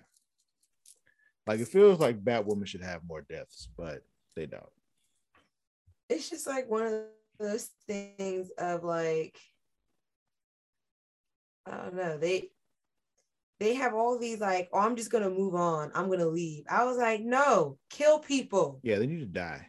[1.45, 4.03] Like it feels like Batwoman should have more deaths, but
[4.35, 4.63] they don't.
[6.09, 7.01] It's just like one of
[7.39, 9.37] those things of like,
[11.65, 12.49] I don't know, they
[13.59, 16.65] they have all these like, oh, I'm just gonna move on, I'm gonna leave.
[16.69, 18.79] I was like, no, kill people.
[18.83, 19.67] Yeah, they need to die.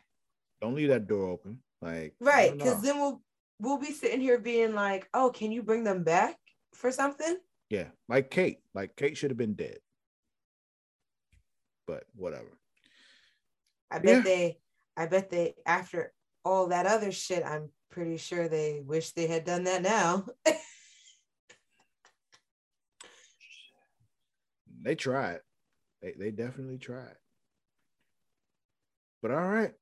[0.61, 1.59] Don't leave that door open.
[1.83, 2.53] Like Right.
[2.57, 3.23] Because then we'll
[3.61, 6.37] we'll be sitting here being like, oh, can you bring them back
[6.75, 7.37] for something?
[7.71, 8.59] yeah, like Kate.
[8.75, 9.79] Like Kate should have been dead.
[11.87, 12.59] But whatever.
[13.91, 14.23] I bet Yeah.
[14.23, 14.59] they,
[14.97, 16.13] I bet they, after
[16.45, 20.27] all that other shit, I'm pretty sure they wish they had done that now.
[24.82, 25.40] They tried.
[26.03, 27.16] They they definitely tried.
[29.23, 29.73] But all right.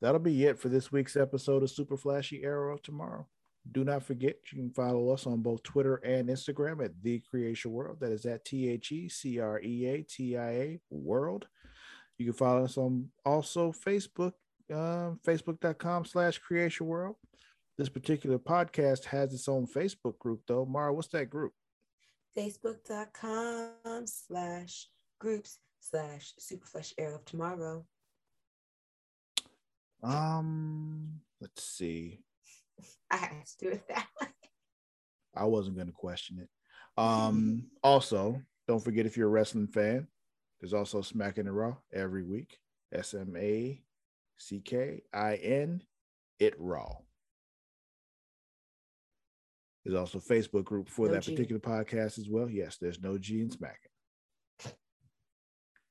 [0.00, 3.26] That'll be it for this week's episode of Super Flashy Arrow of Tomorrow.
[3.70, 7.72] Do not forget you can follow us on both Twitter and Instagram at The Creation
[7.72, 7.98] World.
[8.00, 11.46] That is at T H E C R E A T I A World.
[12.16, 14.32] You can follow us on also Facebook,
[14.72, 17.16] um, facebook.com slash creation world.
[17.76, 20.66] This particular podcast has its own Facebook group, though.
[20.66, 21.52] Mara, what's that group?
[22.36, 24.86] Facebook.com slash
[25.18, 27.84] groups slash superflesh air of tomorrow.
[30.02, 32.20] Um, let's see.
[33.10, 34.28] I had to do it that way.
[35.34, 36.48] I wasn't going to question it.
[36.96, 40.06] Um, also, don't forget if you're a wrestling fan,
[40.60, 42.58] there's also smack in It Raw every week.
[42.92, 43.80] S M A
[44.36, 45.82] C K I N
[46.38, 46.96] It Raw.
[49.84, 51.32] There's also a Facebook group for No that G.
[51.32, 52.48] particular podcast as well.
[52.50, 53.76] Yes, there's no G in Smacking.
[54.64, 54.70] I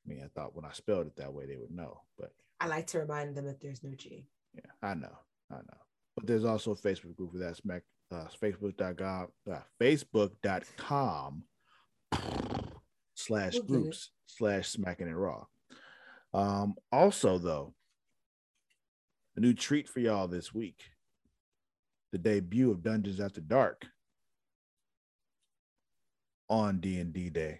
[0.05, 2.87] mean, I thought when I spelled it that way, they would know, but I like
[2.87, 4.27] to remind them that there's no G.
[4.53, 5.17] yeah, I know,
[5.51, 5.77] I know.
[6.15, 11.43] But there's also a Facebook group for that smack uh facebook.com uh, facebook.com
[13.15, 15.45] slash groups slash smacking it raw.
[16.33, 17.73] Um, also though,
[19.35, 20.81] a new treat for y'all this week.
[22.11, 23.85] The debut of Dungeons After Dark
[26.49, 27.59] on D&D Day.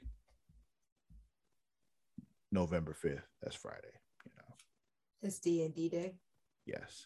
[2.52, 3.22] November 5th.
[3.42, 3.94] That's Friday,
[4.26, 4.56] you know.
[5.22, 6.16] It's D and D day.
[6.66, 7.06] Yes.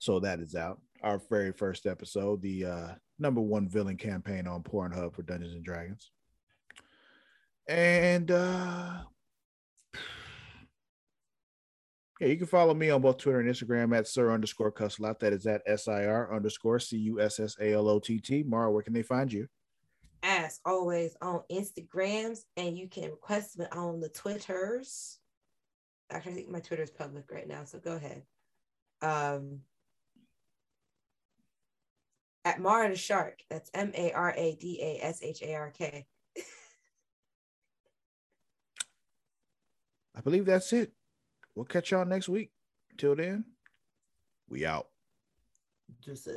[0.00, 0.80] So that is out.
[1.02, 5.64] Our very first episode, the uh, number one villain campaign on Pornhub for Dungeons and
[5.64, 6.10] Dragons.
[7.68, 9.02] And uh,
[12.20, 15.18] yeah, you can follow me on both Twitter and Instagram at sir underscore cussalott.
[15.18, 18.44] That is at S-I-R underscore C-U-S-S-A-L-O-T-T.
[18.44, 19.48] Mara, where can they find you?
[20.22, 25.18] As always on Instagrams, and you can request me on the Twitters.
[26.10, 28.22] Actually, I think my Twitter is public right now, so go ahead.
[29.02, 29.60] Um,
[32.44, 33.40] at Mara the Shark.
[33.50, 36.06] That's M A R A D A S H A R K.
[40.16, 40.92] I believe that's it.
[41.54, 42.50] We'll catch y'all next week.
[42.96, 43.44] Till then,
[44.48, 44.88] we out.
[46.00, 46.28] Just